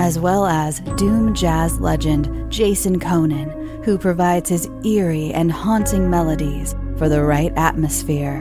as 0.00 0.18
well 0.18 0.46
as 0.46 0.80
Doom 0.96 1.34
jazz 1.34 1.78
legend 1.78 2.50
Jason 2.50 2.98
Köhnen, 2.98 3.84
who 3.84 3.98
provides 3.98 4.48
his 4.48 4.66
eerie 4.82 5.30
and 5.30 5.52
haunting 5.52 6.08
melodies 6.08 6.74
for 6.96 7.10
the 7.10 7.22
right 7.22 7.52
atmosphere. 7.54 8.40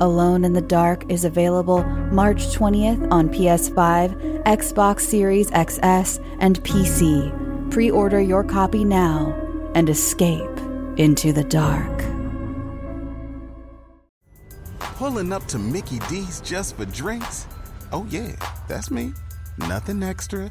Alone 0.00 0.44
in 0.46 0.54
the 0.54 0.62
Dark 0.62 1.04
is 1.12 1.26
available 1.26 1.84
March 2.10 2.46
20th 2.46 3.12
on 3.12 3.28
PS5, 3.28 4.44
Xbox 4.44 5.00
Series 5.00 5.50
XS, 5.50 6.24
and 6.38 6.58
PC. 6.64 7.70
Pre 7.70 7.90
order 7.90 8.20
your 8.20 8.42
copy 8.42 8.82
now 8.82 9.36
and 9.74 9.90
escape 9.90 10.58
into 10.96 11.34
the 11.34 11.44
dark. 11.44 12.02
Pulling 14.78 15.34
up 15.34 15.44
to 15.48 15.58
Mickey 15.58 15.98
D's 16.08 16.40
just 16.40 16.76
for 16.76 16.86
drinks? 16.86 17.46
Oh, 17.92 18.06
yeah, 18.08 18.32
that's 18.68 18.90
me. 18.90 19.12
Nothing 19.58 20.02
extra, 20.02 20.50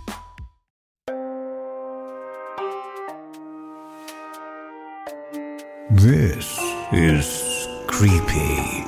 This 5.93 6.57
is 6.93 7.67
Creepy, 7.85 8.85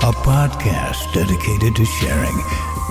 a 0.00 0.12
podcast 0.24 1.12
dedicated 1.12 1.76
to 1.76 1.84
sharing 1.84 2.36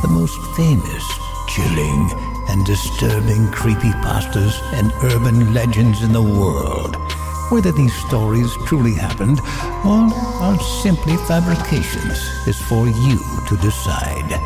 the 0.03 0.09
most 0.09 0.39
famous, 0.55 1.03
chilling, 1.47 2.11
and 2.49 2.63
disturbing 2.67 3.47
creepypastas 3.47 4.61
and 4.73 4.93
urban 5.11 5.55
legends 5.55 6.03
in 6.03 6.13
the 6.13 6.21
world. 6.21 6.95
Whether 7.49 7.71
these 7.71 7.95
stories 8.05 8.55
truly 8.67 8.93
happened 8.93 9.39
or 9.83 10.13
are 10.43 10.59
simply 10.83 11.17
fabrications 11.25 12.19
is 12.45 12.61
for 12.61 12.85
you 12.85 13.17
to 13.47 13.57
decide. 13.57 14.39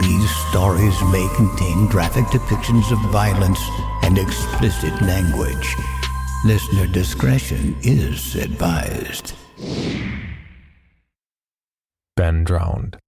These 0.00 0.28
stories 0.48 1.00
may 1.12 1.28
contain 1.36 1.86
graphic 1.86 2.24
depictions 2.24 2.90
of 2.90 2.98
violence 3.12 3.60
and 4.02 4.18
explicit 4.18 5.00
language. 5.02 5.76
Listener 6.44 6.86
discretion 6.86 7.76
is 7.82 8.36
advised. 8.36 9.34
Ben 12.14 12.44
Drowned. 12.44 12.98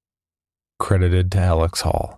Credited 0.79 1.31
to 1.33 1.39
Alex 1.39 1.83
Hall. 1.83 2.17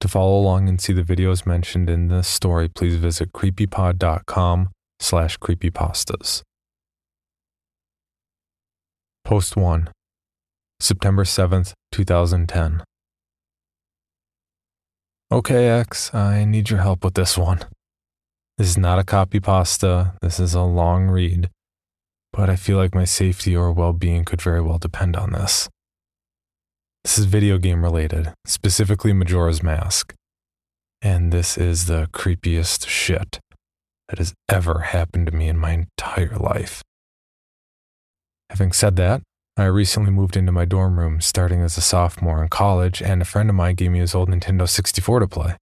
To 0.00 0.08
follow 0.08 0.38
along 0.38 0.68
and 0.68 0.80
see 0.80 0.92
the 0.92 1.02
videos 1.02 1.46
mentioned 1.46 1.88
in 1.88 2.08
this 2.08 2.28
story, 2.28 2.68
please 2.68 2.96
visit 2.96 3.32
creepypod.com 3.32 4.68
slash 5.00 5.38
creepypastas. 5.38 6.42
Post 9.24 9.56
1 9.56 9.88
September 10.78 11.24
7th, 11.24 11.72
2010. 11.92 12.82
Okay, 15.32 15.68
X, 15.68 16.14
I 16.14 16.44
need 16.44 16.70
your 16.70 16.80
help 16.80 17.02
with 17.02 17.14
this 17.14 17.38
one. 17.38 17.60
This 18.58 18.68
is 18.68 18.78
not 18.78 18.98
a 18.98 19.04
copy 19.04 19.38
pasta, 19.38 20.14
this 20.22 20.40
is 20.40 20.54
a 20.54 20.62
long 20.62 21.08
read, 21.08 21.50
but 22.32 22.48
I 22.48 22.56
feel 22.56 22.78
like 22.78 22.94
my 22.94 23.04
safety 23.04 23.54
or 23.54 23.70
well 23.70 23.92
being 23.92 24.24
could 24.24 24.40
very 24.40 24.62
well 24.62 24.78
depend 24.78 25.14
on 25.14 25.32
this. 25.32 25.68
This 27.04 27.18
is 27.18 27.26
video 27.26 27.58
game 27.58 27.84
related, 27.84 28.32
specifically 28.46 29.12
Majora's 29.12 29.62
Mask. 29.62 30.14
And 31.02 31.32
this 31.32 31.58
is 31.58 31.84
the 31.84 32.08
creepiest 32.12 32.88
shit 32.88 33.40
that 34.08 34.18
has 34.18 34.32
ever 34.48 34.80
happened 34.80 35.26
to 35.26 35.32
me 35.32 35.48
in 35.48 35.58
my 35.58 35.72
entire 35.72 36.36
life. 36.36 36.82
Having 38.48 38.72
said 38.72 38.96
that, 38.96 39.20
I 39.58 39.64
recently 39.64 40.10
moved 40.10 40.34
into 40.34 40.50
my 40.50 40.64
dorm 40.64 40.98
room 40.98 41.20
starting 41.20 41.60
as 41.60 41.76
a 41.76 41.82
sophomore 41.82 42.42
in 42.42 42.48
college, 42.48 43.02
and 43.02 43.20
a 43.20 43.26
friend 43.26 43.50
of 43.50 43.56
mine 43.56 43.74
gave 43.74 43.90
me 43.90 43.98
his 43.98 44.14
old 44.14 44.30
Nintendo 44.30 44.66
64 44.66 45.20
to 45.20 45.28
play. 45.28 45.56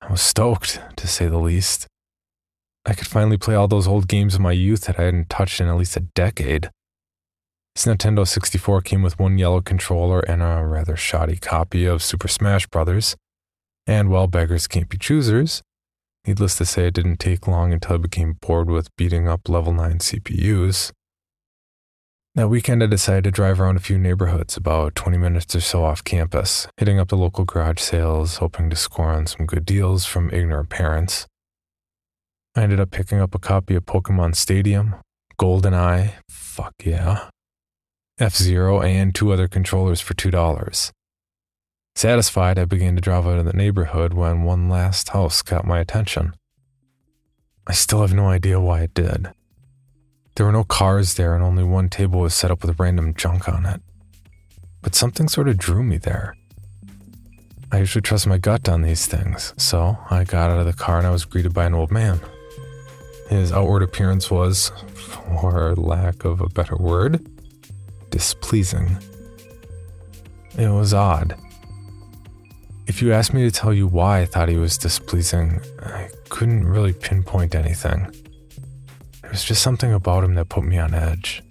I 0.00 0.10
was 0.10 0.20
stoked, 0.22 0.80
to 0.96 1.06
say 1.06 1.26
the 1.26 1.38
least. 1.38 1.86
I 2.86 2.94
could 2.94 3.06
finally 3.06 3.36
play 3.36 3.54
all 3.54 3.68
those 3.68 3.86
old 3.86 4.08
games 4.08 4.34
of 4.34 4.40
my 4.40 4.52
youth 4.52 4.82
that 4.82 4.98
I 4.98 5.04
hadn't 5.04 5.28
touched 5.28 5.60
in 5.60 5.68
at 5.68 5.76
least 5.76 5.96
a 5.96 6.00
decade. 6.14 6.70
This 7.74 7.84
Nintendo 7.84 8.26
64 8.26 8.80
came 8.82 9.02
with 9.02 9.18
one 9.18 9.38
yellow 9.38 9.60
controller 9.60 10.20
and 10.20 10.42
a 10.42 10.64
rather 10.64 10.96
shoddy 10.96 11.36
copy 11.36 11.84
of 11.84 12.02
Super 12.02 12.26
Smash 12.26 12.66
Bros. 12.66 13.16
And 13.86 14.08
while 14.08 14.26
beggars 14.26 14.66
can't 14.66 14.88
be 14.88 14.98
choosers, 14.98 15.62
needless 16.26 16.56
to 16.56 16.64
say, 16.64 16.88
it 16.88 16.94
didn't 16.94 17.18
take 17.18 17.46
long 17.46 17.72
until 17.72 17.94
I 17.94 17.98
became 17.98 18.38
bored 18.40 18.70
with 18.70 18.94
beating 18.96 19.28
up 19.28 19.48
level 19.48 19.72
9 19.72 19.98
CPUs. 19.98 20.92
That 22.38 22.50
weekend, 22.50 22.84
I 22.84 22.86
decided 22.86 23.24
to 23.24 23.30
drive 23.32 23.60
around 23.60 23.78
a 23.78 23.80
few 23.80 23.98
neighborhoods 23.98 24.56
about 24.56 24.94
20 24.94 25.18
minutes 25.18 25.56
or 25.56 25.60
so 25.60 25.82
off 25.84 26.04
campus, 26.04 26.68
hitting 26.76 27.00
up 27.00 27.08
the 27.08 27.16
local 27.16 27.44
garage 27.44 27.80
sales, 27.80 28.36
hoping 28.36 28.70
to 28.70 28.76
score 28.76 29.10
on 29.10 29.26
some 29.26 29.44
good 29.44 29.64
deals 29.64 30.04
from 30.04 30.30
ignorant 30.30 30.68
parents. 30.68 31.26
I 32.54 32.62
ended 32.62 32.78
up 32.78 32.92
picking 32.92 33.18
up 33.18 33.34
a 33.34 33.40
copy 33.40 33.74
of 33.74 33.86
Pokemon 33.86 34.36
Stadium, 34.36 34.94
GoldenEye, 35.36 36.12
fuck 36.30 36.74
yeah, 36.84 37.28
F 38.20 38.36
Zero, 38.36 38.82
and 38.82 39.12
two 39.12 39.32
other 39.32 39.48
controllers 39.48 40.00
for 40.00 40.14
$2. 40.14 40.92
Satisfied, 41.96 42.56
I 42.56 42.66
began 42.66 42.94
to 42.94 43.00
drive 43.00 43.26
out 43.26 43.40
of 43.40 43.46
the 43.46 43.52
neighborhood 43.52 44.14
when 44.14 44.44
one 44.44 44.68
last 44.68 45.08
house 45.08 45.42
caught 45.42 45.66
my 45.66 45.80
attention. 45.80 46.34
I 47.66 47.72
still 47.72 48.02
have 48.02 48.14
no 48.14 48.28
idea 48.28 48.60
why 48.60 48.82
it 48.82 48.94
did. 48.94 49.32
There 50.38 50.46
were 50.46 50.52
no 50.52 50.62
cars 50.62 51.14
there, 51.14 51.34
and 51.34 51.42
only 51.42 51.64
one 51.64 51.88
table 51.88 52.20
was 52.20 52.32
set 52.32 52.52
up 52.52 52.62
with 52.62 52.78
random 52.78 53.12
junk 53.14 53.48
on 53.48 53.66
it. 53.66 53.80
But 54.82 54.94
something 54.94 55.26
sort 55.26 55.48
of 55.48 55.58
drew 55.58 55.82
me 55.82 55.96
there. 55.96 56.36
I 57.72 57.78
usually 57.78 58.02
trust 58.02 58.24
my 58.28 58.38
gut 58.38 58.68
on 58.68 58.82
these 58.82 59.04
things, 59.06 59.52
so 59.56 59.98
I 60.08 60.22
got 60.22 60.50
out 60.50 60.60
of 60.60 60.66
the 60.66 60.72
car 60.72 60.98
and 60.98 61.08
I 61.08 61.10
was 61.10 61.24
greeted 61.24 61.52
by 61.52 61.64
an 61.64 61.74
old 61.74 61.90
man. 61.90 62.20
His 63.28 63.50
outward 63.50 63.82
appearance 63.82 64.30
was, 64.30 64.70
for 64.94 65.74
lack 65.74 66.24
of 66.24 66.40
a 66.40 66.48
better 66.48 66.76
word, 66.76 67.20
displeasing. 68.10 68.96
It 70.56 70.68
was 70.68 70.94
odd. 70.94 71.34
If 72.86 73.02
you 73.02 73.12
asked 73.12 73.34
me 73.34 73.42
to 73.42 73.50
tell 73.50 73.74
you 73.74 73.88
why 73.88 74.20
I 74.20 74.24
thought 74.24 74.48
he 74.48 74.56
was 74.56 74.78
displeasing, 74.78 75.60
I 75.82 76.10
couldn't 76.28 76.64
really 76.64 76.92
pinpoint 76.92 77.56
anything. 77.56 78.14
There 79.28 79.34
was 79.34 79.44
just 79.44 79.60
something 79.62 79.92
about 79.92 80.24
him 80.24 80.36
that 80.36 80.48
put 80.48 80.64
me 80.64 80.78
on 80.78 80.94
edge. 80.94 81.42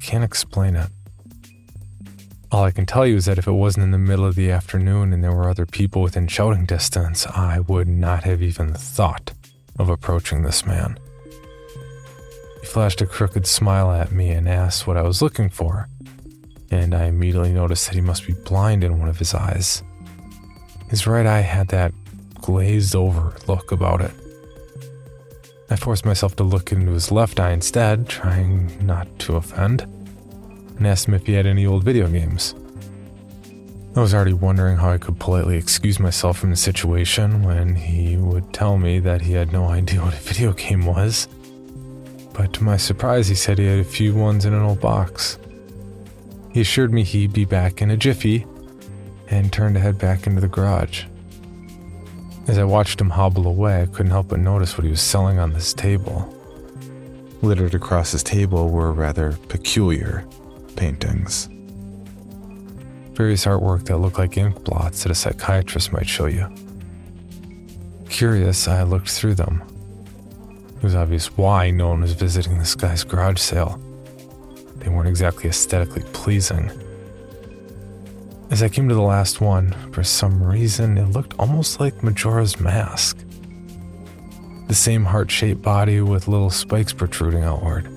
Can't 0.00 0.22
explain 0.22 0.76
it. 0.76 0.90
All 2.52 2.62
I 2.62 2.70
can 2.70 2.86
tell 2.86 3.04
you 3.04 3.16
is 3.16 3.24
that 3.24 3.36
if 3.36 3.48
it 3.48 3.52
wasn't 3.52 3.82
in 3.82 3.90
the 3.90 3.98
middle 3.98 4.24
of 4.24 4.36
the 4.36 4.52
afternoon 4.52 5.12
and 5.12 5.24
there 5.24 5.34
were 5.34 5.48
other 5.48 5.66
people 5.66 6.02
within 6.02 6.28
shouting 6.28 6.64
distance, 6.64 7.26
I 7.26 7.58
would 7.58 7.88
not 7.88 8.22
have 8.22 8.42
even 8.42 8.74
thought 8.74 9.32
of 9.76 9.88
approaching 9.88 10.44
this 10.44 10.64
man 10.64 11.00
He 12.60 12.66
flashed 12.68 13.00
a 13.00 13.06
crooked 13.06 13.48
smile 13.48 13.90
at 13.90 14.12
me 14.12 14.30
and 14.30 14.48
asked 14.48 14.86
what 14.86 14.96
I 14.96 15.02
was 15.02 15.20
looking 15.20 15.50
for, 15.50 15.88
and 16.70 16.94
I 16.94 17.06
immediately 17.06 17.52
noticed 17.52 17.86
that 17.88 17.96
he 17.96 18.00
must 18.00 18.24
be 18.24 18.34
blind 18.34 18.84
in 18.84 19.00
one 19.00 19.08
of 19.08 19.18
his 19.18 19.34
eyes. 19.34 19.82
His 20.90 21.08
right 21.08 21.26
eye 21.26 21.40
had 21.40 21.66
that 21.68 21.92
glazed 22.40 22.94
over 22.94 23.34
look 23.48 23.72
about 23.72 24.00
it. 24.00 24.12
I 25.68 25.74
forced 25.74 26.04
myself 26.04 26.36
to 26.36 26.44
look 26.44 26.70
into 26.70 26.92
his 26.92 27.10
left 27.10 27.40
eye 27.40 27.50
instead, 27.50 28.08
trying 28.08 28.86
not 28.86 29.18
to 29.20 29.36
offend, 29.36 29.82
and 29.82 30.86
asked 30.86 31.08
him 31.08 31.14
if 31.14 31.26
he 31.26 31.32
had 31.32 31.46
any 31.46 31.66
old 31.66 31.82
video 31.82 32.06
games. 32.08 32.54
I 33.96 34.00
was 34.00 34.14
already 34.14 34.32
wondering 34.32 34.76
how 34.76 34.90
I 34.90 34.98
could 34.98 35.18
politely 35.18 35.56
excuse 35.56 35.98
myself 35.98 36.38
from 36.38 36.50
the 36.50 36.56
situation 36.56 37.42
when 37.42 37.74
he 37.74 38.16
would 38.16 38.52
tell 38.52 38.78
me 38.78 39.00
that 39.00 39.22
he 39.22 39.32
had 39.32 39.52
no 39.52 39.66
idea 39.66 40.02
what 40.02 40.14
a 40.14 40.18
video 40.18 40.52
game 40.52 40.86
was. 40.86 41.26
But 42.32 42.52
to 42.54 42.64
my 42.64 42.76
surprise, 42.76 43.26
he 43.26 43.34
said 43.34 43.58
he 43.58 43.66
had 43.66 43.78
a 43.80 43.84
few 43.84 44.14
ones 44.14 44.44
in 44.44 44.52
an 44.52 44.62
old 44.62 44.80
box. 44.80 45.38
He 46.52 46.60
assured 46.60 46.92
me 46.92 47.02
he'd 47.02 47.32
be 47.32 47.44
back 47.44 47.82
in 47.82 47.90
a 47.90 47.96
jiffy 47.96 48.46
and 49.28 49.52
turned 49.52 49.74
to 49.74 49.80
head 49.80 49.98
back 49.98 50.26
into 50.26 50.40
the 50.40 50.48
garage. 50.48 51.04
As 52.48 52.58
I 52.58 52.64
watched 52.64 53.00
him 53.00 53.10
hobble 53.10 53.48
away, 53.48 53.82
I 53.82 53.86
couldn't 53.86 54.12
help 54.12 54.28
but 54.28 54.38
notice 54.38 54.78
what 54.78 54.84
he 54.84 54.90
was 54.90 55.00
selling 55.00 55.40
on 55.40 55.52
this 55.52 55.74
table. 55.74 56.32
Littered 57.42 57.74
across 57.74 58.12
his 58.12 58.22
table 58.22 58.70
were 58.70 58.92
rather 58.92 59.32
peculiar 59.48 60.24
paintings. 60.76 61.48
Various 63.14 63.46
artwork 63.46 63.86
that 63.86 63.96
looked 63.96 64.18
like 64.18 64.36
ink 64.36 64.62
blots 64.62 65.02
that 65.02 65.10
a 65.10 65.14
psychiatrist 65.14 65.92
might 65.92 66.08
show 66.08 66.26
you. 66.26 66.48
Curious, 68.08 68.68
I 68.68 68.84
looked 68.84 69.10
through 69.10 69.34
them. 69.34 69.62
It 70.76 70.82
was 70.82 70.94
obvious 70.94 71.36
why 71.36 71.70
no 71.70 71.88
one 71.88 72.02
was 72.02 72.12
visiting 72.12 72.58
this 72.58 72.76
guy's 72.76 73.02
garage 73.02 73.40
sale. 73.40 73.80
They 74.76 74.88
weren't 74.88 75.08
exactly 75.08 75.50
aesthetically 75.50 76.04
pleasing. 76.12 76.70
As 78.48 78.62
I 78.62 78.68
came 78.68 78.88
to 78.88 78.94
the 78.94 79.02
last 79.02 79.40
one, 79.40 79.72
for 79.92 80.04
some 80.04 80.42
reason, 80.42 80.96
it 80.98 81.10
looked 81.10 81.34
almost 81.38 81.80
like 81.80 82.02
Majora's 82.02 82.60
Mask. 82.60 83.18
The 84.68 84.74
same 84.74 85.04
heart 85.04 85.30
shaped 85.30 85.62
body 85.62 86.00
with 86.00 86.28
little 86.28 86.50
spikes 86.50 86.92
protruding 86.92 87.42
outward. 87.42 87.88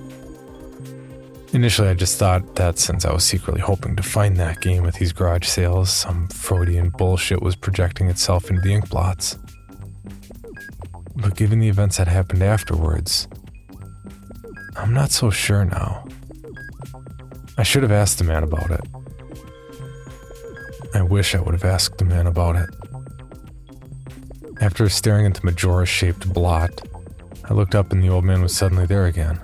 Initially, 1.52 1.88
I 1.88 1.94
just 1.94 2.18
thought 2.18 2.56
that 2.56 2.78
since 2.78 3.04
I 3.04 3.12
was 3.12 3.24
secretly 3.24 3.60
hoping 3.60 3.96
to 3.96 4.02
find 4.02 4.36
that 4.36 4.60
game 4.60 4.86
at 4.86 4.94
these 4.94 5.12
garage 5.12 5.46
sales, 5.46 5.90
some 5.90 6.28
Freudian 6.28 6.90
bullshit 6.90 7.42
was 7.42 7.56
projecting 7.56 8.08
itself 8.08 8.50
into 8.50 8.62
the 8.62 8.72
ink 8.72 8.88
blots. 8.88 9.36
But 11.16 11.36
given 11.36 11.58
the 11.58 11.68
events 11.68 11.96
that 11.96 12.06
happened 12.08 12.42
afterwards, 12.42 13.28
I'm 14.76 14.94
not 14.94 15.10
so 15.10 15.30
sure 15.30 15.64
now. 15.64 16.06
I 17.58 17.62
should 17.62 17.82
have 17.82 17.92
asked 17.92 18.18
the 18.18 18.24
man 18.24 18.42
about 18.42 18.70
it. 18.70 18.80
I 20.94 21.02
wish 21.02 21.34
I 21.34 21.40
would 21.40 21.54
have 21.54 21.64
asked 21.64 21.98
the 21.98 22.04
man 22.04 22.26
about 22.26 22.56
it. 22.56 22.70
After 24.60 24.88
staring 24.88 25.26
at 25.26 25.34
the 25.34 25.44
Majora 25.44 25.86
shaped 25.86 26.32
blot, 26.32 26.82
I 27.48 27.54
looked 27.54 27.74
up 27.74 27.92
and 27.92 28.02
the 28.02 28.08
old 28.08 28.24
man 28.24 28.42
was 28.42 28.54
suddenly 28.54 28.86
there 28.86 29.06
again, 29.06 29.40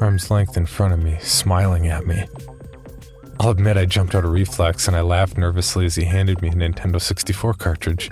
arm's 0.00 0.30
length 0.30 0.56
in 0.56 0.66
front 0.66 0.94
of 0.94 1.02
me, 1.02 1.18
smiling 1.20 1.88
at 1.88 2.06
me. 2.06 2.24
I'll 3.40 3.50
admit 3.50 3.76
I 3.76 3.86
jumped 3.86 4.14
out 4.14 4.24
of 4.24 4.32
reflex 4.32 4.86
and 4.86 4.96
I 4.96 5.00
laughed 5.00 5.36
nervously 5.36 5.86
as 5.86 5.96
he 5.96 6.04
handed 6.04 6.40
me 6.40 6.48
a 6.48 6.52
Nintendo 6.52 7.00
64 7.00 7.54
cartridge. 7.54 8.10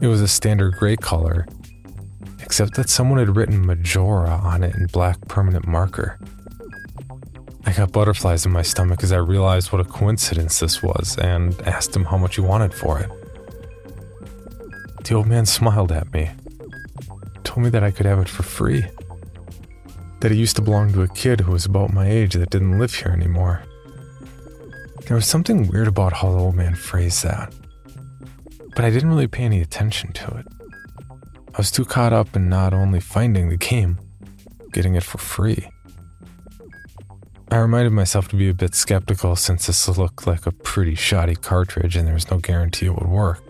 It 0.00 0.08
was 0.08 0.20
a 0.20 0.28
standard 0.28 0.74
gray 0.74 0.96
color, 0.96 1.46
except 2.42 2.74
that 2.74 2.90
someone 2.90 3.18
had 3.18 3.34
written 3.34 3.64
Majora 3.64 4.30
on 4.30 4.62
it 4.62 4.74
in 4.74 4.86
black 4.86 5.20
permanent 5.28 5.66
marker. 5.66 6.18
I 7.66 7.72
got 7.72 7.90
butterflies 7.90 8.46
in 8.46 8.52
my 8.52 8.62
stomach 8.62 9.02
as 9.02 9.10
I 9.10 9.16
realized 9.16 9.72
what 9.72 9.80
a 9.80 9.84
coincidence 9.84 10.60
this 10.60 10.84
was 10.84 11.18
and 11.18 11.60
asked 11.62 11.94
him 11.94 12.04
how 12.04 12.16
much 12.16 12.36
he 12.36 12.40
wanted 12.40 12.72
for 12.72 13.00
it. 13.00 13.10
The 15.04 15.14
old 15.14 15.26
man 15.26 15.46
smiled 15.46 15.90
at 15.90 16.12
me, 16.12 16.30
told 17.42 17.64
me 17.64 17.70
that 17.70 17.82
I 17.82 17.90
could 17.90 18.06
have 18.06 18.20
it 18.20 18.28
for 18.28 18.44
free, 18.44 18.86
that 20.20 20.30
it 20.30 20.36
used 20.36 20.54
to 20.56 20.62
belong 20.62 20.92
to 20.92 21.02
a 21.02 21.08
kid 21.08 21.40
who 21.40 21.52
was 21.52 21.66
about 21.66 21.92
my 21.92 22.08
age 22.08 22.34
that 22.34 22.50
didn't 22.50 22.78
live 22.78 22.94
here 22.94 23.10
anymore. 23.10 23.64
There 25.06 25.16
was 25.16 25.26
something 25.26 25.66
weird 25.66 25.88
about 25.88 26.12
how 26.12 26.30
the 26.30 26.38
old 26.38 26.54
man 26.54 26.76
phrased 26.76 27.24
that, 27.24 27.52
but 28.76 28.84
I 28.84 28.90
didn't 28.90 29.10
really 29.10 29.26
pay 29.26 29.42
any 29.42 29.60
attention 29.60 30.12
to 30.12 30.36
it. 30.38 30.46
I 31.54 31.58
was 31.58 31.72
too 31.72 31.84
caught 31.84 32.12
up 32.12 32.36
in 32.36 32.48
not 32.48 32.72
only 32.72 33.00
finding 33.00 33.48
the 33.48 33.56
game, 33.56 33.98
getting 34.72 34.94
it 34.94 35.02
for 35.02 35.18
free. 35.18 35.68
I 37.48 37.58
reminded 37.58 37.92
myself 37.92 38.28
to 38.28 38.36
be 38.36 38.48
a 38.48 38.54
bit 38.54 38.74
skeptical 38.74 39.36
since 39.36 39.66
this 39.66 39.86
looked 39.88 40.26
like 40.26 40.46
a 40.46 40.52
pretty 40.52 40.96
shoddy 40.96 41.36
cartridge 41.36 41.96
and 41.96 42.06
there 42.06 42.14
was 42.14 42.30
no 42.30 42.38
guarantee 42.38 42.86
it 42.86 42.94
would 42.94 43.08
work. 43.08 43.42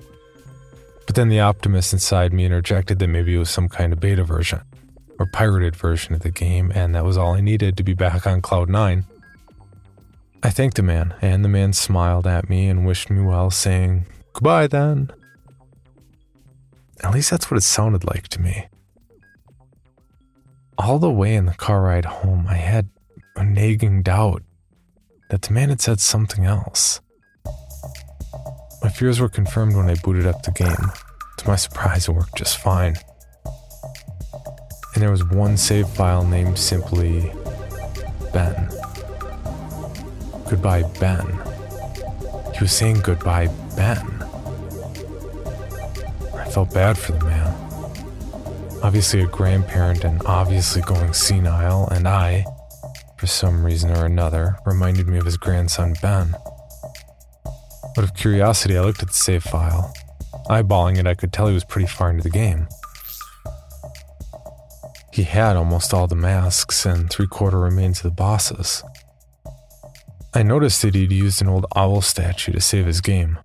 But 1.07 1.15
then 1.15 1.29
the 1.29 1.41
optimist 1.41 1.93
inside 1.93 2.33
me 2.33 2.45
interjected 2.45 2.99
that 2.99 3.09
maybe 3.09 3.35
it 3.35 3.39
was 3.39 3.51
some 3.51 3.69
kind 3.69 3.93
of 3.93 4.01
beta 4.01 4.25
version 4.25 4.61
or 5.19 5.27
pirated 5.27 5.77
version 5.77 6.15
of 6.15 6.21
the 6.21 6.31
game, 6.31 6.71
and 6.75 6.95
that 6.95 7.05
was 7.05 7.17
all 7.17 7.35
I 7.35 7.41
needed 7.41 7.77
to 7.77 7.83
be 7.83 7.95
back 7.95 8.27
on 8.27 8.43
Cloud 8.43 8.69
9. 8.69 9.05
I 10.43 10.51
thanked 10.51 10.77
the 10.77 10.83
man, 10.83 11.15
and 11.23 11.45
the 11.45 11.49
man 11.49 11.73
smiled 11.73 12.27
at 12.27 12.51
me 12.51 12.69
and 12.69 12.85
wished 12.87 13.09
me 13.09 13.23
well, 13.23 13.51
saying, 13.51 14.07
Goodbye 14.35 14.67
then. 14.67 15.11
At 17.03 17.15
least 17.15 17.31
that's 17.31 17.51
what 17.51 17.57
it 17.57 17.63
sounded 17.63 18.05
like 18.05 18.29
to 18.29 18.41
me. 18.41 18.67
All 20.77 20.99
the 20.99 21.11
way 21.11 21.35
in 21.35 21.47
the 21.47 21.55
car 21.55 21.83
ride 21.83 22.05
home, 22.05 22.47
I 22.49 22.57
had 22.57 22.91
a 23.37 23.45
nagging 23.45 24.03
doubt 24.03 24.43
that 25.31 25.43
the 25.43 25.53
man 25.53 25.69
had 25.69 25.81
said 25.81 26.01
something 26.01 26.45
else. 26.45 27.01
My 28.83 28.89
fears 28.89 29.21
were 29.21 29.29
confirmed 29.29 29.77
when 29.77 29.91
I 29.91 29.95
booted 30.03 30.27
up 30.27 30.43
the 30.43 30.53
game. 30.53 30.91
To 31.39 31.49
my 31.49 31.57
surprise, 31.57 32.09
it 32.09 32.13
worked 32.13 32.37
just 32.37 32.59
fine. 32.59 32.97
And 34.95 35.03
there 35.03 35.11
was 35.11 35.25
one 35.25 35.57
save 35.57 35.89
file 35.89 36.25
named 36.25 36.59
simply 36.59 37.33
Ben. 38.33 38.71
Goodbye, 40.49 40.85
Ben. 41.01 41.27
He 42.55 42.61
was 42.61 42.73
saying 42.73 43.01
goodbye, 43.01 43.49
Ben. 43.77 44.07
I 46.35 46.49
felt 46.51 46.73
bad 46.73 46.97
for 46.97 47.13
the 47.13 47.25
man. 47.25 47.53
Obviously, 48.83 49.21
a 49.21 49.27
grandparent 49.27 50.05
and 50.05 50.23
obviously 50.25 50.81
going 50.83 51.13
senile, 51.13 51.89
and 51.89 52.07
I, 52.07 52.47
for 53.17 53.27
some 53.27 53.65
reason 53.65 53.91
or 53.91 54.05
another, 54.05 54.57
reminded 54.67 55.09
me 55.09 55.19
of 55.19 55.25
his 55.25 55.37
grandson 55.37 55.95
Ben. 56.03 56.35
Out 57.99 58.05
of 58.05 58.15
curiosity, 58.15 58.77
I 58.77 58.83
looked 58.83 59.03
at 59.03 59.09
the 59.09 59.15
save 59.15 59.43
file. 59.43 59.95
Eyeballing 60.49 60.99
it, 60.99 61.07
I 61.07 61.15
could 61.15 61.33
tell 61.33 61.49
he 61.49 61.55
was 61.55 61.65
pretty 61.65 61.89
far 61.89 62.11
into 62.11 62.23
the 62.23 62.31
game. 62.31 62.69
He 65.13 65.23
had 65.23 65.57
almost 65.57 65.95
all 65.95 66.07
the 66.07 66.15
masks 66.15 66.85
and 66.85 67.09
three 67.09 67.27
quarter 67.27 67.59
remains 67.59 67.99
of 67.99 68.03
the 68.05 68.11
bosses. 68.11 68.83
I 70.35 70.43
noticed 70.43 70.83
that 70.83 70.95
he'd 70.95 71.11
used 71.11 71.41
an 71.41 71.49
old 71.49 71.65
owl 71.75 72.03
statue 72.03 72.53
to 72.53 72.61
save 72.61 72.85
his 72.85 73.01
game. 73.01 73.39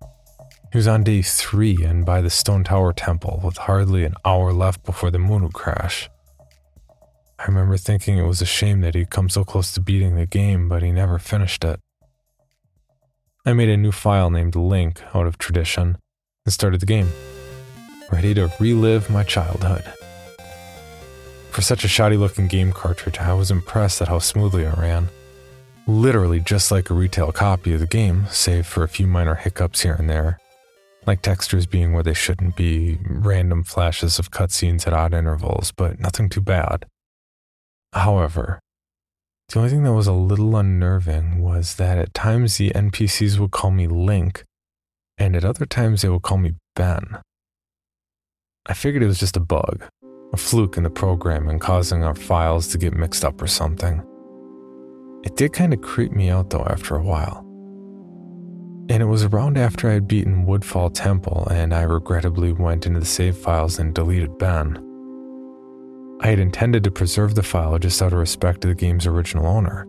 He 0.70 0.76
was 0.76 0.86
on 0.86 1.02
day 1.02 1.22
three 1.22 1.82
and 1.82 2.04
by 2.04 2.20
the 2.20 2.28
Stone 2.28 2.64
Tower 2.64 2.92
Temple 2.92 3.40
with 3.42 3.56
hardly 3.56 4.04
an 4.04 4.14
hour 4.24 4.52
left 4.52 4.84
before 4.84 5.10
the 5.10 5.18
moon 5.18 5.44
would 5.44 5.54
crash. 5.54 6.10
I 7.42 7.46
remember 7.46 7.76
thinking 7.76 8.18
it 8.18 8.26
was 8.26 8.40
a 8.40 8.46
shame 8.46 8.82
that 8.82 8.94
he'd 8.94 9.10
come 9.10 9.28
so 9.28 9.42
close 9.42 9.74
to 9.74 9.80
beating 9.80 10.14
the 10.14 10.26
game, 10.26 10.68
but 10.68 10.80
he 10.80 10.92
never 10.92 11.18
finished 11.18 11.64
it. 11.64 11.80
I 13.44 13.52
made 13.52 13.68
a 13.68 13.76
new 13.76 13.90
file 13.90 14.30
named 14.30 14.54
Link 14.54 15.02
out 15.12 15.26
of 15.26 15.38
tradition 15.38 15.98
and 16.46 16.52
started 16.52 16.78
the 16.78 16.86
game, 16.86 17.08
ready 18.12 18.32
to 18.34 18.52
relive 18.60 19.10
my 19.10 19.24
childhood. 19.24 19.82
For 21.50 21.62
such 21.62 21.82
a 21.84 21.88
shoddy 21.88 22.16
looking 22.16 22.46
game 22.46 22.72
cartridge, 22.72 23.18
I 23.18 23.34
was 23.34 23.50
impressed 23.50 24.00
at 24.00 24.06
how 24.06 24.20
smoothly 24.20 24.62
it 24.62 24.78
ran. 24.78 25.08
Literally 25.88 26.38
just 26.38 26.70
like 26.70 26.90
a 26.90 26.94
retail 26.94 27.32
copy 27.32 27.74
of 27.74 27.80
the 27.80 27.88
game, 27.88 28.26
save 28.30 28.68
for 28.68 28.84
a 28.84 28.88
few 28.88 29.08
minor 29.08 29.34
hiccups 29.34 29.80
here 29.80 29.96
and 29.98 30.08
there, 30.08 30.38
like 31.06 31.22
textures 31.22 31.66
being 31.66 31.92
where 31.92 32.04
they 32.04 32.14
shouldn't 32.14 32.54
be, 32.54 33.00
random 33.04 33.64
flashes 33.64 34.20
of 34.20 34.30
cutscenes 34.30 34.86
at 34.86 34.92
odd 34.92 35.12
intervals, 35.12 35.72
but 35.72 35.98
nothing 35.98 36.28
too 36.28 36.40
bad. 36.40 36.86
However, 37.92 38.58
the 39.48 39.58
only 39.58 39.70
thing 39.70 39.82
that 39.82 39.92
was 39.92 40.06
a 40.06 40.12
little 40.12 40.56
unnerving 40.56 41.42
was 41.42 41.74
that 41.74 41.98
at 41.98 42.14
times 42.14 42.56
the 42.56 42.70
NPCs 42.70 43.38
would 43.38 43.50
call 43.50 43.70
me 43.70 43.86
Link, 43.86 44.44
and 45.18 45.36
at 45.36 45.44
other 45.44 45.66
times 45.66 46.00
they 46.00 46.08
would 46.08 46.22
call 46.22 46.38
me 46.38 46.54
Ben. 46.74 47.18
I 48.66 48.72
figured 48.72 49.02
it 49.02 49.08
was 49.08 49.20
just 49.20 49.36
a 49.36 49.40
bug, 49.40 49.84
a 50.32 50.36
fluke 50.38 50.78
in 50.78 50.84
the 50.84 50.90
programming 50.90 51.58
causing 51.58 52.02
our 52.02 52.14
files 52.14 52.68
to 52.68 52.78
get 52.78 52.94
mixed 52.94 53.24
up 53.24 53.42
or 53.42 53.46
something. 53.46 54.02
It 55.24 55.36
did 55.36 55.52
kind 55.52 55.74
of 55.74 55.82
creep 55.82 56.12
me 56.12 56.30
out 56.30 56.50
though 56.50 56.64
after 56.64 56.96
a 56.96 57.02
while. 57.02 57.44
And 58.88 59.02
it 59.02 59.06
was 59.06 59.24
around 59.24 59.58
after 59.58 59.90
I 59.90 59.94
had 59.94 60.08
beaten 60.08 60.46
Woodfall 60.46 60.90
Temple 60.94 61.46
and 61.50 61.74
I 61.74 61.82
regrettably 61.82 62.52
went 62.52 62.86
into 62.86 63.00
the 63.00 63.06
save 63.06 63.36
files 63.36 63.78
and 63.78 63.94
deleted 63.94 64.38
Ben. 64.38 64.91
I 66.22 66.28
had 66.28 66.38
intended 66.38 66.84
to 66.84 66.90
preserve 66.92 67.34
the 67.34 67.42
file 67.42 67.78
just 67.78 68.00
out 68.00 68.12
of 68.12 68.18
respect 68.20 68.60
to 68.60 68.68
the 68.68 68.76
game's 68.76 69.08
original 69.08 69.44
owner. 69.44 69.88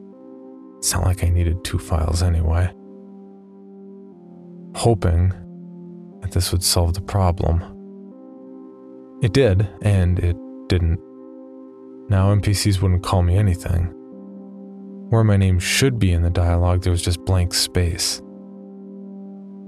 It's 0.80 0.92
not 0.92 1.06
like 1.06 1.24
I 1.24 1.30
needed 1.30 1.64
two 1.64 1.78
files 1.78 2.24
anyway. 2.24 2.74
Hoping 4.76 5.30
that 6.22 6.32
this 6.32 6.52
would 6.52 6.64
solve 6.64 6.96
the 6.96 7.02
problem. 7.02 7.62
It 9.22 9.34
did, 9.34 9.68
and 9.84 10.18
it 10.20 10.36
didn't. 10.70 11.00
Now 12.10 12.34
NPCs 12.34 12.82
wouldn't 12.82 13.04
call 13.04 13.22
me 13.22 13.38
anything. 13.38 13.94
Where 15.10 15.24
my 15.24 15.38
name 15.38 15.60
should 15.60 16.00
be 16.00 16.12
in 16.12 16.24
the 16.24 16.32
dialogue, 16.32 16.82
there 16.82 16.92
was 16.92 17.04
just 17.04 17.24
blank 17.26 17.54
space. 17.54 18.24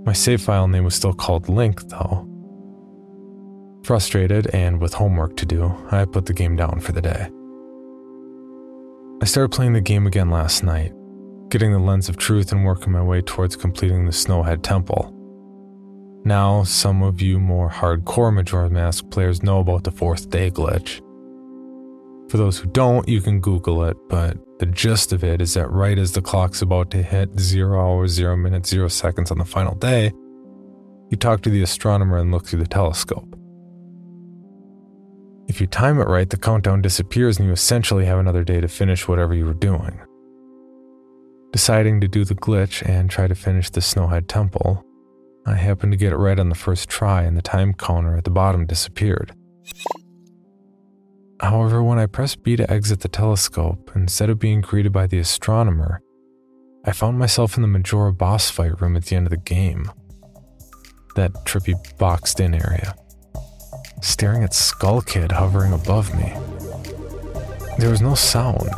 My 0.03 0.13
save 0.13 0.41
file 0.41 0.67
name 0.67 0.83
was 0.83 0.95
still 0.95 1.13
called 1.13 1.47
Link, 1.47 1.87
though. 1.89 2.27
Frustrated 3.85 4.47
and 4.47 4.81
with 4.81 4.95
homework 4.95 5.37
to 5.37 5.45
do, 5.45 5.71
I 5.91 6.05
put 6.05 6.25
the 6.25 6.33
game 6.33 6.55
down 6.55 6.79
for 6.79 6.91
the 6.91 7.03
day. 7.03 7.29
I 9.21 9.25
started 9.25 9.51
playing 9.55 9.73
the 9.73 9.79
game 9.79 10.07
again 10.07 10.31
last 10.31 10.63
night, 10.63 10.91
getting 11.49 11.71
the 11.71 11.77
lens 11.77 12.09
of 12.09 12.17
truth 12.17 12.51
and 12.51 12.65
working 12.65 12.91
my 12.91 13.03
way 13.03 13.21
towards 13.21 13.55
completing 13.55 14.05
the 14.05 14.11
Snowhead 14.11 14.63
Temple. 14.63 15.13
Now, 16.25 16.63
some 16.63 17.03
of 17.03 17.21
you 17.21 17.39
more 17.39 17.69
hardcore 17.69 18.33
Majora's 18.33 18.71
Mask 18.71 19.07
players 19.11 19.43
know 19.43 19.59
about 19.59 19.83
the 19.83 19.91
fourth 19.91 20.31
day 20.31 20.49
glitch. 20.49 20.99
For 22.31 22.37
those 22.37 22.57
who 22.57 22.67
don't, 22.69 23.07
you 23.07 23.21
can 23.21 23.39
Google 23.39 23.83
it, 23.83 23.97
but 24.09 24.35
the 24.57 24.65
gist 24.65 25.13
of 25.13 25.23
it 25.23 25.43
is 25.43 25.53
that 25.53 25.69
right 25.69 25.99
as 25.99 26.13
the 26.13 26.23
clock's 26.23 26.63
about 26.63 26.89
to 26.89 27.03
hit 27.03 27.39
0 27.39 27.79
hours, 27.79 28.13
0 28.13 28.35
minutes, 28.35 28.71
0 28.71 28.87
seconds 28.87 29.29
on 29.29 29.37
the 29.37 29.45
final 29.45 29.75
day, 29.75 30.11
you 31.11 31.17
talk 31.17 31.41
to 31.41 31.51
the 31.51 31.61
astronomer 31.61 32.17
and 32.17 32.31
look 32.31 32.47
through 32.47 32.61
the 32.61 32.67
telescope. 32.67 33.39
If 35.55 35.61
you 35.61 35.67
time 35.67 36.01
it 36.01 36.09
right, 36.09 36.29
the 36.29 36.35
countdown 36.35 36.81
disappears 36.81 37.37
and 37.37 37.47
you 37.47 37.53
essentially 37.53 38.03
have 38.03 38.19
another 38.19 38.43
day 38.43 38.59
to 38.59 38.67
finish 38.67 39.07
whatever 39.07 39.33
you 39.33 39.45
were 39.45 39.53
doing. 39.53 40.01
Deciding 41.53 42.01
to 42.01 42.09
do 42.09 42.25
the 42.25 42.35
glitch 42.35 42.85
and 42.85 43.09
try 43.09 43.25
to 43.25 43.35
finish 43.35 43.69
the 43.69 43.79
Snowhead 43.79 44.27
Temple, 44.27 44.83
I 45.45 45.53
happened 45.53 45.93
to 45.93 45.97
get 45.97 46.11
it 46.11 46.17
right 46.17 46.37
on 46.37 46.49
the 46.49 46.55
first 46.55 46.89
try 46.89 47.21
and 47.21 47.37
the 47.37 47.41
time 47.41 47.73
counter 47.73 48.17
at 48.17 48.25
the 48.25 48.31
bottom 48.31 48.65
disappeared. 48.65 49.33
However, 51.39 51.81
when 51.81 51.99
I 51.99 52.07
pressed 52.07 52.43
B 52.43 52.57
to 52.57 52.69
exit 52.69 52.99
the 52.99 53.07
telescope, 53.07 53.93
instead 53.95 54.29
of 54.29 54.37
being 54.37 54.59
greeted 54.59 54.91
by 54.91 55.07
the 55.07 55.19
astronomer, 55.19 56.01
I 56.83 56.91
found 56.91 57.17
myself 57.17 57.55
in 57.55 57.61
the 57.61 57.69
Majora 57.69 58.11
boss 58.11 58.49
fight 58.49 58.81
room 58.81 58.97
at 58.97 59.05
the 59.05 59.15
end 59.15 59.25
of 59.25 59.31
the 59.31 59.37
game. 59.37 59.89
That 61.15 61.31
trippy 61.45 61.75
boxed 61.97 62.41
in 62.41 62.53
area. 62.53 62.93
Staring 64.01 64.43
at 64.43 64.53
Skull 64.53 65.01
Kid 65.01 65.31
hovering 65.31 65.73
above 65.73 66.13
me. 66.15 66.33
There 67.77 67.89
was 67.89 68.01
no 68.01 68.15
sound, 68.15 68.69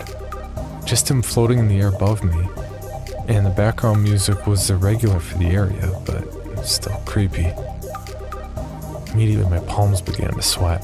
just 0.85 1.09
him 1.09 1.21
floating 1.21 1.59
in 1.59 1.67
the 1.67 1.79
air 1.79 1.89
above 1.89 2.23
me, 2.23 2.47
and 3.27 3.45
the 3.45 3.53
background 3.55 4.03
music 4.03 4.47
was 4.47 4.69
irregular 4.69 5.19
for 5.19 5.37
the 5.37 5.47
area, 5.47 6.01
but 6.05 6.65
still 6.65 6.95
creepy. 7.05 7.51
Immediately, 9.13 9.49
my 9.49 9.59
palms 9.59 10.01
began 10.01 10.33
to 10.33 10.41
sweat. 10.41 10.81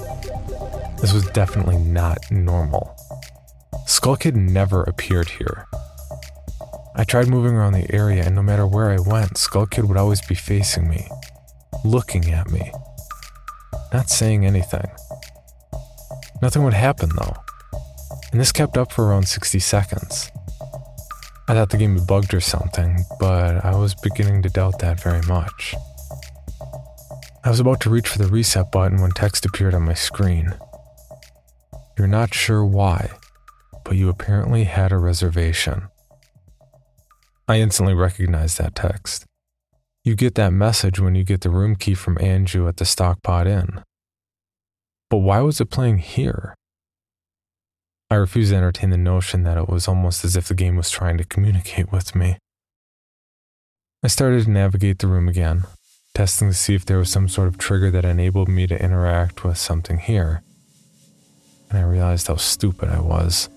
This 0.99 1.13
was 1.13 1.25
definitely 1.31 1.77
not 1.77 2.19
normal. 2.31 2.95
Skull 3.85 4.15
Kid 4.15 4.35
never 4.35 4.83
appeared 4.83 5.29
here. 5.29 5.65
I 6.95 7.03
tried 7.03 7.27
moving 7.27 7.53
around 7.55 7.73
the 7.73 7.93
area, 7.93 8.23
and 8.23 8.35
no 8.35 8.43
matter 8.43 8.67
where 8.67 8.91
I 8.91 8.99
went, 8.99 9.37
Skull 9.37 9.65
Kid 9.65 9.85
would 9.85 9.97
always 9.97 10.21
be 10.21 10.35
facing 10.35 10.87
me, 10.87 11.07
looking 11.83 12.31
at 12.31 12.49
me, 12.51 12.71
not 13.93 14.09
saying 14.09 14.45
anything. 14.45 14.89
Nothing 16.41 16.63
would 16.63 16.73
happen 16.73 17.09
though, 17.15 17.35
and 18.31 18.41
this 18.41 18.51
kept 18.51 18.77
up 18.77 18.91
for 18.91 19.05
around 19.05 19.27
60 19.27 19.59
seconds. 19.59 20.31
I 21.47 21.53
thought 21.53 21.69
the 21.69 21.77
game 21.77 21.97
had 21.97 22.07
bugged 22.07 22.33
or 22.33 22.39
something, 22.39 23.05
but 23.19 23.63
I 23.63 23.75
was 23.75 23.95
beginning 23.95 24.41
to 24.43 24.49
doubt 24.49 24.79
that 24.79 25.01
very 25.01 25.21
much. 25.27 25.75
I 27.43 27.49
was 27.49 27.59
about 27.59 27.81
to 27.81 27.89
reach 27.89 28.07
for 28.07 28.17
the 28.17 28.27
reset 28.27 28.71
button 28.71 29.01
when 29.01 29.11
text 29.11 29.45
appeared 29.45 29.73
on 29.73 29.83
my 29.83 29.93
screen. 29.93 30.53
You're 31.97 32.07
not 32.07 32.33
sure 32.33 32.65
why, 32.65 33.11
but 33.83 33.97
you 33.97 34.09
apparently 34.09 34.63
had 34.63 34.91
a 34.91 34.97
reservation. 34.97 35.89
I 37.47 37.59
instantly 37.59 37.93
recognized 37.93 38.57
that 38.57 38.75
text. 38.75 39.25
You 40.03 40.15
get 40.15 40.35
that 40.35 40.51
message 40.51 40.99
when 40.99 41.15
you 41.15 41.23
get 41.23 41.41
the 41.41 41.49
room 41.49 41.75
key 41.75 41.93
from 41.93 42.17
Anju 42.17 42.67
at 42.67 42.77
the 42.77 42.85
Stockpot 42.85 43.47
Inn. 43.47 43.83
But 45.09 45.17
why 45.17 45.39
was 45.41 45.61
it 45.61 45.69
playing 45.69 45.99
here? 45.99 46.55
I 48.09 48.15
refused 48.15 48.51
to 48.51 48.57
entertain 48.57 48.89
the 48.89 48.97
notion 48.97 49.43
that 49.43 49.57
it 49.57 49.69
was 49.69 49.87
almost 49.87 50.25
as 50.25 50.35
if 50.35 50.47
the 50.47 50.55
game 50.55 50.75
was 50.75 50.89
trying 50.89 51.17
to 51.17 51.23
communicate 51.23 51.91
with 51.91 52.15
me. 52.15 52.37
I 54.03 54.07
started 54.07 54.43
to 54.43 54.51
navigate 54.51 54.99
the 54.99 55.07
room 55.07 55.29
again, 55.29 55.63
testing 56.13 56.49
to 56.49 56.53
see 56.53 56.75
if 56.75 56.85
there 56.85 56.97
was 56.97 57.09
some 57.09 57.29
sort 57.29 57.47
of 57.47 57.57
trigger 57.57 57.89
that 57.91 58.05
enabled 58.05 58.49
me 58.49 58.67
to 58.67 58.83
interact 58.83 59.43
with 59.43 59.57
something 59.57 59.99
here 59.99 60.43
and 61.73 61.83
I 61.83 61.89
realized 61.89 62.27
how 62.27 62.35
stupid 62.35 62.89
I 62.89 62.99
was. 62.99 63.49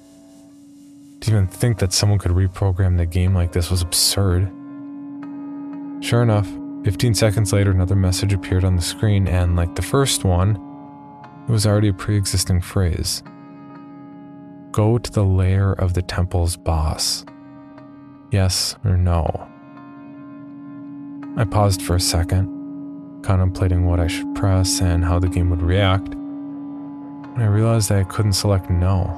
To 1.20 1.30
even 1.30 1.46
think 1.48 1.78
that 1.78 1.92
someone 1.92 2.18
could 2.18 2.32
reprogram 2.32 2.96
the 2.96 3.04
game 3.04 3.34
like 3.34 3.52
this 3.52 3.70
was 3.70 3.82
absurd. 3.82 4.50
Sure 6.06 6.22
enough, 6.22 6.48
15 6.84 7.14
seconds 7.14 7.52
later, 7.52 7.72
another 7.72 7.96
message 7.96 8.32
appeared 8.32 8.62
on 8.62 8.76
the 8.76 8.80
screen, 8.82 9.26
and 9.26 9.56
like 9.56 9.74
the 9.74 9.82
first 9.82 10.22
one, 10.22 10.54
it 11.48 11.50
was 11.50 11.66
already 11.66 11.88
a 11.88 11.92
pre 11.92 12.16
existing 12.16 12.60
phrase 12.60 13.24
Go 14.70 14.98
to 14.98 15.10
the 15.10 15.24
lair 15.24 15.72
of 15.72 15.94
the 15.94 16.02
temple's 16.02 16.56
boss. 16.56 17.24
Yes 18.30 18.76
or 18.84 18.96
no? 18.96 19.48
I 21.36 21.42
paused 21.42 21.82
for 21.82 21.96
a 21.96 22.00
second, 22.00 23.24
contemplating 23.24 23.84
what 23.86 23.98
I 23.98 24.06
should 24.06 24.32
press 24.36 24.80
and 24.80 25.04
how 25.04 25.18
the 25.18 25.28
game 25.28 25.50
would 25.50 25.60
react 25.60 26.14
and 26.14 27.42
I 27.42 27.46
realized 27.46 27.90
I 27.90 28.04
couldn't 28.04 28.34
select 28.34 28.70
no. 28.70 29.10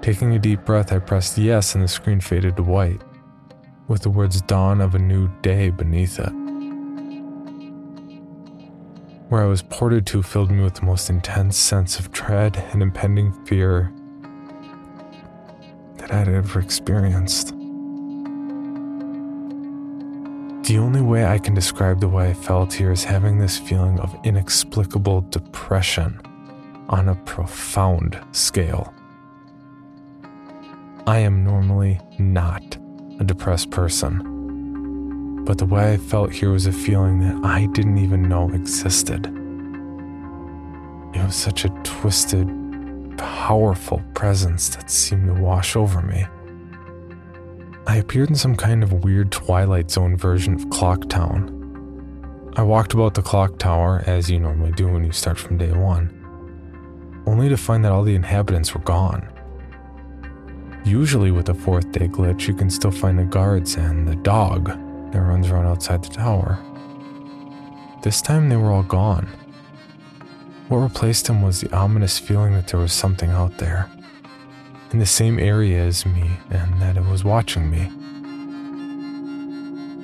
Taking 0.00 0.34
a 0.34 0.38
deep 0.38 0.64
breath, 0.64 0.94
I 0.94 0.98
pressed 0.98 1.36
yes, 1.36 1.74
and 1.74 1.84
the 1.84 1.88
screen 1.88 2.20
faded 2.20 2.56
to 2.56 2.62
white, 2.62 3.02
with 3.88 4.02
the 4.02 4.10
words 4.10 4.40
dawn 4.42 4.80
of 4.80 4.94
a 4.94 4.98
new 4.98 5.28
day 5.42 5.70
beneath 5.70 6.18
it. 6.18 6.32
Where 9.28 9.42
I 9.42 9.46
was 9.46 9.62
ported 9.62 10.06
to 10.06 10.22
filled 10.22 10.50
me 10.50 10.62
with 10.62 10.74
the 10.74 10.84
most 10.84 11.10
intense 11.10 11.56
sense 11.56 11.98
of 11.98 12.12
dread 12.12 12.56
and 12.72 12.82
impending 12.82 13.32
fear 13.44 13.92
that 15.96 16.12
I 16.12 16.18
had 16.18 16.28
ever 16.28 16.60
experienced. 16.60 17.48
The 20.64 20.78
only 20.78 21.02
way 21.02 21.26
I 21.26 21.38
can 21.38 21.54
describe 21.54 22.00
the 22.00 22.08
way 22.08 22.30
I 22.30 22.34
felt 22.34 22.72
here 22.72 22.90
is 22.90 23.04
having 23.04 23.38
this 23.38 23.58
feeling 23.58 24.00
of 24.00 24.16
inexplicable 24.24 25.22
depression 25.22 26.20
on 26.88 27.08
a 27.08 27.14
profound 27.14 28.18
scale. 28.32 28.94
I 31.06 31.18
am 31.18 31.44
normally 31.44 32.00
not 32.18 32.73
a 33.20 33.24
depressed 33.24 33.70
person, 33.70 35.44
but 35.44 35.58
the 35.58 35.66
way 35.66 35.92
I 35.92 35.96
felt 35.96 36.32
here 36.32 36.50
was 36.50 36.66
a 36.66 36.72
feeling 36.72 37.20
that 37.20 37.44
I 37.44 37.66
didn't 37.66 37.98
even 37.98 38.28
know 38.28 38.50
existed. 38.50 39.26
It 41.14 41.24
was 41.24 41.36
such 41.36 41.64
a 41.64 41.68
twisted, 41.84 42.48
powerful 43.18 44.02
presence 44.14 44.74
that 44.74 44.90
seemed 44.90 45.26
to 45.26 45.40
wash 45.40 45.76
over 45.76 46.02
me. 46.02 46.26
I 47.86 47.96
appeared 47.96 48.30
in 48.30 48.34
some 48.34 48.56
kind 48.56 48.82
of 48.82 49.04
weird 49.04 49.30
Twilight 49.30 49.90
Zone 49.90 50.16
version 50.16 50.54
of 50.54 50.70
Clock 50.70 51.08
Town. 51.08 51.50
I 52.56 52.62
walked 52.62 52.94
about 52.94 53.14
the 53.14 53.22
clock 53.22 53.58
tower 53.58 54.02
as 54.06 54.30
you 54.30 54.40
normally 54.40 54.72
do 54.72 54.88
when 54.88 55.04
you 55.04 55.12
start 55.12 55.38
from 55.38 55.58
day 55.58 55.72
one, 55.72 56.08
only 57.26 57.48
to 57.48 57.56
find 57.56 57.84
that 57.84 57.92
all 57.92 58.02
the 58.02 58.14
inhabitants 58.14 58.74
were 58.74 58.80
gone. 58.80 59.28
Usually, 60.84 61.30
with 61.30 61.48
a 61.48 61.54
fourth 61.54 61.90
day 61.92 62.08
glitch, 62.08 62.46
you 62.46 62.52
can 62.52 62.68
still 62.68 62.90
find 62.90 63.18
the 63.18 63.24
guards 63.24 63.76
and 63.76 64.06
the 64.06 64.16
dog 64.16 64.66
that 65.12 65.20
runs 65.20 65.48
around 65.48 65.66
outside 65.66 66.04
the 66.04 66.10
tower. 66.10 66.58
This 68.02 68.20
time, 68.20 68.50
they 68.50 68.56
were 68.56 68.70
all 68.70 68.82
gone. 68.82 69.26
What 70.68 70.78
replaced 70.78 71.26
them 71.26 71.40
was 71.40 71.62
the 71.62 71.74
ominous 71.74 72.18
feeling 72.18 72.52
that 72.52 72.68
there 72.68 72.80
was 72.80 72.92
something 72.92 73.30
out 73.30 73.56
there 73.56 73.90
in 74.92 74.98
the 74.98 75.06
same 75.06 75.38
area 75.38 75.82
as 75.82 76.04
me 76.04 76.30
and 76.50 76.82
that 76.82 76.98
it 76.98 77.04
was 77.04 77.24
watching 77.24 77.70
me. 77.70 77.90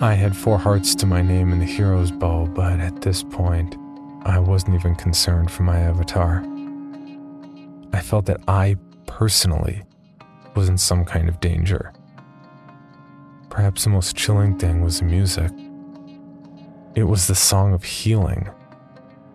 I 0.00 0.14
had 0.14 0.34
four 0.34 0.56
hearts 0.56 0.94
to 0.96 1.06
my 1.06 1.20
name 1.20 1.52
in 1.52 1.58
the 1.58 1.66
hero's 1.66 2.10
bow, 2.10 2.46
but 2.46 2.80
at 2.80 3.02
this 3.02 3.22
point, 3.22 3.76
I 4.22 4.38
wasn't 4.38 4.76
even 4.76 4.94
concerned 4.94 5.50
for 5.50 5.62
my 5.62 5.78
avatar. 5.78 6.42
I 7.92 8.00
felt 8.00 8.24
that 8.26 8.40
I 8.48 8.76
personally 9.06 9.82
was 10.54 10.68
in 10.68 10.78
some 10.78 11.04
kind 11.04 11.28
of 11.28 11.40
danger. 11.40 11.92
Perhaps 13.48 13.84
the 13.84 13.90
most 13.90 14.16
chilling 14.16 14.58
thing 14.58 14.82
was 14.82 15.00
the 15.00 15.04
music. 15.06 15.50
It 16.94 17.04
was 17.04 17.26
the 17.26 17.34
song 17.34 17.72
of 17.72 17.84
healing, 17.84 18.48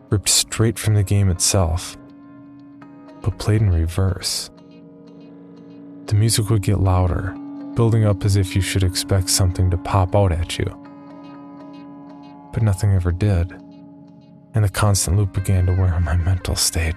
ripped 0.10 0.30
straight 0.30 0.78
from 0.80 0.94
the 0.94 1.04
game 1.04 1.30
itself. 1.30 1.98
but 3.22 3.40
played 3.40 3.62
in 3.62 3.72
reverse. 3.72 4.52
The 6.06 6.14
music 6.16 6.50
would 6.52 6.62
get 6.62 6.80
louder, 6.80 7.34
building 7.74 8.06
up 8.06 8.24
as 8.24 8.36
if 8.36 8.56
you 8.56 8.62
should 8.62 8.84
expect 8.84 9.30
something 9.30 9.72
to 9.72 9.78
pop 9.78 10.16
out 10.16 10.32
at 10.32 10.60
you. 10.60 10.66
But 12.54 12.62
nothing 12.62 12.94
ever 12.94 13.12
did, 13.12 13.52
and 14.54 14.64
the 14.64 14.70
constant 14.70 15.18
loop 15.18 15.34
began 15.34 15.66
to 15.66 15.74
wear 15.74 15.94
on 15.94 16.04
my 16.04 16.16
mental 16.16 16.56
state. 16.56 16.96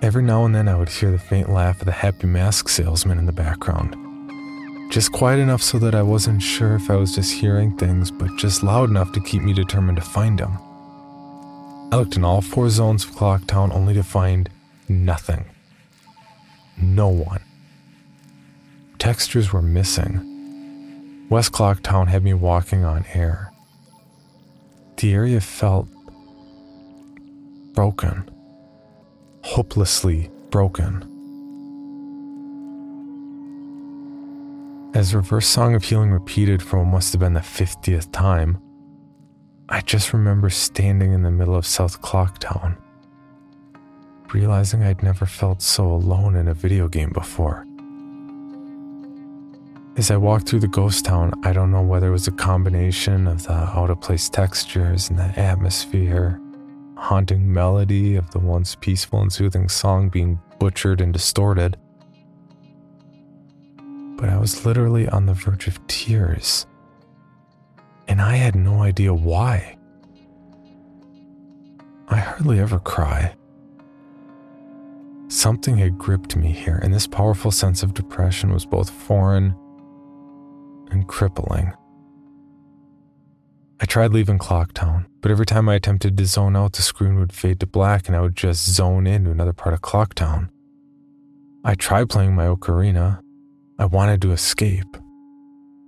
Every 0.00 0.22
now 0.22 0.44
and 0.44 0.54
then 0.54 0.68
I 0.68 0.76
would 0.76 0.88
hear 0.88 1.10
the 1.10 1.18
faint 1.18 1.50
laugh 1.50 1.80
of 1.80 1.86
the 1.86 1.92
happy 1.92 2.28
mask 2.28 2.68
salesman 2.68 3.18
in 3.18 3.26
the 3.26 3.32
background. 3.32 3.96
Just 4.92 5.10
quiet 5.10 5.40
enough 5.40 5.60
so 5.60 5.76
that 5.80 5.94
I 5.94 6.02
wasn't 6.02 6.40
sure 6.40 6.76
if 6.76 6.88
I 6.88 6.94
was 6.94 7.16
just 7.16 7.32
hearing 7.32 7.76
things, 7.76 8.12
but 8.12 8.36
just 8.36 8.62
loud 8.62 8.90
enough 8.90 9.10
to 9.12 9.20
keep 9.20 9.42
me 9.42 9.52
determined 9.52 9.96
to 9.96 10.02
find 10.02 10.38
him. 10.38 10.56
I 11.90 11.96
looked 11.96 12.16
in 12.16 12.24
all 12.24 12.40
four 12.40 12.70
zones 12.70 13.04
of 13.04 13.10
Clocktown 13.10 13.74
only 13.74 13.92
to 13.94 14.04
find 14.04 14.48
nothing. 14.88 15.44
No 16.80 17.08
one. 17.08 17.42
Textures 19.00 19.52
were 19.52 19.62
missing. 19.62 21.26
West 21.28 21.50
Clocktown 21.50 22.06
had 22.06 22.22
me 22.22 22.34
walking 22.34 22.84
on 22.84 23.04
air. 23.14 23.52
The 24.96 25.12
area 25.12 25.40
felt 25.40 25.88
broken 27.74 28.30
hopelessly 29.42 30.30
broken. 30.50 31.04
As 34.94 35.14
Reverse 35.14 35.46
Song 35.46 35.74
of 35.74 35.84
Healing 35.84 36.10
repeated 36.10 36.62
for 36.62 36.78
what 36.78 36.86
must 36.86 37.12
have 37.12 37.20
been 37.20 37.34
the 37.34 37.40
50th 37.40 38.10
time, 38.10 38.58
I 39.68 39.82
just 39.82 40.12
remember 40.12 40.48
standing 40.48 41.12
in 41.12 41.22
the 41.22 41.30
middle 41.30 41.54
of 41.54 41.66
South 41.66 42.00
Clocktown, 42.00 42.76
realizing 44.32 44.82
I'd 44.82 45.02
never 45.02 45.26
felt 45.26 45.60
so 45.60 45.86
alone 45.86 46.36
in 46.36 46.48
a 46.48 46.54
video 46.54 46.88
game 46.88 47.10
before. 47.10 47.66
As 49.98 50.10
I 50.10 50.16
walked 50.16 50.48
through 50.48 50.60
the 50.60 50.68
ghost 50.68 51.04
town, 51.04 51.32
I 51.44 51.52
don't 51.52 51.70
know 51.70 51.82
whether 51.82 52.08
it 52.08 52.12
was 52.12 52.28
a 52.28 52.32
combination 52.32 53.26
of 53.26 53.42
the 53.42 53.52
out 53.52 53.90
of 53.90 54.00
place 54.00 54.28
textures 54.28 55.10
and 55.10 55.18
the 55.18 55.38
atmosphere 55.38 56.40
haunting 56.98 57.50
melody 57.50 58.16
of 58.16 58.28
the 58.32 58.38
once 58.40 58.74
peaceful 58.74 59.22
and 59.22 59.32
soothing 59.32 59.68
song 59.68 60.08
being 60.08 60.38
butchered 60.58 61.00
and 61.00 61.12
distorted. 61.12 61.76
But 64.16 64.28
I 64.28 64.36
was 64.36 64.66
literally 64.66 65.08
on 65.08 65.26
the 65.26 65.32
verge 65.32 65.68
of 65.68 65.86
tears, 65.86 66.66
and 68.08 68.20
I 68.20 68.34
had 68.34 68.56
no 68.56 68.82
idea 68.82 69.14
why. 69.14 69.78
I 72.08 72.16
hardly 72.16 72.58
ever 72.58 72.80
cry. 72.80 73.34
Something 75.28 75.76
had 75.76 75.98
gripped 75.98 76.34
me 76.36 76.50
here, 76.50 76.80
and 76.82 76.92
this 76.92 77.06
powerful 77.06 77.52
sense 77.52 77.84
of 77.84 77.94
depression 77.94 78.52
was 78.52 78.66
both 78.66 78.90
foreign 78.90 79.54
and 80.90 81.06
crippling. 81.06 81.72
I 83.80 83.86
tried 83.86 84.12
leaving 84.12 84.38
Clocktown, 84.38 85.06
but 85.20 85.30
every 85.30 85.46
time 85.46 85.68
I 85.68 85.76
attempted 85.76 86.16
to 86.16 86.26
zone 86.26 86.56
out, 86.56 86.72
the 86.72 86.82
screen 86.82 87.20
would 87.20 87.32
fade 87.32 87.60
to 87.60 87.66
black 87.66 88.08
and 88.08 88.16
I 88.16 88.20
would 88.20 88.34
just 88.34 88.68
zone 88.68 89.06
into 89.06 89.30
another 89.30 89.52
part 89.52 89.72
of 89.72 89.82
Clocktown. 89.82 90.48
I 91.64 91.76
tried 91.76 92.08
playing 92.08 92.34
my 92.34 92.46
ocarina. 92.46 93.20
I 93.78 93.84
wanted 93.84 94.20
to 94.22 94.32
escape, 94.32 94.96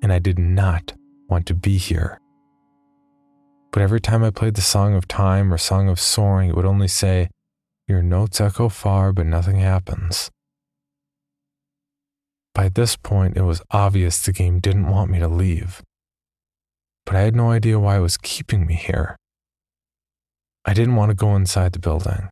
and 0.02 0.12
I 0.12 0.20
did 0.20 0.38
not 0.38 0.92
want 1.28 1.46
to 1.46 1.54
be 1.54 1.78
here. 1.78 2.20
But 3.72 3.82
every 3.82 4.00
time 4.00 4.22
I 4.22 4.30
played 4.30 4.54
the 4.54 4.60
Song 4.60 4.94
of 4.94 5.08
Time 5.08 5.52
or 5.52 5.58
Song 5.58 5.88
of 5.88 5.98
Soaring, 5.98 6.50
it 6.50 6.56
would 6.56 6.64
only 6.64 6.88
say, 6.88 7.28
Your 7.88 8.02
notes 8.02 8.40
echo 8.40 8.68
far, 8.68 9.12
but 9.12 9.26
nothing 9.26 9.58
happens. 9.58 10.30
By 12.54 12.68
this 12.68 12.94
point, 12.94 13.36
it 13.36 13.42
was 13.42 13.62
obvious 13.72 14.24
the 14.24 14.32
game 14.32 14.60
didn't 14.60 14.88
want 14.88 15.10
me 15.10 15.18
to 15.18 15.28
leave 15.28 15.82
but 17.04 17.16
I 17.16 17.20
had 17.20 17.34
no 17.34 17.50
idea 17.50 17.78
why 17.78 17.96
it 17.96 18.00
was 18.00 18.16
keeping 18.16 18.66
me 18.66 18.74
here. 18.74 19.16
I 20.64 20.74
didn't 20.74 20.96
want 20.96 21.10
to 21.10 21.14
go 21.14 21.34
inside 21.34 21.72
the 21.72 21.78
building. 21.78 22.28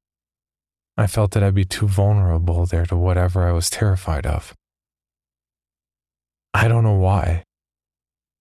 I 0.96 1.06
felt 1.06 1.30
that 1.32 1.42
I'd 1.42 1.54
be 1.54 1.64
too 1.64 1.86
vulnerable 1.88 2.66
there 2.66 2.84
to 2.86 2.96
whatever 2.96 3.46
I 3.46 3.52
was 3.52 3.70
terrified 3.70 4.26
of. 4.26 4.52
I 6.52 6.68
don't 6.68 6.82
know 6.82 6.98
why, 6.98 7.44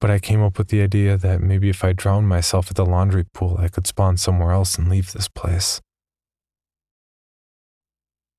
but 0.02 0.10
I 0.10 0.20
came 0.20 0.42
up 0.42 0.58
with 0.58 0.70
the 0.70 0.82
idea 0.82 1.18
that 1.18 1.42
maybe 1.42 1.70
if 1.70 1.84
I 1.84 1.94
drowned 1.94 2.28
myself 2.28 2.70
at 2.70 2.76
the 2.76 2.86
laundry 2.86 3.26
pool, 3.34 3.58
I 3.60 3.68
could 3.68 3.88
spawn 3.88 4.18
somewhere 4.18 4.52
else 4.52 4.78
and 4.78 4.90
leave 4.90 5.13
this 5.13 5.28
place. 5.28 5.80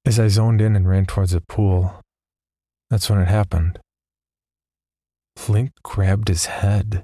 As 0.05 0.19
I 0.19 0.29
zoned 0.29 0.61
in 0.61 0.75
and 0.75 0.89
ran 0.89 1.07
towards 1.07 1.33
the 1.33 1.41
pool, 1.41 2.01
that's 2.91 3.11
when 3.11 3.21
it 3.21 3.29
happened. 3.29 3.79
Link 5.49 5.71
grabbed 5.83 6.29
his 6.29 6.47
head 6.47 7.03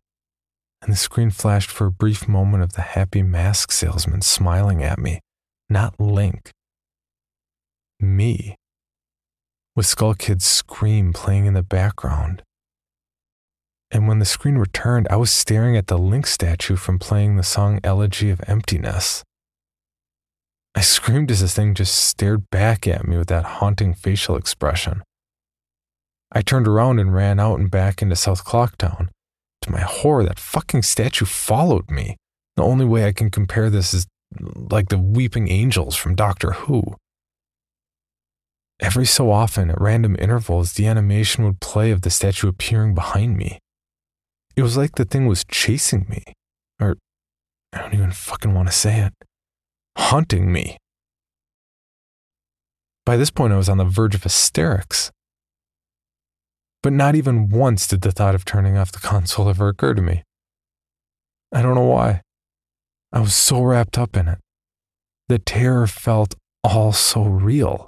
and 0.85 0.93
the 0.93 0.99
screen 0.99 1.31
flashed 1.31 1.71
for 1.71 1.87
a 1.87 1.91
brief 1.91 2.29
moment 2.29 2.63
of 2.63 2.75
the 2.75 2.83
happy 2.83 3.23
mask 3.23 3.73
salesman 3.73 4.21
smiling 4.21 4.83
at 4.83 4.99
me, 4.99 5.21
not 5.71 5.99
Link. 5.99 6.51
Me. 7.99 8.55
With 9.75 9.87
Skull 9.87 10.15
Kid's 10.15 10.45
scream 10.45 11.15
playing 11.15 11.47
in 11.47 11.55
the 11.55 11.63
background. 11.63 12.43
And 13.91 14.07
when 14.07 14.19
the 14.19 14.27
screen 14.27 14.59
returned, 14.59 15.09
I 15.09 15.17
was 15.17 15.33
staring 15.33 15.75
at 15.75 15.87
the 15.87 15.97
Link 15.97 16.27
statue 16.27 16.77
from 16.77 16.99
playing 16.99 17.37
the 17.37 17.43
song 17.43 17.81
Elegy 17.83 18.29
of 18.29 18.43
Emptiness. 18.47 19.25
I 20.75 20.83
screamed 20.83 21.31
as 21.31 21.41
the 21.41 21.49
thing 21.49 21.75
just 21.75 21.95
stared 21.97 22.51
back 22.51 22.87
at 22.87 23.09
me 23.09 23.17
with 23.17 23.29
that 23.29 23.45
haunting 23.45 23.95
facial 23.95 24.37
expression. 24.37 25.03
I 26.31 26.43
turned 26.43 26.69
around 26.69 26.99
and 26.99 27.15
ran 27.15 27.41
out 27.41 27.59
and 27.59 27.71
back 27.71 28.03
into 28.03 28.17
South 28.17 28.45
Clocktown. 28.45 29.09
To 29.65 29.73
my 29.73 29.81
horror, 29.81 30.25
that 30.25 30.39
fucking 30.39 30.83
statue 30.83 31.25
followed 31.25 31.91
me. 31.91 32.17
The 32.57 32.63
only 32.63 32.85
way 32.85 33.07
I 33.07 33.13
can 33.13 33.31
compare 33.31 33.71
this 33.71 33.95
is 33.95 34.07
like 34.39 34.91
the 34.91 34.99
weeping 34.99 35.49
angels 35.49 35.97
from 35.97 36.15
Doctor 36.15 36.53
Who. 36.53 36.83
Every 38.79 39.07
so 39.07 39.31
often, 39.31 39.71
at 39.71 39.81
random 39.81 40.17
intervals, 40.19 40.75
the 40.75 40.87
animation 40.87 41.45
would 41.45 41.61
play 41.61 41.91
of 41.91 42.03
the 42.03 42.11
statue 42.11 42.47
appearing 42.47 42.95
behind 42.95 43.39
me. 43.39 43.59
It 44.55 44.61
was 44.61 44.77
like 44.77 44.97
the 44.97 45.07
thing 45.07 45.27
was 45.27 45.45
chasing 45.51 46.05
me, 46.11 46.23
or 46.79 46.97
I 47.73 47.81
don't 47.81 47.95
even 47.95 48.13
fucking 48.13 48.53
want 48.53 48.69
to 48.69 48.75
say 48.75 49.01
it, 49.01 49.15
haunting 49.97 50.53
me. 50.53 50.77
By 53.07 53.17
this 53.17 53.31
point, 53.31 53.55
I 53.55 53.57
was 53.57 53.71
on 53.71 53.79
the 53.79 53.85
verge 53.85 54.15
of 54.15 54.25
hysterics. 54.25 55.11
But 56.85 56.93
not 56.93 57.15
even 57.15 57.49
once 57.49 57.87
did 57.87 58.03
the 58.03 58.13
thought 58.13 58.35
of 58.35 58.45
turning 58.45 58.77
off 58.77 58.93
the 58.93 58.99
console 58.99 59.49
ever 59.49 59.69
occur 59.69 59.95
to 59.95 60.03
me. 60.03 60.23
I 61.51 61.63
don't 61.63 61.75
know 61.75 61.87
why. 61.87 62.21
I 63.11 63.21
was 63.21 63.35
so 63.35 63.63
wrapped 63.63 63.97
up 63.97 64.19
in 64.19 64.29
it. 64.29 64.39
The 65.31 65.39
terror 65.39 65.87
felt 65.87 66.35
all 66.63 66.93
so 66.93 67.23
real. 67.23 67.87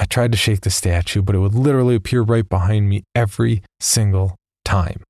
I 0.00 0.04
tried 0.04 0.32
to 0.32 0.36
shake 0.36 0.62
the 0.62 0.70
statue, 0.70 1.22
but 1.22 1.36
it 1.36 1.38
would 1.38 1.54
literally 1.54 1.94
appear 1.94 2.22
right 2.22 2.48
behind 2.48 2.88
me 2.88 3.04
every 3.14 3.62
single 3.78 4.34
time. 4.64 5.04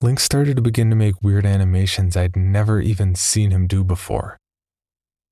Link 0.00 0.18
started 0.18 0.56
to 0.56 0.62
begin 0.62 0.88
to 0.88 0.96
make 0.96 1.22
weird 1.22 1.44
animations 1.44 2.16
I'd 2.16 2.36
never 2.36 2.80
even 2.80 3.14
seen 3.14 3.50
him 3.50 3.66
do 3.66 3.84
before. 3.84 4.38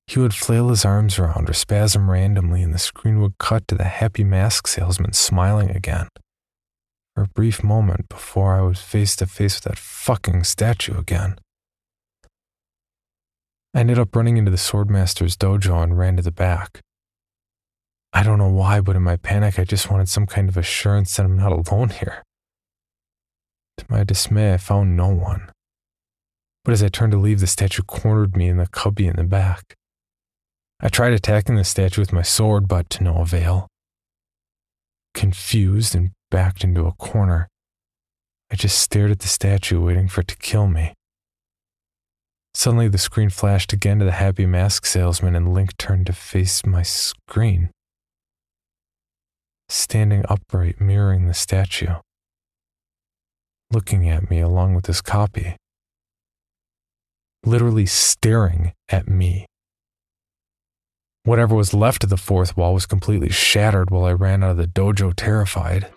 He 0.07 0.19
would 0.19 0.33
flail 0.33 0.69
his 0.69 0.85
arms 0.85 1.17
around 1.17 1.49
or 1.49 1.53
spasm 1.53 2.09
randomly, 2.09 2.61
and 2.61 2.73
the 2.73 2.79
screen 2.79 3.21
would 3.21 3.37
cut 3.37 3.67
to 3.67 3.75
the 3.75 3.85
happy 3.85 4.23
mask 4.23 4.67
salesman 4.67 5.13
smiling 5.13 5.71
again. 5.71 6.07
For 7.15 7.23
a 7.23 7.27
brief 7.27 7.63
moment 7.63 8.09
before 8.09 8.55
I 8.55 8.61
was 8.61 8.81
face 8.81 9.15
to 9.17 9.27
face 9.27 9.55
with 9.55 9.63
that 9.65 9.79
fucking 9.79 10.43
statue 10.43 10.97
again. 10.97 11.37
I 13.73 13.79
ended 13.79 13.97
up 13.97 14.15
running 14.15 14.37
into 14.37 14.51
the 14.51 14.57
Swordmaster's 14.57 15.37
dojo 15.37 15.81
and 15.81 15.97
ran 15.97 16.17
to 16.17 16.23
the 16.23 16.31
back. 16.31 16.81
I 18.11 18.21
don't 18.21 18.37
know 18.37 18.49
why, 18.49 18.81
but 18.81 18.95
in 18.95 19.01
my 19.01 19.17
panic, 19.17 19.57
I 19.57 19.63
just 19.63 19.89
wanted 19.89 20.09
some 20.09 20.27
kind 20.27 20.47
of 20.47 20.57
assurance 20.57 21.15
that 21.15 21.25
I'm 21.25 21.37
not 21.37 21.51
alone 21.51 21.89
here. 21.89 22.21
To 23.77 23.85
my 23.89 24.03
dismay, 24.03 24.53
I 24.53 24.57
found 24.57 24.95
no 24.95 25.07
one. 25.07 25.49
But 26.63 26.73
as 26.73 26.83
I 26.83 26.89
turned 26.89 27.13
to 27.13 27.17
leave, 27.17 27.39
the 27.39 27.47
statue 27.47 27.81
cornered 27.81 28.37
me 28.37 28.47
in 28.47 28.57
the 28.57 28.67
cubby 28.67 29.07
in 29.07 29.15
the 29.15 29.23
back. 29.23 29.75
I 30.79 30.89
tried 30.89 31.13
attacking 31.13 31.55
the 31.55 31.63
statue 31.63 32.01
with 32.01 32.13
my 32.13 32.21
sword, 32.21 32.67
but 32.67 32.89
to 32.91 33.03
no 33.03 33.17
avail. 33.17 33.67
Confused 35.13 35.95
and 35.95 36.11
backed 36.29 36.63
into 36.63 36.85
a 36.85 36.93
corner, 36.93 37.47
I 38.51 38.55
just 38.55 38.77
stared 38.77 39.11
at 39.11 39.19
the 39.19 39.27
statue, 39.27 39.81
waiting 39.81 40.07
for 40.07 40.21
it 40.21 40.27
to 40.27 40.35
kill 40.35 40.67
me. 40.67 40.93
Suddenly, 42.53 42.87
the 42.87 42.97
screen 42.97 43.29
flashed 43.29 43.73
again 43.73 43.99
to 43.99 44.05
the 44.05 44.11
happy 44.11 44.45
mask 44.45 44.85
salesman, 44.85 45.35
and 45.35 45.53
Link 45.53 45.75
turned 45.77 46.05
to 46.07 46.13
face 46.13 46.65
my 46.65 46.83
screen, 46.83 47.71
standing 49.69 50.23
upright, 50.29 50.79
mirroring 50.79 51.27
the 51.27 51.33
statue, 51.33 51.95
looking 53.71 54.07
at 54.07 54.29
me 54.29 54.39
along 54.39 54.75
with 54.75 54.85
his 54.85 55.01
copy, 55.01 55.55
literally 57.43 57.87
staring 57.87 58.73
at 58.89 59.07
me 59.07 59.47
Whatever 61.25 61.55
was 61.55 61.73
left 61.73 62.03
of 62.03 62.09
the 62.09 62.17
fourth 62.17 62.57
wall 62.57 62.73
was 62.73 62.85
completely 62.85 63.29
shattered 63.29 63.89
while 63.89 64.03
I 64.03 64.11
ran 64.11 64.43
out 64.43 64.51
of 64.51 64.57
the 64.57 64.67
dojo 64.67 65.13
terrified. 65.15 65.87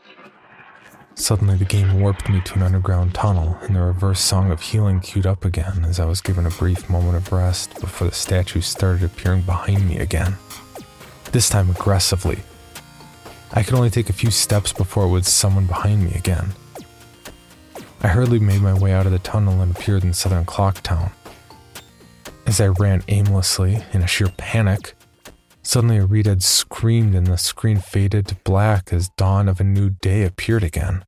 Suddenly, 1.17 1.57
the 1.57 1.65
game 1.65 1.99
warped 1.99 2.29
me 2.29 2.41
to 2.43 2.55
an 2.55 2.63
underground 2.63 3.13
tunnel, 3.13 3.59
and 3.63 3.75
the 3.75 3.81
reverse 3.81 4.21
song 4.21 4.53
of 4.53 4.61
healing 4.61 5.01
queued 5.01 5.27
up 5.27 5.45
again 5.45 5.85
as 5.85 5.99
I 5.99 6.05
was 6.05 6.21
given 6.21 6.47
a 6.47 6.51
brief 6.51 6.89
moment 6.89 7.17
of 7.17 7.33
rest 7.33 7.81
before 7.81 8.07
the 8.07 8.15
statue 8.15 8.61
started 8.61 9.03
appearing 9.03 9.43
behind 9.43 9.89
me 9.89 9.99
again. 9.99 10.37
This 11.33 11.49
time 11.49 11.71
aggressively. 11.71 12.39
I 13.53 13.65
could 13.65 13.75
only 13.75 13.91
take 13.91 14.09
a 14.09 14.13
few 14.13 14.31
steps 14.31 14.73
before 14.73 15.07
it 15.07 15.11
would 15.11 15.27
summon 15.27 15.67
behind 15.67 16.05
me 16.05 16.13
again. 16.13 16.53
I 18.01 18.07
hurriedly 18.07 18.39
made 18.39 18.63
my 18.63 18.75
way 18.79 18.93
out 18.93 19.07
of 19.07 19.13
the 19.13 19.19
tunnel 19.19 19.61
and 19.61 19.75
appeared 19.75 20.05
in 20.05 20.13
southern 20.13 20.45
Clock 20.45 20.83
Town. 20.85 21.11
As 22.47 22.61
I 22.61 22.69
ran 22.69 23.03
aimlessly, 23.09 23.83
in 23.93 24.03
a 24.03 24.07
sheer 24.07 24.29
panic, 24.37 24.96
suddenly 25.67 25.99
a 25.99 26.07
ReDead 26.07 26.45
screamed 26.45 27.15
and 27.17 27.27
the 27.27 27.37
screen 27.37 27.79
faded 27.79 28.29
to 28.29 28.37
black 28.37 28.93
as 28.93 29.11
dawn 29.17 29.49
of 29.49 29.61
a 29.61 29.65
new 29.65 29.91
day 29.91 30.23
appeared 30.23 30.63
again. 30.63 31.05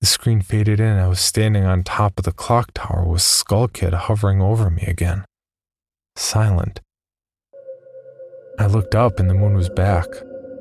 The 0.00 0.06
screen 0.06 0.40
faded 0.40 0.78
in 0.78 0.86
and 0.86 1.00
I 1.00 1.08
was 1.08 1.18
standing 1.18 1.64
on 1.64 1.82
top 1.82 2.18
of 2.18 2.24
the 2.24 2.32
clock 2.32 2.70
tower 2.72 3.04
with 3.04 3.22
Skull 3.22 3.66
Kid 3.66 3.92
hovering 3.94 4.40
over 4.40 4.70
me 4.70 4.84
again. 4.86 5.24
Silent. 6.14 6.80
I 8.60 8.66
looked 8.66 8.94
up 8.94 9.18
and 9.18 9.28
the 9.28 9.34
moon 9.34 9.54
was 9.54 9.68
back, 9.68 10.06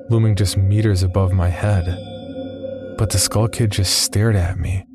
looming 0.10 0.36
just 0.36 0.58
meters 0.58 1.04
above 1.04 1.34
my 1.34 1.50
head. 1.50 1.86
But 2.98 3.12
the 3.12 3.20
Skull 3.20 3.48
Kid 3.48 3.72
just 3.72 4.00
stared 4.02 4.36
at 4.36 4.58
me, 4.58 4.86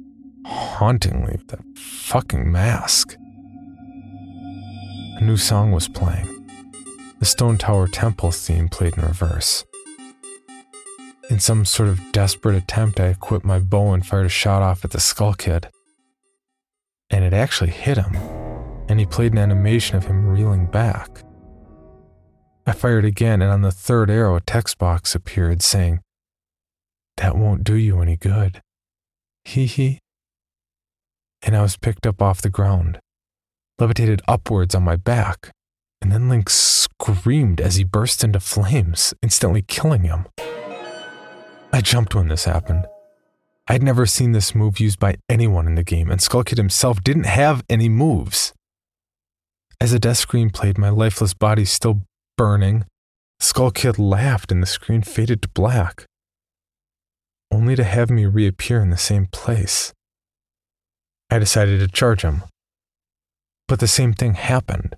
hauntingly, 0.44 1.32
with 1.32 1.46
that 1.48 1.60
fucking 1.76 2.50
mask. 2.50 3.14
A 5.18 5.20
new 5.22 5.36
song 5.36 5.70
was 5.70 5.86
playing. 5.86 6.37
The 7.18 7.24
Stone 7.24 7.58
Tower 7.58 7.88
Temple 7.88 8.30
theme 8.30 8.68
played 8.68 8.96
in 8.96 9.02
reverse. 9.02 9.64
In 11.28 11.40
some 11.40 11.64
sort 11.64 11.88
of 11.88 12.12
desperate 12.12 12.54
attempt, 12.54 13.00
I 13.00 13.08
equipped 13.08 13.44
my 13.44 13.58
bow 13.58 13.92
and 13.92 14.06
fired 14.06 14.26
a 14.26 14.28
shot 14.28 14.62
off 14.62 14.84
at 14.84 14.92
the 14.92 15.00
Skull 15.00 15.34
Kid. 15.34 15.68
And 17.10 17.24
it 17.24 17.32
actually 17.32 17.70
hit 17.70 17.98
him, 17.98 18.14
and 18.88 19.00
he 19.00 19.06
played 19.06 19.32
an 19.32 19.38
animation 19.38 19.96
of 19.96 20.06
him 20.06 20.28
reeling 20.28 20.66
back. 20.66 21.24
I 22.68 22.72
fired 22.72 23.04
again, 23.04 23.42
and 23.42 23.50
on 23.50 23.62
the 23.62 23.72
third 23.72 24.10
arrow, 24.10 24.36
a 24.36 24.40
text 24.40 24.78
box 24.78 25.16
appeared 25.16 25.60
saying, 25.60 26.00
That 27.16 27.36
won't 27.36 27.64
do 27.64 27.74
you 27.74 28.00
any 28.00 28.16
good. 28.16 28.62
Hee 29.44 29.66
hee. 29.66 29.98
And 31.42 31.56
I 31.56 31.62
was 31.62 31.76
picked 31.76 32.06
up 32.06 32.22
off 32.22 32.42
the 32.42 32.48
ground, 32.48 33.00
levitated 33.80 34.22
upwards 34.28 34.76
on 34.76 34.84
my 34.84 34.94
back, 34.94 35.50
and 36.00 36.12
then 36.12 36.28
Link 36.28 36.48
screamed 36.50 37.60
as 37.60 37.76
he 37.76 37.84
burst 37.84 38.24
into 38.24 38.40
flames, 38.40 39.14
instantly 39.22 39.62
killing 39.62 40.02
him. 40.04 40.26
I 41.72 41.80
jumped 41.80 42.14
when 42.14 42.28
this 42.28 42.44
happened. 42.44 42.86
I'd 43.66 43.82
never 43.82 44.06
seen 44.06 44.32
this 44.32 44.54
move 44.54 44.80
used 44.80 44.98
by 44.98 45.16
anyone 45.28 45.66
in 45.66 45.74
the 45.74 45.84
game, 45.84 46.10
and 46.10 46.22
Skull 46.22 46.44
Kid 46.44 46.58
himself 46.58 47.02
didn't 47.02 47.26
have 47.26 47.62
any 47.68 47.88
moves. 47.88 48.54
As 49.80 49.92
the 49.92 49.98
death 49.98 50.16
screen 50.16 50.50
played, 50.50 50.78
my 50.78 50.88
lifeless 50.88 51.34
body 51.34 51.64
still 51.64 52.02
burning, 52.36 52.86
Skull 53.40 53.70
Kid 53.70 53.98
laughed 53.98 54.50
and 54.50 54.62
the 54.62 54.66
screen 54.66 55.02
faded 55.02 55.42
to 55.42 55.48
black, 55.48 56.06
only 57.52 57.76
to 57.76 57.84
have 57.84 58.10
me 58.10 58.26
reappear 58.26 58.80
in 58.80 58.90
the 58.90 58.96
same 58.96 59.26
place. 59.26 59.92
I 61.30 61.38
decided 61.38 61.80
to 61.80 61.88
charge 61.88 62.22
him. 62.22 62.42
But 63.66 63.80
the 63.80 63.86
same 63.86 64.14
thing 64.14 64.34
happened. 64.34 64.96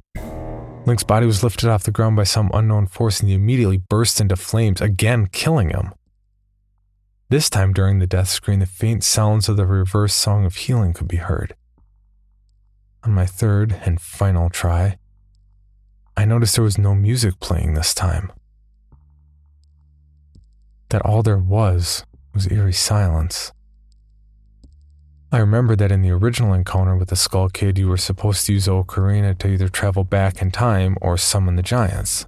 Link's 0.87 1.05
body 1.05 1.27
was 1.27 1.43
lifted 1.43 1.69
off 1.69 1.85
the 1.85 1.90
ground 1.90 2.16
by 2.16 2.25
some 2.25 2.51
unknown 2.55 2.87
force 2.87 3.21
and 3.21 3.29
he 3.29 3.35
immediately 3.35 3.77
burst 3.77 4.21
into 4.21 4.37
flames, 4.37 4.81
again 4.81 5.27
killing 5.27 5.71
him. 5.71 5.93
This 7.29 7.51
time 7.51 7.73
during 7.73 7.99
the 7.99 8.07
death 8.07 8.29
screen, 8.29 8.59
the 8.59 8.66
faint 8.66 9.05
sounds 9.05 9.49
of 9.49 9.57
the 9.57 9.66
reverse 9.66 10.14
song 10.14 10.45
of 10.45 10.57
healing 10.57 10.93
could 10.93 11.07
be 11.07 11.19
heard. 11.19 11.55
On 13.05 13.12
my 13.12 13.25
third 13.25 13.81
and 13.85 14.01
final 14.01 14.51
try, 14.51 14.99
I 16.16 16.25
noticed 16.25 16.57
there 16.57 16.64
was 16.64 16.77
no 16.77 16.95
music 16.95 17.38
playing 17.40 17.75
this 17.75 17.95
time. 17.95 18.33
That 20.88 21.03
all 21.03 21.23
there 21.23 21.38
was 21.38 22.05
was 22.35 22.51
eerie 22.51 22.73
silence. 22.73 23.53
I 25.33 25.38
remember 25.38 25.77
that 25.77 25.93
in 25.93 26.03
the 26.03 26.11
original 26.11 26.53
encounter 26.53 26.97
with 26.97 27.11
the 27.11 27.16
Skull 27.16 27.49
Kid, 27.49 27.79
you 27.79 27.87
were 27.87 27.97
supposed 27.97 28.47
to 28.47 28.53
use 28.53 28.66
Ocarina 28.66 29.38
to 29.38 29.49
either 29.49 29.69
travel 29.69 30.03
back 30.03 30.43
in 30.43 30.51
time 30.51 30.97
or 31.01 31.16
summon 31.16 31.55
the 31.55 31.62
giants. 31.62 32.27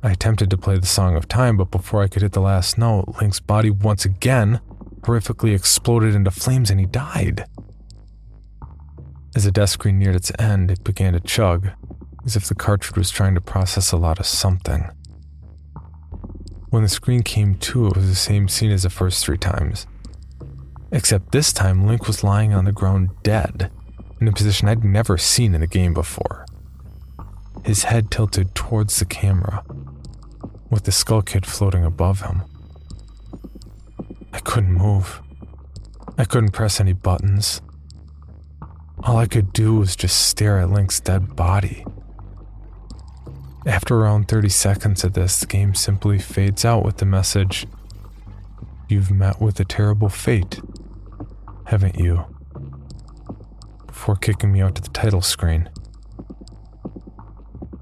I 0.00 0.12
attempted 0.12 0.48
to 0.50 0.56
play 0.56 0.78
the 0.78 0.86
Song 0.86 1.16
of 1.16 1.26
Time, 1.26 1.56
but 1.56 1.72
before 1.72 2.02
I 2.02 2.06
could 2.06 2.22
hit 2.22 2.30
the 2.30 2.40
last 2.40 2.78
note, 2.78 3.16
Link's 3.20 3.40
body 3.40 3.70
once 3.70 4.04
again 4.04 4.60
horrifically 5.00 5.56
exploded 5.56 6.14
into 6.14 6.30
flames 6.30 6.70
and 6.70 6.78
he 6.78 6.86
died. 6.86 7.46
As 9.34 9.42
the 9.42 9.50
death 9.50 9.70
screen 9.70 9.98
neared 9.98 10.14
its 10.14 10.30
end, 10.38 10.70
it 10.70 10.84
began 10.84 11.14
to 11.14 11.20
chug, 11.20 11.70
as 12.24 12.36
if 12.36 12.46
the 12.46 12.54
cartridge 12.54 12.96
was 12.96 13.10
trying 13.10 13.34
to 13.34 13.40
process 13.40 13.90
a 13.90 13.96
lot 13.96 14.20
of 14.20 14.26
something. 14.26 14.88
When 16.70 16.84
the 16.84 16.88
screen 16.88 17.24
came 17.24 17.56
to, 17.56 17.88
it 17.88 17.96
was 17.96 18.08
the 18.08 18.14
same 18.14 18.46
scene 18.46 18.70
as 18.70 18.84
the 18.84 18.90
first 18.90 19.24
three 19.24 19.38
times. 19.38 19.88
Except 20.94 21.32
this 21.32 21.52
time, 21.52 21.88
Link 21.88 22.06
was 22.06 22.22
lying 22.22 22.54
on 22.54 22.66
the 22.66 22.72
ground 22.72 23.10
dead, 23.24 23.72
in 24.20 24.28
a 24.28 24.32
position 24.32 24.68
I'd 24.68 24.84
never 24.84 25.18
seen 25.18 25.52
in 25.52 25.60
a 25.60 25.66
game 25.66 25.92
before. 25.92 26.46
His 27.64 27.82
head 27.82 28.12
tilted 28.12 28.54
towards 28.54 29.00
the 29.00 29.04
camera, 29.04 29.64
with 30.70 30.84
the 30.84 30.92
skull 30.92 31.22
kid 31.22 31.46
floating 31.46 31.84
above 31.84 32.20
him. 32.20 32.42
I 34.32 34.38
couldn't 34.38 34.72
move. 34.72 35.20
I 36.16 36.24
couldn't 36.24 36.52
press 36.52 36.78
any 36.78 36.92
buttons. 36.92 37.60
All 39.02 39.16
I 39.16 39.26
could 39.26 39.52
do 39.52 39.74
was 39.74 39.96
just 39.96 40.28
stare 40.28 40.60
at 40.60 40.70
Link's 40.70 41.00
dead 41.00 41.34
body. 41.34 41.84
After 43.66 43.96
around 43.96 44.28
30 44.28 44.48
seconds 44.48 45.02
of 45.02 45.14
this, 45.14 45.40
the 45.40 45.46
game 45.46 45.74
simply 45.74 46.20
fades 46.20 46.64
out 46.64 46.84
with 46.84 46.98
the 46.98 47.04
message 47.04 47.66
You've 48.88 49.10
met 49.10 49.40
with 49.40 49.58
a 49.60 49.64
terrible 49.64 50.10
fate, 50.10 50.60
haven't 51.66 51.98
you? 51.98 52.24
Before 53.86 54.16
kicking 54.16 54.52
me 54.52 54.60
out 54.60 54.74
to 54.76 54.82
the 54.82 54.88
title 54.90 55.22
screen. 55.22 55.70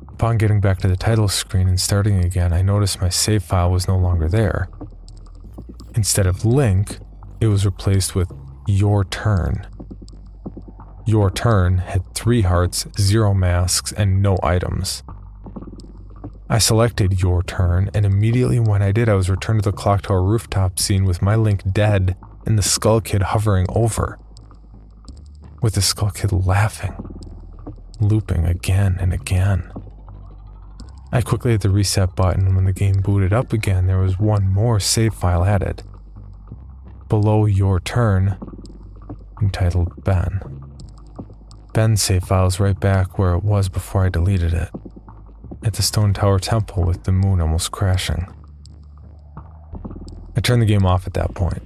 Upon 0.09 0.39
getting 0.39 0.61
back 0.61 0.79
to 0.79 0.89
the 0.89 0.97
title 0.97 1.29
screen 1.29 1.69
and 1.69 1.81
starting 1.81 2.25
again, 2.25 2.53
I 2.53 2.63
noticed 2.63 3.01
my 3.01 3.09
save 3.09 3.43
file 3.43 3.71
was 3.71 3.89
no 3.89 3.99
longer 3.99 4.29
there. 4.29 4.69
Instead 5.95 6.27
of 6.27 6.45
Link, 6.45 6.99
it 7.41 7.49
was 7.49 7.67
replaced 7.67 8.15
with 8.15 8.31
Your 8.69 9.05
Turn. 9.05 9.67
Your 11.07 11.31
Turn 11.31 11.79
had 11.79 12.15
three 12.15 12.43
hearts, 12.43 12.87
zero 13.01 13.35
masks, 13.35 13.93
and 13.93 14.23
no 14.23 14.39
items. 14.43 15.03
I 16.49 16.59
selected 16.59 17.21
Your 17.21 17.43
Turn, 17.43 17.91
and 17.93 18.07
immediately 18.07 18.61
when 18.61 18.81
I 18.81 18.93
did, 18.93 19.09
I 19.09 19.15
was 19.15 19.29
returned 19.29 19.65
to 19.65 19.71
the 19.71 19.77
clock 19.77 20.03
tower 20.03 20.23
rooftop 20.23 20.79
scene 20.79 21.05
with 21.05 21.21
my 21.21 21.35
Link 21.35 21.63
dead 21.73 22.17
and 22.47 22.59
the 22.59 22.63
Skull 22.63 23.01
Kid 23.01 23.23
hovering 23.23 23.67
over. 23.69 24.19
With 25.63 25.75
the 25.75 25.83
Skull 25.83 26.11
Kid 26.11 26.33
laughing, 26.33 26.95
looping 28.01 28.45
again 28.45 28.97
and 29.01 29.13
again. 29.13 29.73
I 31.13 31.21
quickly 31.21 31.53
hit 31.53 31.61
the 31.61 31.71
reset 31.71 32.17
button, 32.17 32.47
and 32.47 32.57
when 32.57 32.65
the 32.65 32.73
game 32.73 33.01
booted 33.03 33.33
up 33.33 33.53
again, 33.53 33.87
there 33.87 33.99
was 33.99 34.19
one 34.19 34.49
more 34.49 34.81
save 34.81 35.15
file 35.15 35.45
added. 35.45 35.83
Below 37.09 37.45
your 37.45 37.79
turn, 37.79 38.39
entitled 39.41 40.05
Ben. 40.05 40.41
Ben's 41.75 42.03
save 42.03 42.25
file 42.25 42.47
is 42.47 42.59
right 42.59 42.79
back 42.79 43.19
where 43.19 43.35
it 43.35 43.45
was 43.45 43.69
before 43.69 44.05
I 44.05 44.09
deleted 44.09 44.55
it, 44.55 44.71
at 45.63 45.75
the 45.75 45.83
Stone 45.83 46.15
Tower 46.15 46.39
Temple 46.39 46.85
with 46.85 47.05
the 47.05 47.13
moon 47.13 47.41
almost 47.41 47.71
crashing. 47.71 48.27
I 50.35 50.41
turned 50.41 50.63
the 50.63 50.67
game 50.67 50.87
off 50.87 51.07
at 51.07 51.15
that 51.15 51.35
point. 51.35 51.63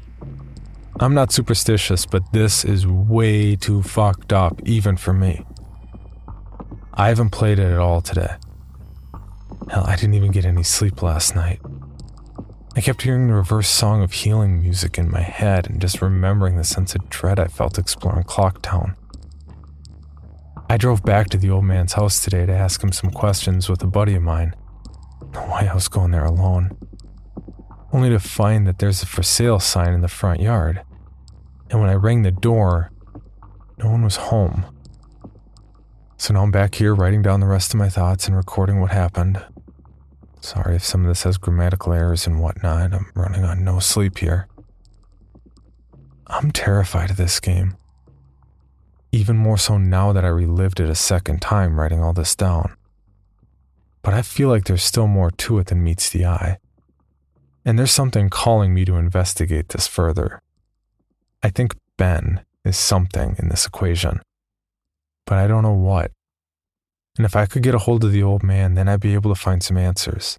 I'm 0.98 1.12
not 1.12 1.30
superstitious, 1.30 2.06
but 2.06 2.32
this 2.32 2.64
is 2.64 2.86
way 2.86 3.54
too 3.54 3.82
fucked 3.82 4.32
up, 4.32 4.62
even 4.64 4.96
for 4.96 5.12
me. 5.12 5.44
I 6.94 7.08
haven't 7.08 7.30
played 7.30 7.58
it 7.58 7.70
at 7.70 7.78
all 7.78 8.00
today. 8.00 8.36
Hell, 9.70 9.84
I 9.86 9.96
didn't 9.96 10.14
even 10.14 10.30
get 10.30 10.46
any 10.46 10.62
sleep 10.62 11.02
last 11.02 11.36
night. 11.36 11.60
I 12.74 12.80
kept 12.80 13.02
hearing 13.02 13.26
the 13.26 13.34
reverse 13.34 13.68
song 13.68 14.02
of 14.02 14.12
healing 14.12 14.60
music 14.62 14.96
in 14.96 15.10
my 15.10 15.20
head 15.20 15.68
and 15.68 15.82
just 15.82 16.00
remembering 16.00 16.56
the 16.56 16.64
sense 16.64 16.94
of 16.94 17.10
dread 17.10 17.38
I 17.38 17.48
felt 17.48 17.78
exploring 17.78 18.24
Clocktown. 18.24 18.96
I 20.70 20.78
drove 20.78 21.02
back 21.02 21.28
to 21.30 21.38
the 21.38 21.50
old 21.50 21.64
man's 21.64 21.92
house 21.92 22.20
today 22.20 22.46
to 22.46 22.52
ask 22.52 22.82
him 22.82 22.92
some 22.92 23.10
questions 23.10 23.68
with 23.68 23.82
a 23.82 23.86
buddy 23.86 24.14
of 24.14 24.22
mine. 24.22 24.54
No 25.32 25.40
way 25.52 25.68
I 25.68 25.74
was 25.74 25.88
going 25.88 26.12
there 26.12 26.24
alone. 26.24 26.76
Only 27.96 28.10
to 28.10 28.18
find 28.18 28.66
that 28.66 28.78
there's 28.78 29.02
a 29.02 29.06
for 29.06 29.22
sale 29.22 29.58
sign 29.58 29.94
in 29.94 30.02
the 30.02 30.06
front 30.08 30.40
yard. 30.40 30.82
And 31.70 31.80
when 31.80 31.88
I 31.88 31.94
rang 31.94 32.20
the 32.20 32.30
door, 32.30 32.92
no 33.78 33.88
one 33.88 34.04
was 34.04 34.16
home. 34.16 34.66
So 36.18 36.34
now 36.34 36.42
I'm 36.42 36.50
back 36.50 36.74
here 36.74 36.94
writing 36.94 37.22
down 37.22 37.40
the 37.40 37.46
rest 37.46 37.72
of 37.72 37.78
my 37.78 37.88
thoughts 37.88 38.26
and 38.26 38.36
recording 38.36 38.80
what 38.80 38.90
happened. 38.90 39.42
Sorry 40.42 40.76
if 40.76 40.84
some 40.84 41.00
of 41.00 41.08
this 41.08 41.22
has 41.22 41.38
grammatical 41.38 41.94
errors 41.94 42.26
and 42.26 42.38
whatnot. 42.38 42.92
I'm 42.92 43.10
running 43.14 43.44
on 43.44 43.64
no 43.64 43.78
sleep 43.78 44.18
here. 44.18 44.46
I'm 46.26 46.50
terrified 46.50 47.08
of 47.08 47.16
this 47.16 47.40
game. 47.40 47.78
Even 49.10 49.38
more 49.38 49.56
so 49.56 49.78
now 49.78 50.12
that 50.12 50.22
I 50.22 50.28
relived 50.28 50.80
it 50.80 50.90
a 50.90 50.94
second 50.94 51.40
time 51.40 51.80
writing 51.80 52.02
all 52.02 52.12
this 52.12 52.36
down. 52.36 52.76
But 54.02 54.12
I 54.12 54.20
feel 54.20 54.50
like 54.50 54.64
there's 54.64 54.84
still 54.84 55.06
more 55.06 55.30
to 55.30 55.58
it 55.60 55.68
than 55.68 55.82
meets 55.82 56.10
the 56.10 56.26
eye. 56.26 56.58
And 57.66 57.78
there's 57.78 57.92
something 57.92 58.30
calling 58.30 58.72
me 58.72 58.86
to 58.86 58.96
investigate 58.96 59.68
this 59.68 59.86
further. 59.86 60.40
I 61.42 61.50
think 61.50 61.76
Ben 61.98 62.46
is 62.64 62.78
something 62.78 63.36
in 63.38 63.50
this 63.50 63.66
equation 63.66 64.20
but 65.26 65.38
I 65.38 65.46
don't 65.46 65.62
know 65.62 65.72
what. 65.72 66.12
And 67.18 67.26
if 67.26 67.34
I 67.36 67.46
could 67.46 67.62
get 67.62 67.74
a 67.74 67.78
hold 67.78 68.04
of 68.04 68.12
the 68.12 68.22
old 68.22 68.42
man, 68.42 68.74
then 68.74 68.88
I'd 68.88 69.00
be 69.00 69.14
able 69.14 69.34
to 69.34 69.40
find 69.40 69.62
some 69.62 69.76
answers. 69.76 70.38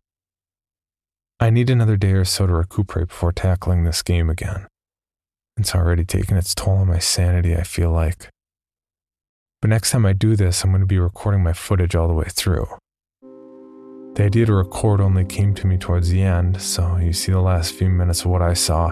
I 1.40 1.50
need 1.50 1.70
another 1.70 1.98
day 1.98 2.14
or 2.14 2.26
so 2.26 2.48
to 2.48 2.54
recuperate 2.54 3.10
before 3.10 3.32
tackling 3.32 3.84
this 3.84 4.02
game 4.02 4.30
again. 4.30 4.68
It's 5.58 5.76
already 5.76 6.06
taken 6.06 6.38
its 6.38 6.56
toll 6.56 6.78
on 6.78 6.88
my 6.88 7.00
sanity, 7.00 7.56
I 7.56 7.64
feel 7.64 7.92
like. 7.92 8.30
But 9.62 9.70
next 9.70 9.92
time 9.92 10.06
I 10.06 10.14
do 10.14 10.36
this, 10.36 10.64
I'm 10.64 10.72
going 10.72 10.82
to 10.82 10.88
be 10.88 11.00
recording 11.00 11.44
my 11.44 11.54
footage 11.54 11.96
all 11.96 12.08
the 12.08 12.14
way 12.14 12.28
through. 12.30 12.68
The 14.18 14.24
idea 14.24 14.48
to 14.48 14.54
record 14.54 15.00
only 15.00 15.24
came 15.26 15.54
to 15.54 15.68
me 15.68 15.78
towards 15.78 16.10
the 16.10 16.24
end, 16.24 16.60
so 16.60 16.98
you 16.98 17.14
see 17.14 17.32
the 17.32 17.40
last 17.40 17.76
few 17.76 17.88
minutes 17.88 18.26
of 18.26 18.32
what 18.32 18.42
I 18.42 18.56
saw, 18.56 18.90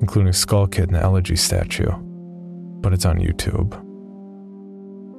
including 0.00 0.32
Skull 0.32 0.66
Kid 0.66 0.88
and 0.88 0.96
the 0.96 1.00
Elegy 1.00 1.36
statue. 1.36 1.92
But 2.80 2.92
it's 2.92 3.04
on 3.04 3.20
YouTube. 3.20 3.72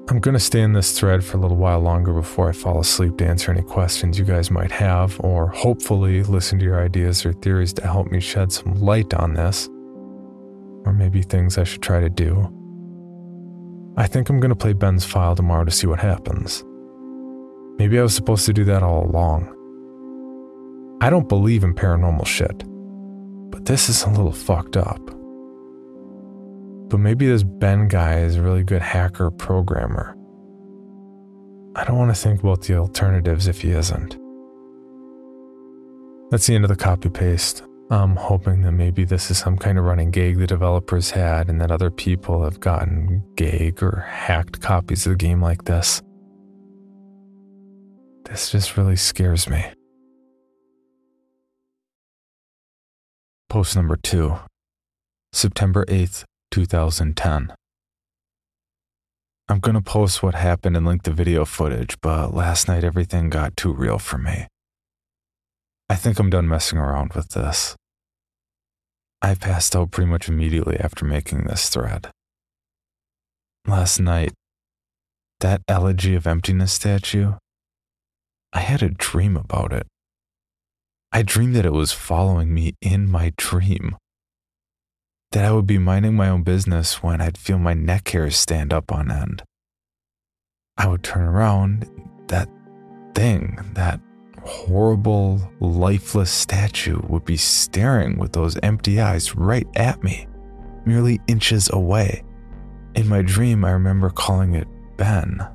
I'm 0.10 0.20
going 0.20 0.34
to 0.34 0.42
stay 0.42 0.60
in 0.60 0.74
this 0.74 1.00
thread 1.00 1.24
for 1.24 1.38
a 1.38 1.40
little 1.40 1.56
while 1.56 1.80
longer 1.80 2.12
before 2.12 2.50
I 2.50 2.52
fall 2.52 2.82
asleep 2.82 3.18
to 3.20 3.26
answer 3.26 3.50
any 3.50 3.62
questions 3.62 4.20
you 4.20 4.26
guys 4.26 4.52
might 4.52 4.72
have, 4.72 5.18
or 5.22 5.48
hopefully 5.48 6.24
listen 6.24 6.60
to 6.60 6.66
your 6.66 6.84
ideas 6.84 7.26
or 7.26 7.32
theories 7.32 7.72
to 7.76 7.88
help 7.88 8.12
me 8.12 8.20
shed 8.20 8.52
some 8.52 8.74
light 8.74 9.14
on 9.14 9.36
this, 9.36 9.70
or 10.84 10.92
maybe 10.92 11.22
things 11.22 11.58
I 11.58 11.64
should 11.64 11.82
try 11.82 12.02
to 12.02 12.10
do. 12.10 12.42
I 13.96 14.06
think 14.06 14.28
I'm 14.28 14.42
going 14.42 14.50
to 14.50 14.56
play 14.56 14.74
Ben's 14.74 15.06
file 15.06 15.38
tomorrow 15.38 15.64
to 15.64 15.72
see 15.72 15.88
what 15.88 16.00
happens. 16.00 16.66
Maybe 17.82 17.98
I 17.98 18.04
was 18.04 18.14
supposed 18.14 18.46
to 18.46 18.54
do 18.54 18.64
that 18.66 18.84
all 18.84 19.10
along. 19.10 19.48
I 21.02 21.10
don't 21.10 21.28
believe 21.28 21.64
in 21.64 21.74
paranormal 21.74 22.28
shit, 22.28 22.64
but 23.50 23.66
this 23.66 23.90
is 23.90 24.04
a 24.04 24.10
little 24.12 24.32
fucked 24.32 24.78
up. 24.78 25.04
But 26.92 27.00
maybe 27.00 27.26
this 27.26 27.42
Ben 27.42 27.88
guy 27.88 28.20
is 28.20 28.36
a 28.36 28.44
really 28.44 28.62
good 28.64 28.84
hacker 28.84 29.32
programmer. 29.32 30.16
I 31.76 31.84
don't 31.84 31.98
want 31.98 32.16
to 32.16 32.22
think 32.22 32.42
about 32.42 32.62
the 32.62 32.76
alternatives 32.76 33.48
if 33.48 33.62
he 33.62 33.72
isn't. 33.72 34.16
That's 36.30 36.46
the 36.46 36.54
end 36.54 36.66
of 36.66 36.70
the 36.70 36.76
copy 36.76 37.10
paste. 37.10 37.64
I'm 37.90 38.16
hoping 38.16 38.62
that 38.62 38.74
maybe 38.74 39.06
this 39.06 39.32
is 39.32 39.40
some 39.40 39.58
kind 39.58 39.80
of 39.80 39.86
running 39.86 40.12
gag 40.12 40.38
the 40.38 40.46
developers 40.46 41.10
had 41.10 41.50
and 41.50 41.60
that 41.60 41.72
other 41.72 41.90
people 41.90 42.44
have 42.44 42.60
gotten 42.60 43.24
gag 43.36 43.82
or 43.82 44.06
hacked 44.08 44.62
copies 44.62 45.08
of 45.08 45.14
the 45.14 45.18
game 45.18 45.42
like 45.42 45.64
this. 45.64 46.04
This 48.32 48.50
just 48.50 48.78
really 48.78 48.96
scares 48.96 49.50
me. 49.50 49.62
Post 53.50 53.76
number 53.76 53.98
two, 53.98 54.40
September 55.34 55.84
8th, 55.90 56.24
2010. 56.50 57.54
I'm 59.50 59.60
gonna 59.60 59.82
post 59.82 60.24
what 60.24 60.34
happened 60.36 60.78
and 60.78 60.86
link 60.86 61.04
the 61.04 61.12
video 61.12 61.44
footage, 61.44 62.00
but 62.00 62.34
last 62.34 62.70
night 62.70 62.86
everything 62.86 63.30
got 63.30 63.58
too 63.58 63.74
real 63.74 64.00
for 64.00 64.18
me. 64.18 64.48
I 65.90 65.96
think 65.96 66.18
I'm 66.18 66.30
done 66.30 66.48
messing 66.48 66.80
around 66.80 67.12
with 67.12 67.32
this. 67.32 67.76
I 69.22 69.36
passed 69.36 69.76
out 69.76 69.92
pretty 69.92 70.10
much 70.10 70.30
immediately 70.30 70.80
after 70.80 71.04
making 71.04 71.48
this 71.48 71.68
thread. 71.68 72.10
Last 73.68 74.00
night, 74.00 74.32
that 75.42 75.64
elegy 75.68 76.16
of 76.16 76.26
emptiness 76.26 76.72
statue, 76.72 77.34
I 78.54 78.60
had 78.60 78.84
a 78.84 78.90
dream 78.90 79.38
about 79.38 79.72
it. 79.74 79.88
I 81.12 81.24
dreamed 81.24 81.56
that 81.56 81.66
it 81.66 81.74
was 81.74 81.92
following 81.92 82.54
me 82.54 82.76
in 82.82 83.10
my 83.10 83.34
dream 83.38 83.96
that 85.32 85.46
I 85.46 85.52
would 85.52 85.68
be 85.68 85.78
minding 85.78 86.16
my 86.16 86.30
own 86.30 86.44
business 86.44 87.02
when 87.02 87.22
I'd 87.22 87.38
feel 87.38 87.58
my 87.58 87.74
neck 87.74 88.10
hairs 88.10 88.36
stand 88.36 88.74
up 88.74 88.92
on 88.92 89.10
end. 89.10 89.44
I 90.78 90.88
would 90.88 91.04
turn 91.04 91.24
around, 91.24 91.90
that 92.28 92.50
thing, 93.16 93.60
that 93.74 94.00
horrible, 94.44 95.42
lifeless 95.60 96.32
statue 96.32 97.00
would 97.08 97.24
be 97.24 97.38
staring 97.38 98.18
with 98.18 98.34
those 98.34 98.58
empty 98.58 99.00
eyes 99.00 99.36
right 99.36 99.68
at 99.76 100.04
me, 100.04 100.28
merely 100.86 101.22
inches 101.28 101.70
away. 101.72 102.24
In 102.96 103.08
my 103.08 103.22
dream, 103.22 103.64
I 103.64 103.72
remember 103.72 104.10
calling 104.10 104.56
it 104.56 104.68
Ben, 104.98 105.48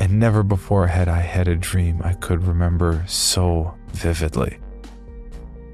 and 0.00 0.18
never 0.18 0.42
before 0.42 0.88
had 0.88 1.06
I 1.08 1.20
had 1.20 1.46
a 1.46 1.54
dream 1.54 2.00
I 2.02 2.14
could 2.14 2.44
remember 2.44 3.04
so 3.06 3.76
vividly. 3.92 4.58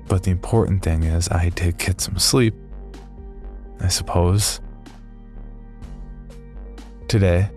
But 0.08 0.24
the 0.24 0.30
important 0.30 0.82
thing 0.82 1.04
is, 1.04 1.28
I 1.30 1.48
did 1.48 1.78
get 1.78 2.02
some 2.02 2.18
sleep 2.18 2.54
I 3.80 3.88
suppose. 3.88 4.60
Today, 7.08 7.50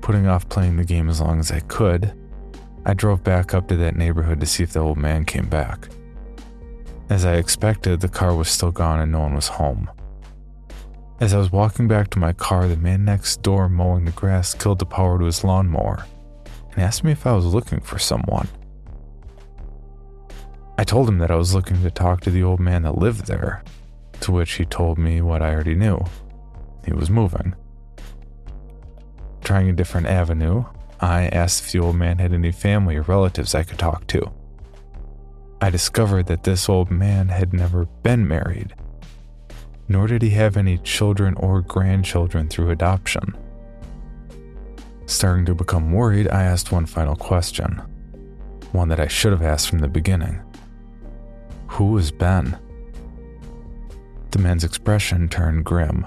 putting 0.00 0.26
off 0.26 0.48
playing 0.48 0.76
the 0.76 0.84
game 0.84 1.08
as 1.08 1.20
long 1.20 1.38
as 1.40 1.52
I 1.52 1.60
could, 1.60 2.12
I 2.84 2.94
drove 2.94 3.22
back 3.22 3.54
up 3.54 3.68
to 3.68 3.76
that 3.76 3.96
neighborhood 3.96 4.40
to 4.40 4.46
see 4.46 4.62
if 4.62 4.72
the 4.72 4.80
old 4.80 4.98
man 4.98 5.24
came 5.24 5.48
back. 5.48 5.88
As 7.10 7.24
I 7.24 7.34
expected, 7.34 8.00
the 8.00 8.08
car 8.08 8.34
was 8.34 8.48
still 8.48 8.70
gone 8.70 9.00
and 9.00 9.12
no 9.12 9.20
one 9.20 9.34
was 9.34 9.48
home. 9.48 9.90
As 11.20 11.34
I 11.34 11.38
was 11.38 11.50
walking 11.50 11.88
back 11.88 12.10
to 12.10 12.20
my 12.20 12.32
car, 12.32 12.68
the 12.68 12.76
man 12.76 13.04
next 13.04 13.42
door 13.42 13.68
mowing 13.68 14.04
the 14.04 14.12
grass 14.12 14.54
killed 14.54 14.78
the 14.78 14.86
power 14.86 15.18
to 15.18 15.24
his 15.24 15.42
lawnmower 15.42 16.06
and 16.72 16.82
asked 16.82 17.02
me 17.02 17.10
if 17.10 17.26
I 17.26 17.32
was 17.32 17.44
looking 17.44 17.80
for 17.80 17.98
someone. 17.98 18.48
I 20.78 20.84
told 20.84 21.08
him 21.08 21.18
that 21.18 21.32
I 21.32 21.34
was 21.34 21.54
looking 21.54 21.82
to 21.82 21.90
talk 21.90 22.20
to 22.20 22.30
the 22.30 22.44
old 22.44 22.60
man 22.60 22.82
that 22.82 22.98
lived 22.98 23.26
there, 23.26 23.64
to 24.20 24.30
which 24.30 24.52
he 24.52 24.64
told 24.64 24.96
me 24.96 25.20
what 25.20 25.42
I 25.42 25.52
already 25.52 25.74
knew 25.74 26.04
he 26.84 26.92
was 26.92 27.10
moving. 27.10 27.56
Trying 29.42 29.70
a 29.70 29.72
different 29.72 30.06
avenue, 30.06 30.64
I 31.00 31.26
asked 31.28 31.64
if 31.64 31.72
the 31.72 31.80
old 31.80 31.96
man 31.96 32.18
had 32.18 32.32
any 32.32 32.52
family 32.52 32.94
or 32.94 33.02
relatives 33.02 33.56
I 33.56 33.64
could 33.64 33.78
talk 33.78 34.06
to. 34.08 34.30
I 35.60 35.70
discovered 35.70 36.26
that 36.26 36.44
this 36.44 36.68
old 36.68 36.92
man 36.92 37.28
had 37.28 37.52
never 37.52 37.86
been 38.04 38.28
married, 38.28 38.72
nor 39.88 40.06
did 40.06 40.22
he 40.22 40.30
have 40.30 40.56
any 40.56 40.78
children 40.78 41.34
or 41.34 41.62
grandchildren 41.62 42.48
through 42.48 42.70
adoption. 42.70 43.36
Starting 45.06 45.46
to 45.46 45.54
become 45.54 45.92
worried, 45.92 46.28
I 46.28 46.42
asked 46.42 46.70
one 46.70 46.86
final 46.86 47.16
question, 47.16 47.80
one 48.72 48.88
that 48.88 49.00
I 49.00 49.08
should 49.08 49.32
have 49.32 49.42
asked 49.42 49.70
from 49.70 49.78
the 49.78 49.88
beginning 49.88 50.40
Who 51.68 51.92
was 51.92 52.10
Ben? 52.10 52.58
The 54.30 54.38
man's 54.38 54.64
expression 54.64 55.28
turned 55.28 55.64
grim, 55.64 56.06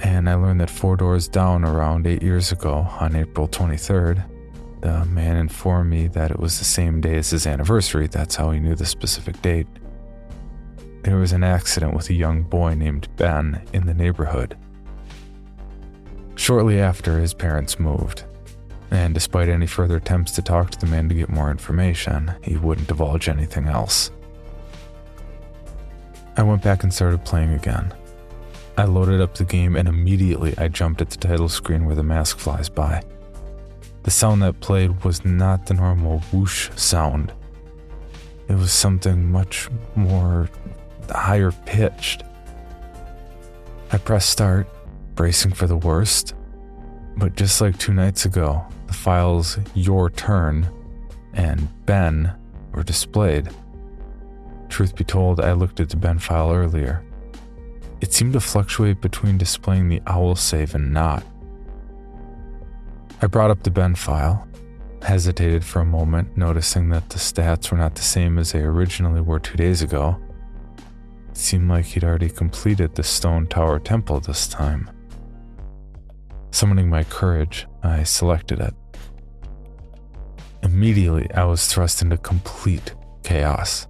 and 0.00 0.28
I 0.28 0.34
learned 0.34 0.60
that 0.60 0.68
four 0.68 0.96
doors 0.96 1.26
down 1.26 1.64
around 1.64 2.06
eight 2.06 2.22
years 2.22 2.52
ago, 2.52 2.86
on 3.00 3.16
April 3.16 3.48
23rd, 3.48 4.22
the 4.82 5.04
man 5.06 5.36
informed 5.36 5.88
me 5.88 6.08
that 6.08 6.30
it 6.30 6.38
was 6.38 6.58
the 6.58 6.64
same 6.64 7.00
day 7.00 7.16
as 7.16 7.30
his 7.30 7.46
anniversary. 7.46 8.08
That's 8.08 8.36
how 8.36 8.50
he 8.50 8.60
knew 8.60 8.74
the 8.74 8.84
specific 8.84 9.40
date. 9.40 9.68
There 11.02 11.16
was 11.16 11.32
an 11.32 11.42
accident 11.42 11.94
with 11.94 12.10
a 12.10 12.14
young 12.14 12.42
boy 12.42 12.74
named 12.74 13.08
Ben 13.16 13.66
in 13.72 13.86
the 13.86 13.94
neighborhood. 13.94 14.56
Shortly 16.36 16.78
after, 16.80 17.18
his 17.18 17.34
parents 17.34 17.80
moved, 17.80 18.24
and 18.92 19.12
despite 19.12 19.48
any 19.48 19.66
further 19.66 19.96
attempts 19.96 20.32
to 20.32 20.42
talk 20.42 20.70
to 20.70 20.78
the 20.78 20.86
man 20.86 21.08
to 21.08 21.14
get 21.14 21.28
more 21.28 21.50
information, 21.50 22.32
he 22.42 22.56
wouldn't 22.56 22.86
divulge 22.86 23.28
anything 23.28 23.66
else. 23.66 24.12
I 26.36 26.42
went 26.42 26.62
back 26.62 26.84
and 26.84 26.94
started 26.94 27.24
playing 27.24 27.52
again. 27.54 27.92
I 28.78 28.84
loaded 28.84 29.20
up 29.20 29.34
the 29.34 29.44
game 29.44 29.76
and 29.76 29.88
immediately 29.88 30.54
I 30.56 30.68
jumped 30.68 31.02
at 31.02 31.10
the 31.10 31.16
title 31.16 31.48
screen 31.48 31.84
where 31.84 31.96
the 31.96 32.02
mask 32.02 32.38
flies 32.38 32.68
by. 32.68 33.02
The 34.04 34.10
sound 34.10 34.42
that 34.42 34.60
played 34.60 35.04
was 35.04 35.24
not 35.24 35.66
the 35.66 35.74
normal 35.74 36.20
whoosh 36.32 36.70
sound. 36.76 37.32
It 38.48 38.54
was 38.54 38.72
something 38.72 39.30
much 39.30 39.68
more 39.94 40.48
higher 41.16 41.52
pitched. 41.52 42.24
I 43.90 43.98
pressed 43.98 44.30
start, 44.30 44.68
bracing 45.14 45.52
for 45.52 45.66
the 45.66 45.76
worst, 45.76 46.34
but 47.16 47.36
just 47.36 47.60
like 47.60 47.78
two 47.78 47.92
nights 47.92 48.24
ago, 48.24 48.64
the 48.86 48.92
files 48.92 49.58
Your 49.74 50.10
Turn 50.10 50.66
and 51.34 51.68
Ben 51.86 52.32
were 52.72 52.82
displayed. 52.82 53.50
Truth 54.68 54.96
be 54.96 55.04
told, 55.04 55.40
I 55.40 55.52
looked 55.52 55.80
at 55.80 55.90
the 55.90 55.96
Ben 55.96 56.18
file 56.18 56.52
earlier. 56.52 57.04
It 58.00 58.12
seemed 58.12 58.32
to 58.32 58.40
fluctuate 58.40 59.00
between 59.00 59.38
displaying 59.38 59.88
the 59.88 60.02
owl 60.06 60.34
save 60.34 60.74
and 60.74 60.92
not. 60.92 61.22
I 63.20 63.26
brought 63.26 63.50
up 63.50 63.62
the 63.62 63.70
Ben 63.70 63.94
file, 63.94 64.48
hesitated 65.02 65.64
for 65.64 65.80
a 65.80 65.84
moment, 65.84 66.36
noticing 66.36 66.88
that 66.88 67.10
the 67.10 67.18
stats 67.18 67.70
were 67.70 67.78
not 67.78 67.94
the 67.94 68.02
same 68.02 68.38
as 68.38 68.52
they 68.52 68.62
originally 68.62 69.20
were 69.20 69.38
two 69.38 69.56
days 69.56 69.82
ago. 69.82 70.16
It 71.32 71.38
seemed 71.38 71.70
like 71.70 71.86
he'd 71.86 72.04
already 72.04 72.28
completed 72.28 72.94
the 72.94 73.02
Stone 73.02 73.46
Tower 73.46 73.78
Temple 73.78 74.20
this 74.20 74.46
time. 74.46 74.90
Summoning 76.50 76.90
my 76.90 77.04
courage, 77.04 77.66
I 77.82 78.02
selected 78.02 78.60
it. 78.60 78.74
Immediately, 80.62 81.32
I 81.32 81.44
was 81.44 81.66
thrust 81.66 82.02
into 82.02 82.18
complete 82.18 82.94
chaos. 83.22 83.86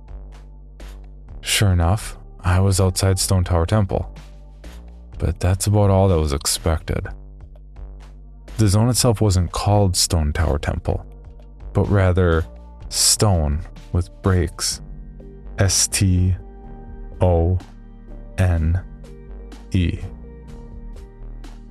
Sure 1.40 1.72
enough, 1.72 2.16
I 2.38 2.60
was 2.60 2.80
outside 2.80 3.18
Stone 3.18 3.42
Tower 3.42 3.66
Temple. 3.66 4.16
But 5.18 5.40
that's 5.40 5.66
about 5.66 5.90
all 5.90 6.06
that 6.08 6.20
was 6.20 6.32
expected. 6.32 7.08
The 8.58 8.68
zone 8.68 8.88
itself 8.88 9.20
wasn't 9.20 9.50
called 9.50 9.96
Stone 9.96 10.32
Tower 10.34 10.60
Temple, 10.60 11.04
but 11.72 11.88
rather 11.88 12.46
Stone 12.88 13.62
with 13.92 14.10
breaks. 14.22 14.80
S 15.58 15.88
T 15.88 16.36
O 17.22 17.58
N 18.36 18.82
E. 19.70 19.98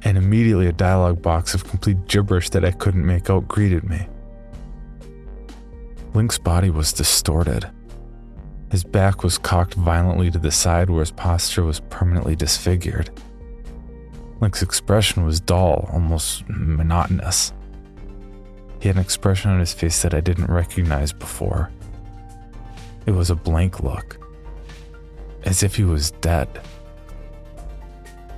And 0.03 0.17
immediately 0.17 0.65
a 0.65 0.71
dialogue 0.71 1.21
box 1.21 1.53
of 1.53 1.65
complete 1.65 2.07
gibberish 2.07 2.49
that 2.51 2.65
I 2.65 2.71
couldn't 2.71 3.05
make 3.05 3.29
out 3.29 3.47
greeted 3.47 3.83
me. 3.83 4.07
Link's 6.13 6.39
body 6.39 6.69
was 6.71 6.91
distorted. 6.91 7.69
His 8.71 8.83
back 8.83 9.23
was 9.23 9.37
cocked 9.37 9.75
violently 9.75 10.31
to 10.31 10.39
the 10.39 10.51
side 10.51 10.89
where 10.89 11.01
his 11.01 11.11
posture 11.11 11.63
was 11.63 11.81
permanently 11.81 12.35
disfigured. 12.35 13.11
Link's 14.39 14.61
expression 14.63 15.25
was 15.25 15.39
dull, 15.39 15.87
almost 15.91 16.43
monotonous. 16.47 17.53
He 18.79 18.87
had 18.87 18.95
an 18.95 19.01
expression 19.01 19.51
on 19.51 19.59
his 19.59 19.73
face 19.73 20.01
that 20.01 20.13
I 20.13 20.21
didn't 20.21 20.49
recognize 20.49 21.13
before. 21.13 21.69
It 23.05 23.11
was 23.11 23.29
a 23.29 23.35
blank 23.35 23.81
look, 23.81 24.17
as 25.43 25.63
if 25.63 25.75
he 25.75 25.83
was 25.83 26.11
dead. 26.11 26.47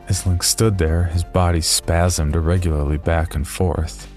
As 0.09 0.25
Link 0.25 0.43
stood 0.43 0.77
there, 0.77 1.05
his 1.05 1.23
body 1.23 1.59
spasmed 1.59 2.35
irregularly 2.35 2.97
back 2.97 3.35
and 3.35 3.47
forth. 3.47 4.07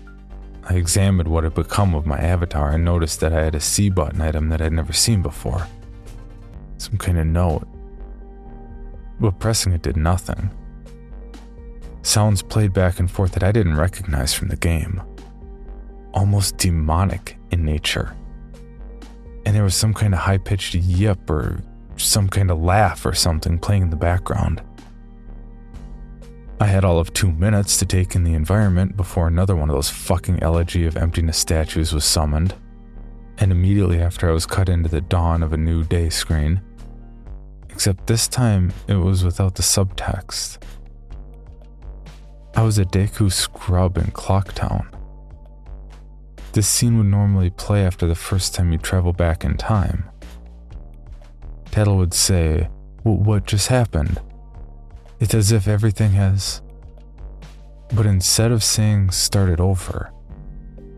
I 0.69 0.75
examined 0.75 1.29
what 1.29 1.45
had 1.45 1.55
become 1.55 1.95
of 1.95 2.07
my 2.07 2.19
avatar 2.19 2.73
and 2.73 2.85
noticed 2.85 3.21
that 3.21 3.33
I 3.33 3.45
had 3.45 3.55
a 3.55 3.61
C 3.61 3.89
button 3.89 4.21
item 4.21 4.49
that 4.49 4.61
I'd 4.61 4.73
never 4.73 4.93
seen 4.93 5.23
before. 5.23 5.67
Some 6.79 6.99
kind 6.99 7.19
of 7.19 7.27
note. 7.27 7.69
But 9.21 9.39
pressing 9.39 9.73
it 9.73 9.83
did 9.83 9.97
nothing. 9.97 10.51
Sounds 12.03 12.43
played 12.43 12.73
back 12.73 12.99
and 12.99 13.11
forth 13.11 13.33
that 13.33 13.45
I 13.45 13.53
didn't 13.53 13.77
recognize 13.77 14.35
from 14.35 14.49
the 14.49 14.57
game. 14.57 15.01
Almost 16.15 16.57
demonic 16.57 17.39
in 17.51 17.65
nature. 17.65 18.15
And 19.45 19.55
there 19.55 19.63
was 19.63 19.77
some 19.77 19.95
kind 19.95 20.15
of 20.15 20.21
high 20.21 20.39
pitched 20.39 20.75
yip 20.75 21.31
or 21.31 21.63
some 21.97 22.29
kind 22.29 22.51
of 22.51 22.61
laugh 22.61 23.07
or 23.07 23.13
something 23.13 23.59
playing 23.59 23.83
in 23.83 23.91
the 23.91 23.97
background. 23.97 24.63
I 26.59 26.67
had 26.67 26.85
all 26.85 26.99
of 26.99 27.13
two 27.13 27.31
minutes 27.31 27.77
to 27.79 27.87
take 27.87 28.15
in 28.15 28.25
the 28.25 28.33
environment 28.33 28.97
before 28.97 29.29
another 29.29 29.55
one 29.55 29.69
of 29.69 29.77
those 29.77 29.91
fucking 29.91 30.43
elegy 30.43 30.87
of 30.87 30.97
emptiness 30.97 31.37
statues 31.37 31.93
was 31.93 32.05
summoned, 32.05 32.55
and 33.39 33.53
immediately 33.53 34.01
after 34.01 34.29
I 34.29 34.33
was 34.33 34.47
cut 34.47 34.69
into 34.69 34.89
the 34.89 35.03
dawn 35.03 35.43
of 35.43 35.53
a 35.53 35.59
new 35.59 35.85
day 35.85 36.09
screen. 36.09 36.63
Except 37.69 38.07
this 38.07 38.27
time 38.27 38.73
it 38.89 38.95
was 38.95 39.23
without 39.23 39.55
the 39.55 39.63
subtext. 39.63 40.63
I 42.55 42.63
was 42.63 42.79
a 42.79 42.87
Deku 42.87 43.31
scrub 43.31 43.99
in 43.99 44.07
Clocktown. 44.07 44.87
This 46.53 46.67
scene 46.67 46.97
would 46.97 47.09
normally 47.09 47.51
play 47.51 47.85
after 47.85 48.07
the 48.07 48.15
first 48.15 48.55
time 48.55 48.73
you 48.73 48.79
travel 48.79 49.13
back 49.13 49.45
in 49.45 49.59
time. 49.59 50.09
Tatl 51.77 51.99
would 51.99 52.15
say, 52.15 52.71
What 53.03 53.45
just 53.45 53.69
happened? 53.69 54.19
It's 55.21 55.35
as 55.35 55.53
if 55.53 55.69
everything 55.69 56.13
has. 56.13 56.63
But 57.93 58.07
instead 58.07 58.51
of 58.51 58.65
saying 58.65 59.11
started 59.11 59.61
over, 59.61 60.11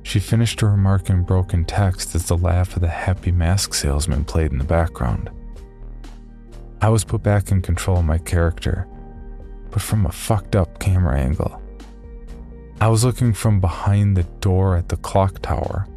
she 0.04 0.20
finished 0.20 0.60
her 0.60 0.70
remark 0.70 1.10
in 1.10 1.24
broken 1.24 1.64
text 1.64 2.14
as 2.14 2.26
the 2.26 2.36
laugh 2.36 2.76
of 2.76 2.82
the 2.82 2.88
happy 2.88 3.32
mask 3.32 3.74
salesman 3.74 4.24
played 4.24 4.52
in 4.52 4.58
the 4.58 4.64
background. 4.64 5.30
I 6.80 6.90
was 6.90 7.02
put 7.02 7.24
back 7.24 7.50
in 7.50 7.60
control 7.60 7.98
of 7.98 8.04
my 8.04 8.18
character, 8.18 8.86
but 9.72 9.82
from 9.82 10.06
a 10.06 10.12
fucked 10.12 10.54
up 10.54 10.78
camera 10.78 11.18
angle. 11.18 11.60
I 12.80 12.86
was 12.86 13.04
looking 13.04 13.32
from 13.32 13.60
behind 13.60 14.16
the 14.16 14.22
door 14.38 14.76
at 14.76 14.88
the 14.88 14.96
clock 14.98 15.42
tower, 15.42 15.88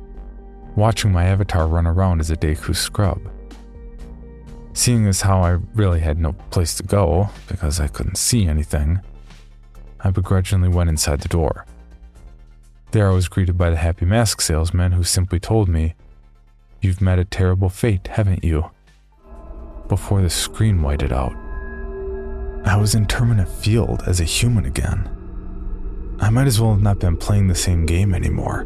watching 0.76 1.12
my 1.12 1.26
avatar 1.26 1.67
run 1.67 1.86
around 1.86 2.20
as 2.20 2.32
a 2.32 2.36
Deku 2.36 2.76
scrub. 2.76 3.22
Seeing 4.74 5.06
as 5.08 5.22
how 5.22 5.42
I 5.42 5.58
really 5.74 6.00
had 6.00 6.18
no 6.18 6.34
place 6.50 6.76
to 6.76 6.84
go 6.84 7.30
because 7.48 7.80
I 7.80 7.88
couldn't 7.88 8.18
see 8.18 8.48
anything, 8.48 9.02
I 10.00 10.12
begrudgingly 10.12 10.70
went 10.70 10.90
inside 10.90 11.22
the 11.22 11.28
door. 11.28 11.66
There 12.92 13.10
I 13.10 13.14
was 13.14 13.28
greeted 13.28 13.58
by 13.58 13.70
the 13.70 13.78
happy 13.78 14.06
mask 14.06 14.42
salesman 14.42 14.94
who 14.94 15.04
simply 15.04 15.40
told 15.40 15.68
me, 15.70 15.96
You've 16.82 17.02
met 17.02 17.20
a 17.20 17.26
terrible 17.26 17.70
fate, 17.70 18.08
haven't 18.08 18.44
you? 18.44 18.72
Before 19.88 20.22
the 20.22 20.30
screen 20.30 20.82
whited 20.82 21.12
out. 21.14 21.34
I 22.66 22.78
was 22.78 22.96
in 22.96 23.06
Termina 23.06 23.48
Field 23.48 24.04
as 24.08 24.20
a 24.20 24.26
human 24.26 24.66
again. 24.66 25.10
I 26.20 26.30
might 26.30 26.48
as 26.48 26.60
well 26.60 26.72
have 26.72 26.82
not 26.82 27.00
been 27.00 27.18
playing 27.18 27.48
the 27.48 27.56
same 27.56 27.86
game 27.86 28.14
anymore. 28.14 28.66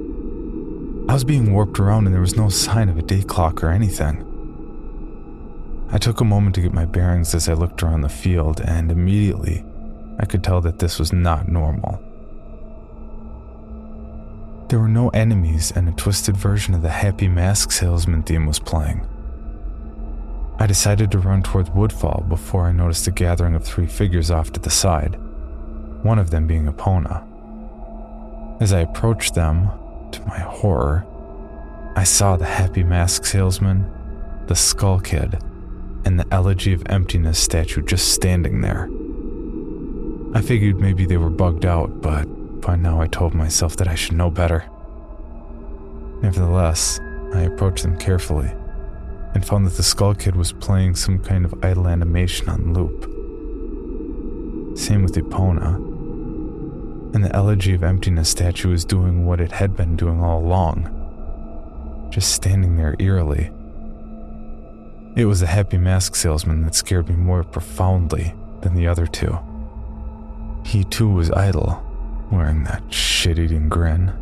I 1.07 1.13
was 1.13 1.23
being 1.23 1.53
warped 1.53 1.79
around 1.79 2.05
and 2.05 2.13
there 2.13 2.21
was 2.21 2.35
no 2.35 2.49
sign 2.49 2.89
of 2.89 2.97
a 2.97 3.01
day 3.01 3.21
clock 3.21 3.63
or 3.63 3.69
anything. 3.69 4.34
I 5.91 5.97
took 5.97 6.19
a 6.19 6.25
moment 6.25 6.55
to 6.55 6.61
get 6.61 6.73
my 6.73 6.85
bearings 6.85 7.35
as 7.35 7.47
I 7.47 7.53
looked 7.53 7.83
around 7.83 8.01
the 8.01 8.09
field, 8.09 8.59
and 8.61 8.91
immediately 8.91 9.63
I 10.19 10.25
could 10.25 10.43
tell 10.43 10.61
that 10.61 10.79
this 10.79 10.99
was 10.99 11.13
not 11.13 11.47
normal. 11.47 12.01
There 14.69 14.79
were 14.79 14.87
no 14.87 15.09
enemies, 15.09 15.71
and 15.75 15.87
a 15.87 15.91
twisted 15.91 16.35
version 16.35 16.73
of 16.73 16.81
the 16.81 16.89
Happy 16.89 17.27
Mask 17.27 17.71
Salesman 17.71 18.23
theme 18.23 18.47
was 18.47 18.59
playing. 18.59 19.07
I 20.57 20.67
decided 20.67 21.11
to 21.11 21.19
run 21.19 21.43
toward 21.43 21.75
Woodfall 21.75 22.25
before 22.27 22.65
I 22.65 22.71
noticed 22.71 23.07
a 23.07 23.11
gathering 23.11 23.53
of 23.53 23.63
three 23.63 23.87
figures 23.87 24.31
off 24.31 24.51
to 24.53 24.59
the 24.59 24.71
side, 24.71 25.19
one 26.01 26.17
of 26.17 26.31
them 26.31 26.47
being 26.47 26.65
Epona. 26.65 27.23
As 28.59 28.73
I 28.73 28.79
approached 28.79 29.35
them, 29.35 29.69
to 30.11 30.25
my 30.27 30.39
horror, 30.39 31.05
I 31.95 32.03
saw 32.03 32.37
the 32.37 32.45
Happy 32.45 32.83
Mask 32.83 33.25
Salesman, 33.25 33.91
the 34.47 34.55
Skull 34.55 34.99
Kid, 34.99 35.41
and 36.05 36.19
the 36.19 36.27
Elegy 36.31 36.71
of 36.71 36.83
Emptiness 36.87 37.37
statue 37.37 37.81
just 37.81 38.13
standing 38.13 38.61
there. 38.61 38.89
I 40.33 40.41
figured 40.41 40.79
maybe 40.79 41.05
they 41.05 41.17
were 41.17 41.29
bugged 41.29 41.65
out, 41.65 42.01
but 42.01 42.25
by 42.61 42.75
now 42.75 43.01
I 43.01 43.07
told 43.07 43.33
myself 43.33 43.75
that 43.77 43.87
I 43.87 43.95
should 43.95 44.15
know 44.15 44.29
better. 44.29 44.65
Nevertheless, 46.21 46.99
I 47.33 47.41
approached 47.41 47.83
them 47.83 47.97
carefully 47.97 48.51
and 49.33 49.45
found 49.45 49.65
that 49.65 49.73
the 49.73 49.83
Skull 49.83 50.15
Kid 50.15 50.35
was 50.35 50.53
playing 50.53 50.95
some 50.95 51.19
kind 51.19 51.43
of 51.43 51.53
idle 51.63 51.87
animation 51.87 52.47
on 52.47 52.73
loop. 52.73 53.03
Same 54.77 55.03
with 55.03 55.15
Epona. 55.15 55.75
And 57.13 57.23
the 57.23 57.35
Elegy 57.35 57.73
of 57.73 57.83
Emptiness 57.83 58.29
statue 58.29 58.69
was 58.69 58.85
doing 58.85 59.25
what 59.25 59.41
it 59.41 59.51
had 59.51 59.75
been 59.75 59.95
doing 59.95 60.21
all 60.21 60.39
along 60.39 61.01
just 62.15 62.33
standing 62.33 62.77
there 62.77 62.95
eerily 62.97 63.51
it 65.15 65.25
was 65.25 65.39
the 65.39 65.47
happy 65.47 65.77
mask 65.77 66.15
salesman 66.15 66.63
that 66.63 66.75
scared 66.75 67.07
me 67.07 67.15
more 67.15 67.43
profoundly 67.43 68.33
than 68.61 68.75
the 68.75 68.87
other 68.87 69.07
two. 69.07 69.37
He 70.65 70.83
too 70.83 71.09
was 71.09 71.31
idle, 71.31 71.81
wearing 72.29 72.65
that 72.65 72.83
shit 72.93 73.39
eating 73.39 73.69
grin. 73.69 74.13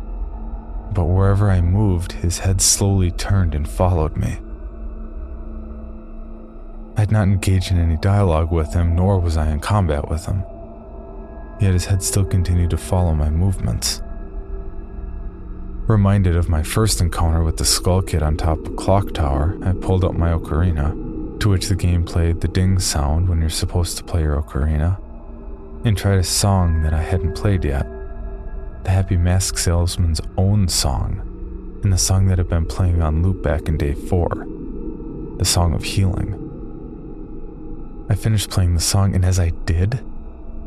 But 0.92 1.06
wherever 1.06 1.50
I 1.50 1.60
moved, 1.60 2.12
his 2.12 2.38
head 2.38 2.60
slowly 2.60 3.10
turned 3.10 3.54
and 3.56 3.68
followed 3.68 4.16
me. 4.16 4.38
I 6.96 7.00
had 7.00 7.10
not 7.10 7.26
engaged 7.26 7.72
in 7.72 7.78
any 7.78 7.96
dialogue 7.96 8.52
with 8.52 8.72
him, 8.72 8.94
nor 8.94 9.18
was 9.18 9.36
I 9.36 9.50
in 9.50 9.58
combat 9.58 10.08
with 10.08 10.26
him. 10.26 10.44
Yet 11.60 11.72
his 11.72 11.86
head 11.86 12.04
still 12.04 12.24
continued 12.24 12.70
to 12.70 12.76
follow 12.76 13.14
my 13.14 13.30
movements. 13.30 14.00
Reminded 15.86 16.34
of 16.34 16.48
my 16.48 16.62
first 16.62 17.02
encounter 17.02 17.44
with 17.44 17.58
the 17.58 17.64
Skull 17.66 18.00
Kid 18.00 18.22
on 18.22 18.38
top 18.38 18.58
of 18.64 18.74
Clock 18.74 19.12
Tower, 19.12 19.58
I 19.62 19.72
pulled 19.72 20.02
up 20.02 20.14
my 20.14 20.30
ocarina, 20.30 21.38
to 21.40 21.50
which 21.50 21.68
the 21.68 21.76
game 21.76 22.06
played 22.06 22.40
the 22.40 22.48
ding 22.48 22.78
sound 22.78 23.28
when 23.28 23.42
you're 23.42 23.50
supposed 23.50 23.98
to 23.98 24.04
play 24.04 24.22
your 24.22 24.40
ocarina, 24.40 24.98
and 25.84 25.94
tried 25.94 26.20
a 26.20 26.24
song 26.24 26.82
that 26.84 26.94
I 26.94 27.02
hadn't 27.02 27.36
played 27.36 27.66
yet 27.66 27.86
the 28.84 28.90
Happy 28.90 29.18
Mask 29.18 29.58
Salesman's 29.58 30.22
own 30.38 30.68
song, 30.68 31.20
and 31.82 31.92
the 31.92 31.98
song 31.98 32.28
that 32.28 32.38
had 32.38 32.48
been 32.48 32.64
playing 32.64 33.02
on 33.02 33.22
loop 33.22 33.42
back 33.42 33.68
in 33.68 33.76
day 33.76 33.92
four 33.92 34.46
the 35.36 35.44
Song 35.44 35.74
of 35.74 35.84
Healing. 35.84 36.40
I 38.08 38.14
finished 38.14 38.48
playing 38.48 38.74
the 38.74 38.80
song, 38.80 39.14
and 39.14 39.22
as 39.22 39.38
I 39.38 39.50
did, 39.66 40.00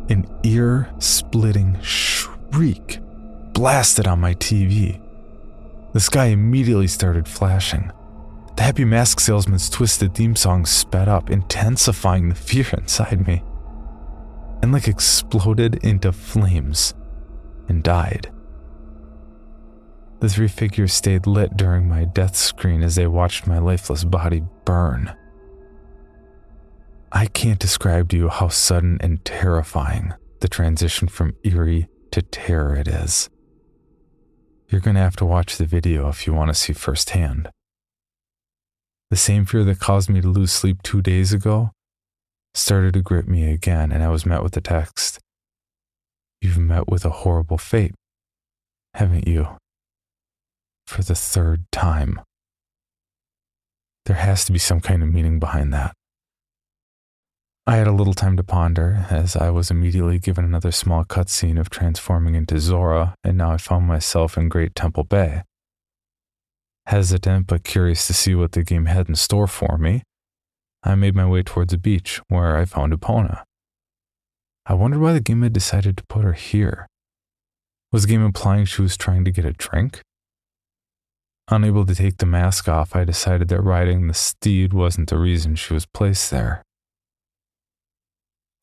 an 0.10 0.28
ear 0.44 0.90
splitting 1.00 1.82
shriek 1.82 3.00
blasted 3.54 4.06
on 4.06 4.20
my 4.20 4.36
TV. 4.36 5.02
The 5.94 6.00
sky 6.00 6.26
immediately 6.26 6.88
started 6.88 7.28
flashing. 7.28 7.92
The 8.56 8.64
Happy 8.64 8.86
Mask 8.86 9.20
Salesman's 9.20 9.70
twisted 9.70 10.16
theme 10.16 10.36
song 10.36 10.66
sped 10.66 11.08
up, 11.08 11.30
intensifying 11.30 12.30
the 12.30 12.36
fear 12.36 12.66
inside 12.78 13.26
me, 13.26 13.44
and 14.62 14.72
like 14.72 14.88
exploded 14.88 15.84
into 15.84 16.12
flames 16.12 16.94
and 17.68 17.84
died. 17.84 18.32
The 20.20 20.30
three 20.30 20.48
figures 20.48 20.94
stayed 20.94 21.28
lit 21.28 21.56
during 21.56 21.88
my 21.88 22.06
death 22.06 22.36
screen 22.36 22.82
as 22.82 22.96
they 22.96 23.06
watched 23.06 23.46
my 23.46 23.60
lifeless 23.60 24.04
body 24.04 24.42
burn. 24.66 25.14
I 27.12 27.28
can't 27.28 27.60
describe 27.60 28.10
to 28.10 28.18
you 28.18 28.30
how 28.30 28.50
sudden 28.50 28.98
and 29.02 29.24
terrifying 29.24 30.14
the 30.40 30.48
transition 30.48 31.08
from 31.08 31.36
eerie 31.44 31.88
to 32.12 32.22
terror 32.22 32.76
it 32.76 32.88
is. 32.88 33.30
You're 34.70 34.82
going 34.82 34.96
to 34.96 35.02
have 35.02 35.16
to 35.18 35.26
watch 35.26 35.58
the 35.58 35.66
video 35.66 36.10
if 36.10 36.28
you 36.28 36.34
want 36.34 36.50
to 36.50 36.54
see 36.54 36.74
firsthand. 36.74 37.50
The 39.10 39.16
same 39.16 39.46
fear 39.46 39.64
that 39.64 39.80
caused 39.80 40.10
me 40.10 40.20
to 40.20 40.28
lose 40.28 40.52
sleep 40.52 40.84
two 40.84 41.02
days 41.02 41.32
ago 41.32 41.72
started 42.54 42.94
to 42.96 43.02
grip 43.02 43.28
me 43.28 43.52
again, 43.52 43.92
and 43.92 44.04
I 44.04 44.10
was 44.10 44.26
met 44.26 44.44
with 44.44 44.54
the 44.54 44.62
text 44.62 45.20
You've 46.42 46.58
met 46.58 46.88
with 46.88 47.04
a 47.04 47.10
horrible 47.10 47.58
fate, 47.58 47.96
haven't 48.94 49.28
you? 49.28 49.58
For 50.86 51.02
the 51.02 51.16
third 51.16 51.66
time. 51.72 52.22
There 54.06 54.16
has 54.16 54.46
to 54.46 54.52
be 54.52 54.60
some 54.60 54.80
kind 54.80 55.02
of 55.02 55.12
meaning 55.12 55.40
behind 55.40 55.74
that. 55.74 55.94
I 57.70 57.76
had 57.76 57.88
a 57.88 57.92
little 57.92 58.14
time 58.14 58.38
to 58.38 58.44
ponder 58.44 59.06
as 59.10 59.36
I 59.36 59.50
was 59.50 59.70
immediately 59.70 60.20
given 60.20 60.46
another 60.46 60.72
small 60.72 61.04
cutscene 61.04 61.60
of 61.60 61.70
transforming 61.70 62.34
into 62.34 62.62
Zora, 62.62 63.14
and 63.26 63.38
now 63.38 63.52
I 63.52 63.58
found 63.58 63.86
myself 63.86 64.38
in 64.38 64.48
Great 64.48 64.74
Temple 64.74 65.04
Bay. 65.04 65.44
Hesitant 66.86 67.46
but 67.46 67.66
curious 67.66 68.08
to 68.08 68.14
see 68.14 68.36
what 68.36 68.54
the 68.54 68.64
game 68.64 68.86
had 68.86 69.10
in 69.10 69.16
store 69.16 69.48
for 69.48 69.78
me, 69.78 70.04
I 70.82 70.96
made 70.96 71.14
my 71.14 71.26
way 71.26 71.44
towards 71.44 71.72
the 71.72 71.78
beach 71.78 72.22
where 72.30 72.56
I 72.56 72.64
found 72.64 72.94
Epona. 72.94 73.44
I 74.66 74.74
wondered 74.74 75.02
why 75.02 75.12
the 75.12 75.20
game 75.20 75.42
had 75.42 75.52
decided 75.52 75.98
to 75.98 76.06
put 76.08 76.24
her 76.24 76.32
here. 76.32 76.88
Was 77.92 78.04
the 78.04 78.08
game 78.08 78.24
implying 78.24 78.64
she 78.64 78.82
was 78.82 78.96
trying 78.96 79.26
to 79.26 79.32
get 79.32 79.44
a 79.44 79.52
drink? 79.52 80.00
Unable 81.50 81.86
to 81.86 81.96
take 81.96 82.20
the 82.20 82.26
mask 82.26 82.70
off, 82.70 82.96
I 82.96 83.04
decided 83.04 83.50
that 83.50 83.62
riding 83.62 84.08
the 84.08 84.14
steed 84.14 84.72
wasn't 84.72 85.10
the 85.10 85.18
reason 85.18 85.58
she 85.58 85.74
was 85.74 85.86
placed 85.86 86.32
there. 86.32 86.64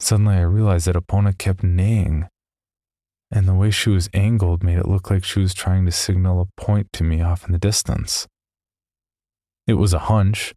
Suddenly, 0.01 0.37
I 0.37 0.43
realized 0.43 0.87
that 0.87 0.97
Epona 0.97 1.37
kept 1.37 1.63
neighing, 1.63 2.29
and 3.31 3.49
the 3.49 3.55
way 3.55 3.71
she 3.71 3.91
was 3.91 4.11
angled 4.13 4.63
made 4.63 4.79
it 4.79 4.89
look 4.89 5.11
like 5.11 5.25
she 5.25 5.41
was 5.41 5.55
trying 5.55 5.85
to 5.87 5.93
signal 5.93 6.41
a 6.41 6.61
point 6.61 6.93
to 6.95 7.05
me 7.05 7.21
off 7.21 7.47
in 7.47 7.53
the 7.53 7.59
distance. 7.59 8.27
It 9.67 9.75
was 9.75 9.95
a 9.95 10.01
hunch, 10.11 10.55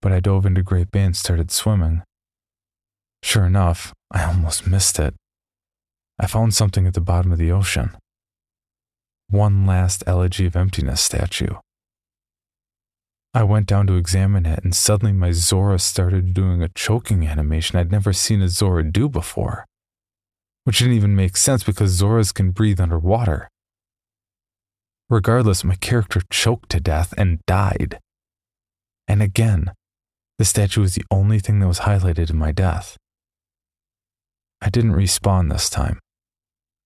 but 0.00 0.12
I 0.12 0.20
dove 0.20 0.46
into 0.46 0.62
Great 0.62 0.90
Bay 0.90 1.02
and 1.02 1.16
started 1.16 1.50
swimming. 1.50 2.02
Sure 3.22 3.44
enough, 3.44 3.92
I 4.10 4.24
almost 4.24 4.66
missed 4.66 4.98
it. 4.98 5.14
I 6.18 6.26
found 6.26 6.54
something 6.54 6.86
at 6.86 6.94
the 6.94 7.00
bottom 7.00 7.32
of 7.32 7.38
the 7.38 7.52
ocean. 7.52 7.96
One 9.28 9.66
last 9.66 10.02
Elegy 10.06 10.46
of 10.46 10.56
Emptiness 10.56 11.00
statue. 11.00 11.54
I 13.32 13.44
went 13.44 13.66
down 13.66 13.86
to 13.86 13.94
examine 13.94 14.44
it, 14.44 14.64
and 14.64 14.74
suddenly 14.74 15.12
my 15.12 15.30
Zora 15.30 15.78
started 15.78 16.34
doing 16.34 16.62
a 16.62 16.68
choking 16.68 17.26
animation 17.26 17.78
I'd 17.78 17.92
never 17.92 18.12
seen 18.12 18.42
a 18.42 18.48
Zora 18.48 18.82
do 18.90 19.08
before. 19.08 19.66
Which 20.64 20.80
didn't 20.80 20.94
even 20.94 21.14
make 21.14 21.36
sense 21.36 21.62
because 21.62 22.00
Zoras 22.00 22.34
can 22.34 22.50
breathe 22.50 22.80
underwater. 22.80 23.48
Regardless, 25.08 25.64
my 25.64 25.76
character 25.76 26.22
choked 26.30 26.70
to 26.70 26.80
death 26.80 27.14
and 27.16 27.40
died. 27.46 27.98
And 29.06 29.22
again, 29.22 29.72
the 30.38 30.44
statue 30.44 30.80
was 30.80 30.94
the 30.94 31.04
only 31.10 31.38
thing 31.38 31.60
that 31.60 31.68
was 31.68 31.80
highlighted 31.80 32.30
in 32.30 32.36
my 32.36 32.52
death. 32.52 32.96
I 34.60 34.70
didn't 34.70 34.92
respawn 34.92 35.50
this 35.50 35.70
time. 35.70 36.00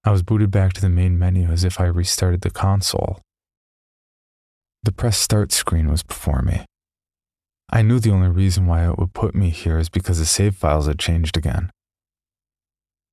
I 0.05 0.11
was 0.11 0.22
booted 0.22 0.51
back 0.51 0.74
to 0.74 0.80
the 0.80 0.88
main 0.88 1.18
menu 1.18 1.51
as 1.51 1.64
if 1.64 1.80
I 1.80 1.84
restarted 1.84 2.42
the 2.42 2.51
console. 2.51 3.20
The 4.85 4.93
press 4.93 5.16
start 5.16 5.51
screen 5.51 5.91
was 5.91 6.03
before 6.03 6.43
me. 6.43 6.66
I 7.70 7.80
knew 7.80 7.99
the 7.99 8.11
only 8.11 8.28
reason 8.28 8.66
why 8.66 8.87
it 8.87 8.99
would 8.99 9.14
put 9.14 9.35
me 9.35 9.49
here 9.49 9.78
is 9.78 9.89
because 9.89 10.18
the 10.18 10.26
save 10.26 10.57
files 10.57 10.87
had 10.87 10.99
changed 10.99 11.39
again. 11.39 11.70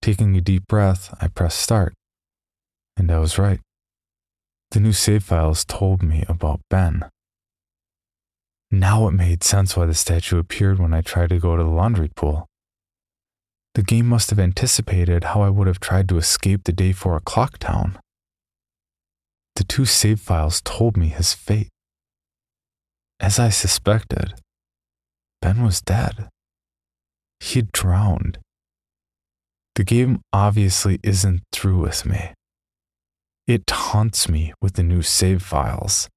Taking 0.01 0.35
a 0.35 0.41
deep 0.41 0.67
breath, 0.67 1.15
I 1.21 1.29
pressed 1.29 1.59
start. 1.59 1.93
And 2.97 3.09
I 3.09 3.19
was 3.19 3.37
right. 3.37 3.61
The 4.71 4.81
new 4.81 4.91
save 4.91 5.23
files 5.23 5.63
told 5.63 6.03
me 6.03 6.25
about 6.27 6.59
Ben. 6.69 7.05
Now 8.69 9.07
it 9.07 9.11
made 9.11 9.41
sense 9.41 9.77
why 9.77 9.85
the 9.85 9.93
statue 9.93 10.39
appeared 10.39 10.77
when 10.77 10.93
I 10.93 10.99
tried 10.99 11.29
to 11.29 11.39
go 11.39 11.55
to 11.55 11.63
the 11.63 11.69
laundry 11.69 12.09
pool. 12.13 12.47
The 13.75 13.83
game 13.83 14.07
must 14.07 14.29
have 14.29 14.39
anticipated 14.39 15.23
how 15.23 15.41
I 15.41 15.49
would 15.49 15.67
have 15.67 15.79
tried 15.79 16.09
to 16.09 16.17
escape 16.17 16.65
the 16.65 16.73
day 16.73 16.91
four 16.91 17.15
o'clock 17.15 17.59
town. 17.59 17.97
The 19.55 19.63
two 19.63 19.85
save 19.85 20.19
files 20.19 20.61
told 20.61 20.97
me 20.97 21.09
his 21.09 21.33
fate. 21.33 21.69
As 23.19 23.37
I 23.37 23.49
suspected, 23.49 24.33
Ben 25.41 25.63
was 25.63 25.81
dead. 25.81 26.29
He'd 27.39 27.71
drowned. 27.71 28.39
The 29.75 29.83
game 29.83 30.21
obviously 30.33 30.99
isn't 31.03 31.41
through 31.51 31.79
with 31.79 32.05
me. 32.05 32.33
It 33.47 33.67
taunts 33.67 34.29
me 34.29 34.53
with 34.61 34.73
the 34.73 34.83
new 34.83 35.01
save 35.01 35.41
files. 35.41 36.07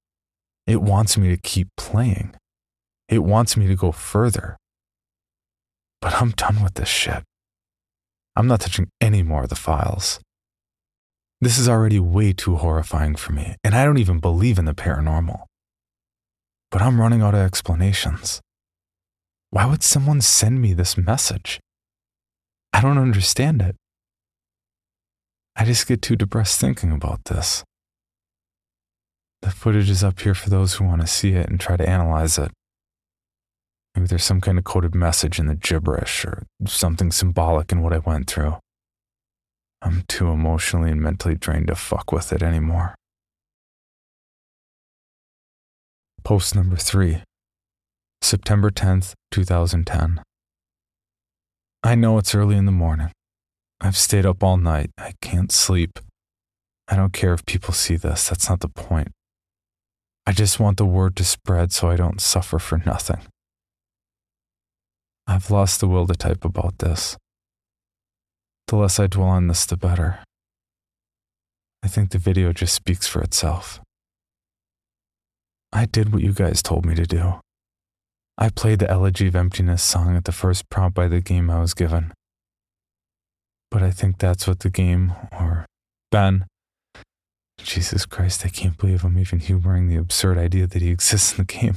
It 0.67 0.83
wants 0.83 1.17
me 1.17 1.29
to 1.29 1.37
keep 1.37 1.69
playing. 1.77 2.35
It 3.09 3.19
wants 3.25 3.57
me 3.57 3.67
to 3.67 3.77
go 3.77 3.93
further. 3.93 4.57
But 6.01 6.21
I'm 6.21 6.31
done 6.31 6.63
with 6.63 6.75
this 6.75 6.89
shit. 6.89 7.23
I'm 8.37 8.47
not 8.47 8.61
touching 8.61 8.89
any 9.01 9.23
more 9.23 9.45
of 9.45 9.49
the 9.49 9.57
files. 9.57 10.21
This 11.45 11.59
is 11.59 11.69
already 11.69 11.99
way 11.99 12.33
too 12.33 12.57
horrifying 12.57 13.17
for 13.17 13.33
me, 13.35 13.57
and 13.63 13.75
I 13.75 13.85
don't 13.85 13.99
even 13.99 14.19
believe 14.19 14.59
in 14.59 14.65
the 14.65 14.73
paranormal. 14.73 15.45
But 16.71 16.81
I'm 16.81 16.99
running 16.99 17.21
out 17.21 17.35
of 17.35 17.41
explanations. 17.41 18.41
Why 19.51 19.67
would 19.67 19.83
someone 19.83 20.23
send 20.23 20.63
me 20.63 20.73
this 20.73 20.97
message? 20.97 21.61
I 22.73 22.81
don't 22.81 22.97
understand 22.97 23.61
it. 23.61 23.77
I 25.55 25.67
just 25.67 25.87
get 25.87 26.01
too 26.01 26.17
depressed 26.17 26.59
thinking 26.59 26.93
about 26.93 27.27
this. 27.27 27.63
The 29.43 29.51
footage 29.51 29.91
is 29.91 30.03
up 30.03 30.21
here 30.21 30.35
for 30.35 30.49
those 30.49 30.77
who 30.77 30.85
want 30.87 31.03
to 31.03 31.07
see 31.07 31.35
it 31.35 31.51
and 31.51 31.61
try 31.61 31.77
to 31.77 31.87
analyze 31.87 32.39
it. 32.39 32.53
Maybe 33.95 34.07
there's 34.07 34.25
some 34.25 34.41
kind 34.41 34.57
of 34.57 34.65
coded 34.65 34.95
message 34.95 35.39
in 35.39 35.47
the 35.47 35.57
gibberish 35.57 36.25
or 36.25 36.47
something 36.67 37.13
symbolic 37.13 37.71
in 37.71 37.83
what 37.83 37.93
I 37.93 37.99
went 37.99 38.31
through. 38.31 38.57
I'm 39.85 40.05
too 40.09 40.29
emotionally 40.29 40.91
and 40.91 41.01
mentally 41.03 41.35
drained 41.35 41.67
to 41.67 41.75
fuck 41.75 42.11
with 42.11 42.33
it 42.33 42.43
anymore. 42.43 42.95
Post 46.25 46.55
number 46.55 46.77
three, 46.77 47.23
September 48.23 48.71
10th, 48.71 49.13
2010. 49.31 50.23
I 51.83 51.95
know 51.95 52.17
it's 52.17 52.35
early 52.35 52.57
in 52.57 52.65
the 52.65 52.73
morning. 52.73 53.13
I've 53.79 53.99
stayed 53.99 54.25
up 54.25 54.43
all 54.43 54.57
night. 54.57 54.91
I 54.97 55.13
can't 55.21 55.53
sleep. 55.53 55.99
I 56.89 56.97
don't 56.97 57.13
care 57.13 57.35
if 57.35 57.45
people 57.45 57.75
see 57.75 57.97
this, 57.97 58.31
that's 58.31 58.49
not 58.49 58.61
the 58.61 58.69
point. 58.69 59.09
I 60.27 60.33
just 60.33 60.59
want 60.59 60.79
the 60.79 60.87
word 60.87 61.17
to 61.17 61.25
spread 61.25 61.73
so 61.73 61.91
I 61.91 61.97
don't 61.97 62.23
suffer 62.23 62.59
for 62.59 62.79
nothing. 62.87 63.21
I've 65.27 65.51
lost 65.51 65.81
the 65.81 65.89
will 65.89 66.07
to 66.07 66.15
type 66.15 66.45
about 66.45 66.79
this. 66.79 67.19
The 68.67 68.77
less 68.77 68.99
I 68.99 69.07
dwell 69.07 69.29
on 69.29 69.49
this, 69.49 69.67
the 69.67 69.77
better. 69.77 70.21
I 71.83 71.89
think 71.89 72.11
the 72.11 72.19
video 72.19 72.53
just 72.53 72.75
speaks 72.75 73.07
for 73.07 73.21
itself. 73.21 73.81
I 75.73 75.87
did 75.87 76.13
what 76.13 76.23
you 76.23 76.33
guys 76.33 76.63
told 76.63 76.87
me 76.87 76.95
to 76.95 77.05
do. 77.05 77.41
I 78.39 78.49
played 78.49 78.79
the 78.79 78.91
Elegy 78.91 79.29
of 79.29 79.37
Emptiness 79.37 79.83
song 79.83 80.17
at 80.17 80.25
the 80.25 80.33
first 80.33 80.71
prompt 80.71 80.95
by 80.95 81.09
the 81.09 81.21
game 81.21 81.51
I 81.51 81.61
was 81.61 81.75
given. 81.75 82.13
But 83.71 83.83
I 83.83 83.91
think 83.91 84.19
that's 84.19 84.47
what 84.47 84.61
the 84.61 84.71
game, 84.71 85.13
or 85.33 85.67
Ben, 86.11 86.47
Jesus 87.59 88.07
Christ, 88.07 88.45
I 88.45 88.49
can't 88.49 88.79
believe 88.79 89.05
I'm 89.05 89.19
even 89.19 89.41
humoring 89.41 89.89
the 89.89 89.97
absurd 89.97 90.39
idea 90.39 90.67
that 90.67 90.83
he 90.83 90.91
exists 90.91 91.33
in 91.33 91.45
the 91.45 91.53
game, 91.53 91.77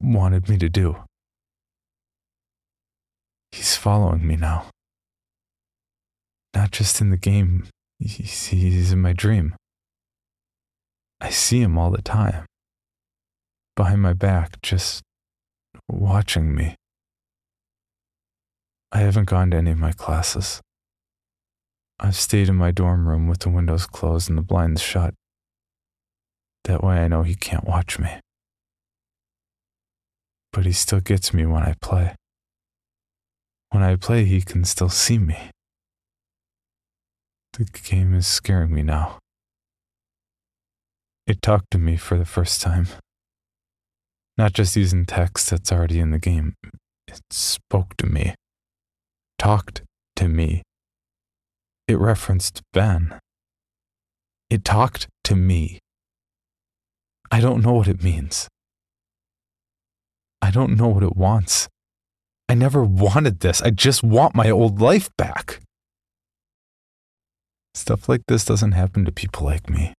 wanted 0.00 0.48
me 0.48 0.58
to 0.58 0.68
do. 0.68 0.96
He's 3.52 3.76
following 3.76 4.26
me 4.26 4.36
now. 4.36 4.66
Not 6.56 6.70
just 6.70 7.02
in 7.02 7.10
the 7.10 7.18
game, 7.18 7.68
he's 7.98 8.90
in 8.90 9.02
my 9.02 9.12
dream. 9.12 9.54
I 11.20 11.28
see 11.28 11.60
him 11.60 11.76
all 11.76 11.90
the 11.90 12.00
time. 12.00 12.46
Behind 13.76 14.00
my 14.00 14.14
back, 14.14 14.62
just 14.62 15.02
watching 15.86 16.54
me. 16.54 16.74
I 18.90 19.00
haven't 19.00 19.28
gone 19.28 19.50
to 19.50 19.58
any 19.58 19.72
of 19.72 19.78
my 19.78 19.92
classes. 19.92 20.62
I've 22.00 22.16
stayed 22.16 22.48
in 22.48 22.54
my 22.54 22.70
dorm 22.70 23.06
room 23.06 23.28
with 23.28 23.40
the 23.40 23.50
windows 23.50 23.86
closed 23.86 24.30
and 24.30 24.38
the 24.38 24.42
blinds 24.42 24.80
shut. 24.80 25.12
That 26.64 26.82
way 26.82 27.00
I 27.00 27.08
know 27.08 27.22
he 27.22 27.34
can't 27.34 27.64
watch 27.64 27.98
me. 27.98 28.18
But 30.54 30.64
he 30.64 30.72
still 30.72 31.00
gets 31.00 31.34
me 31.34 31.44
when 31.44 31.64
I 31.64 31.74
play. 31.82 32.14
When 33.72 33.82
I 33.82 33.96
play, 33.96 34.24
he 34.24 34.40
can 34.40 34.64
still 34.64 34.88
see 34.88 35.18
me. 35.18 35.50
The 37.56 37.64
game 37.64 38.12
is 38.12 38.26
scaring 38.26 38.74
me 38.74 38.82
now. 38.82 39.16
It 41.26 41.40
talked 41.40 41.70
to 41.70 41.78
me 41.78 41.96
for 41.96 42.18
the 42.18 42.26
first 42.26 42.60
time. 42.60 42.88
Not 44.36 44.52
just 44.52 44.76
using 44.76 45.06
text 45.06 45.48
that's 45.48 45.72
already 45.72 45.98
in 45.98 46.10
the 46.10 46.18
game, 46.18 46.52
it 47.08 47.22
spoke 47.30 47.96
to 47.96 48.06
me, 48.06 48.34
talked 49.38 49.80
to 50.16 50.28
me. 50.28 50.64
It 51.88 51.98
referenced 51.98 52.60
Ben. 52.74 53.18
It 54.50 54.62
talked 54.62 55.08
to 55.24 55.34
me. 55.34 55.78
I 57.30 57.40
don't 57.40 57.64
know 57.64 57.72
what 57.72 57.88
it 57.88 58.02
means. 58.02 58.48
I 60.42 60.50
don't 60.50 60.76
know 60.76 60.88
what 60.88 61.02
it 61.02 61.16
wants. 61.16 61.68
I 62.50 62.54
never 62.54 62.84
wanted 62.84 63.40
this. 63.40 63.62
I 63.62 63.70
just 63.70 64.02
want 64.02 64.34
my 64.34 64.50
old 64.50 64.78
life 64.78 65.08
back. 65.16 65.60
Stuff 67.76 68.08
like 68.08 68.22
this 68.26 68.42
doesn't 68.46 68.72
happen 68.72 69.04
to 69.04 69.12
people 69.12 69.44
like 69.44 69.68
me. 69.68 69.92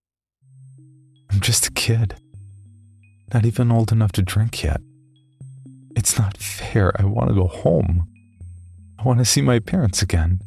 I'm 1.29 1.39
just 1.39 1.67
a 1.67 1.71
kid, 1.71 2.15
not 3.31 3.45
even 3.45 3.71
old 3.71 3.91
enough 3.91 4.11
to 4.13 4.23
drink 4.23 4.63
yet. 4.63 4.81
It's 5.95 6.17
not 6.17 6.37
fair. 6.37 6.91
I 6.99 7.05
want 7.05 7.29
to 7.29 7.35
go 7.35 7.45
home. 7.45 8.07
I 8.97 9.03
want 9.03 9.19
to 9.19 9.25
see 9.25 9.41
my 9.43 9.59
parents 9.59 10.01
again. 10.01 10.41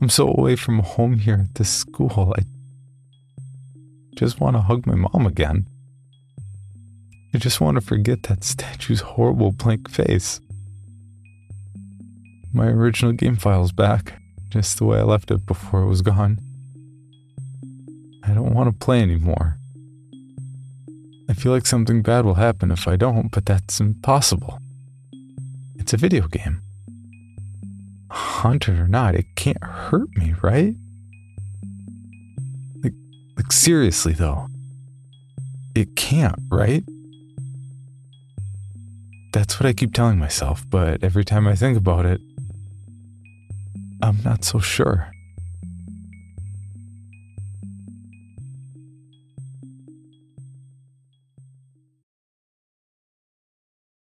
I'm 0.00 0.08
so 0.08 0.28
away 0.28 0.54
from 0.54 0.78
home 0.78 1.18
here 1.18 1.44
at 1.48 1.56
this 1.56 1.70
school. 1.70 2.32
I 2.38 2.42
just 4.14 4.38
want 4.38 4.54
to 4.54 4.62
hug 4.62 4.86
my 4.86 4.94
mom 4.94 5.26
again. 5.26 5.66
I 7.34 7.38
just 7.38 7.60
want 7.60 7.74
to 7.74 7.80
forget 7.80 8.22
that 8.22 8.44
statue's 8.44 9.00
horrible 9.00 9.50
blank 9.50 9.90
face. 9.90 10.40
My 12.52 12.68
original 12.68 13.10
game 13.12 13.34
file's 13.34 13.72
back, 13.72 14.20
just 14.54 14.78
the 14.78 14.84
way 14.84 15.00
I 15.00 15.02
left 15.02 15.32
it 15.32 15.44
before 15.46 15.82
it 15.82 15.88
was 15.88 16.00
gone. 16.00 16.38
I 18.22 18.32
don't 18.32 18.54
want 18.54 18.72
to 18.72 18.84
play 18.84 19.02
anymore. 19.02 19.58
I 21.28 21.32
feel 21.32 21.50
like 21.50 21.66
something 21.66 22.02
bad 22.02 22.24
will 22.24 22.34
happen 22.34 22.70
if 22.70 22.86
I 22.86 22.94
don't, 22.94 23.32
but 23.32 23.46
that's 23.46 23.80
impossible. 23.80 24.60
It's 25.74 25.92
a 25.92 25.96
video 25.96 26.28
game. 26.28 26.62
Haunted 28.10 28.78
or 28.78 28.86
not, 28.86 29.16
it 29.16 29.26
can't 29.34 29.62
hurt 29.62 30.08
me, 30.16 30.34
right? 30.40 30.76
Like, 32.84 32.94
like 33.36 33.50
seriously 33.50 34.12
though, 34.12 34.46
it 35.74 35.96
can't, 35.96 36.38
right? 36.48 36.84
That's 39.32 39.58
what 39.58 39.66
I 39.66 39.72
keep 39.72 39.92
telling 39.92 40.20
myself, 40.20 40.64
but 40.70 41.02
every 41.02 41.24
time 41.24 41.48
I 41.48 41.56
think 41.56 41.76
about 41.76 42.06
it, 42.06 42.20
I'm 44.04 44.18
not 44.22 44.44
so 44.44 44.58
sure. 44.58 45.10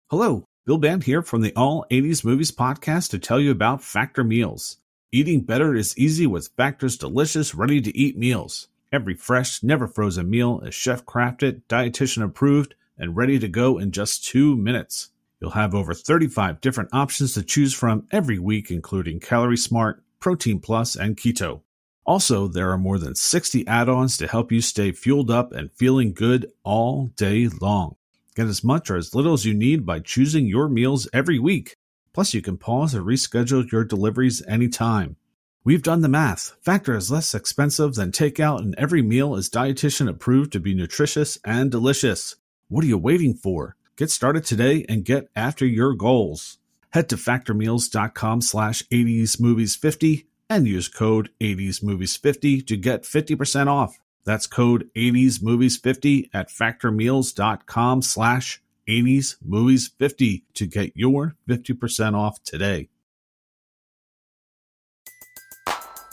Hello, 0.10 0.46
Bill 0.66 0.80
Band 0.80 1.04
here 1.04 1.22
from 1.22 1.42
the 1.42 1.54
All 1.56 1.86
80s 1.92 2.26
Movies 2.26 2.52
Podcast 2.52 3.12
to 3.12 3.20
tell 3.20 3.40
you 3.40 3.52
about 3.52 3.84
Factor 3.84 4.24
Meals. 4.24 4.78
Eating 5.12 5.42
better 5.42 5.76
is 5.76 5.96
easy 5.96 6.26
with 6.26 6.50
Factor's 6.58 6.98
delicious, 6.98 7.54
ready 7.54 7.80
to 7.80 7.96
eat 7.96 8.18
meals. 8.18 8.70
Every 8.92 9.14
fresh, 9.14 9.62
never 9.62 9.88
frozen 9.88 10.32
meal 10.32 10.62
is 10.62 10.74
chef 10.74 11.06
crafted, 11.06 11.62
dietitian 11.70 12.24
approved, 12.24 12.74
and 12.98 13.16
ready 13.16 13.38
to 13.38 13.48
go 13.48 13.78
in 13.78 13.92
just 13.92 14.26
two 14.26 14.58
minutes. 14.58 15.12
You'll 15.42 15.52
have 15.52 15.74
over 15.74 15.96
35 15.96 16.62
different 16.62 16.92
options 16.94 17.34
to 17.34 17.42
choose 17.42 17.74
from 17.74 18.08
every 18.12 18.38
week, 18.38 18.70
including 18.70 19.20
Calorie 19.20 19.58
Smart, 19.58 20.04
Protein 20.20 20.60
Plus, 20.60 20.96
and 20.96 21.18
Keto. 21.18 21.62
Also, 22.06 22.48
there 22.48 22.70
are 22.70 22.78
more 22.78 23.00
than 23.00 23.16
60 23.16 23.66
add 23.68 23.90
ons 23.90 24.18
to 24.18 24.28
help 24.28 24.52
you 24.52 24.62
stay 24.62 24.92
fueled 24.92 25.32
up 25.32 25.52
and 25.52 25.72
feeling 25.74 26.14
good 26.14 26.52
all 26.64 27.08
day 27.16 27.48
long. 27.60 27.96
Get 28.36 28.48
as 28.48 28.64
much 28.64 28.92
or 28.92 28.96
as 28.96 29.16
little 29.16 29.34
as 29.34 29.46
you 29.46 29.54
need 29.56 29.86
by 29.86 30.00
choosing 30.00 30.46
your 30.46 30.70
meals 30.70 31.10
every 31.12 31.40
week. 31.40 31.76
Plus, 32.14 32.34
you 32.34 32.42
can 32.42 32.58
pause 32.58 32.94
or 32.94 33.02
reschedule 33.02 33.70
your 33.72 33.84
deliveries 33.84 34.44
anytime. 34.48 35.16
We've 35.64 35.84
done 35.84 36.02
the 36.02 36.10
math. 36.10 36.56
Factor 36.62 36.96
is 36.96 37.12
less 37.12 37.34
expensive 37.34 37.96
than 37.96 38.12
takeout, 38.12 38.60
and 38.60 38.76
every 38.78 39.02
meal 39.02 39.36
is 39.36 39.50
dietitian 39.50 40.10
approved 40.10 40.52
to 40.54 40.60
be 40.60 40.74
nutritious 40.74 41.38
and 41.46 41.72
delicious. 41.72 42.36
What 42.68 42.84
are 42.84 42.88
you 42.88 42.98
waiting 42.98 43.34
for? 43.34 43.76
Get 44.02 44.10
started 44.10 44.44
today 44.44 44.84
and 44.90 45.06
get 45.06 45.30
after 45.36 45.64
your 45.64 45.94
goals. 45.94 46.58
Head 46.90 47.08
to 47.10 47.18
factormeals.com 47.18 48.42
slash 48.42 48.82
80smovies50 48.92 50.26
and 50.50 50.68
use 50.68 50.88
code 50.88 51.30
80smovies50 51.40 52.66
to 52.66 52.78
get 52.78 53.04
50% 53.04 53.68
off. 53.68 54.00
That's 54.26 54.48
code 54.48 54.90
80smovies50 54.98 56.32
at 56.34 56.50
factormeals.com 56.50 58.02
slash 58.02 58.64
80smovies50 58.90 60.44
to 60.56 60.66
get 60.66 60.94
your 60.96 61.36
50% 61.48 62.18
off 62.18 62.42
today. 62.42 62.90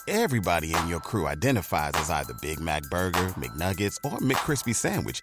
Everybody 0.07 0.74
in 0.74 0.89
your 0.89 1.01
crew 1.01 1.26
identifies 1.26 1.93
as 1.95 2.11
either 2.11 2.34
Big 2.43 2.61
Mac 2.61 2.82
Burger, 2.91 3.28
McNuggets, 3.39 3.99
or 4.05 4.18
McCrispy 4.18 4.74
Sandwich, 4.74 5.22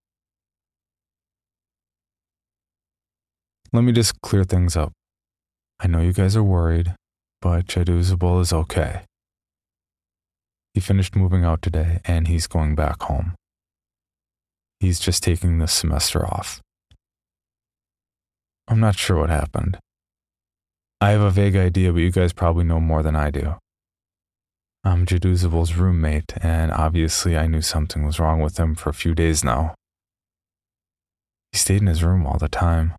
Let 3.73 3.83
me 3.83 3.93
just 3.93 4.19
clear 4.21 4.43
things 4.43 4.75
up. 4.75 4.91
I 5.79 5.87
know 5.87 6.01
you 6.01 6.11
guys 6.11 6.35
are 6.35 6.43
worried, 6.43 6.93
but 7.41 7.67
Jadusable 7.67 8.41
is 8.41 8.51
okay. 8.51 9.03
He 10.73 10.79
finished 10.79 11.15
moving 11.15 11.45
out 11.45 11.61
today 11.61 12.01
and 12.05 12.27
he's 12.27 12.47
going 12.47 12.75
back 12.75 13.01
home. 13.03 13.33
He's 14.79 14.99
just 14.99 15.23
taking 15.23 15.59
this 15.59 15.71
semester 15.71 16.25
off. 16.25 16.61
I'm 18.67 18.79
not 18.79 18.97
sure 18.97 19.17
what 19.17 19.29
happened. 19.29 19.77
I 20.99 21.11
have 21.11 21.21
a 21.21 21.31
vague 21.31 21.55
idea, 21.55 21.91
but 21.93 21.99
you 21.99 22.11
guys 22.11 22.33
probably 22.33 22.63
know 22.63 22.79
more 22.79 23.03
than 23.03 23.15
I 23.15 23.31
do. 23.31 23.55
I'm 24.83 25.05
Jadusable's 25.05 25.75
roommate, 25.75 26.33
and 26.41 26.71
obviously 26.71 27.37
I 27.37 27.47
knew 27.47 27.61
something 27.61 28.05
was 28.05 28.19
wrong 28.19 28.41
with 28.41 28.57
him 28.57 28.75
for 28.75 28.89
a 28.89 28.93
few 28.93 29.13
days 29.13 29.43
now. 29.43 29.75
He 31.51 31.57
stayed 31.57 31.81
in 31.81 31.87
his 31.87 32.03
room 32.03 32.25
all 32.25 32.37
the 32.37 32.49
time, 32.49 32.95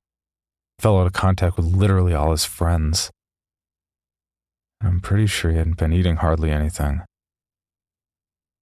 fell 0.83 0.99
out 0.99 1.07
of 1.07 1.13
contact 1.13 1.57
with 1.57 1.65
literally 1.65 2.13
all 2.13 2.33
his 2.33 2.45
friends. 2.45 3.13
I'm 4.83 5.01
pretty 5.01 5.29
sure 5.29 5.53
he 5.53 5.57
hadn't 5.57 5.79
been 5.79 5.93
eating 5.93 6.17
hardly 6.17 6.51
anything. 6.51 7.03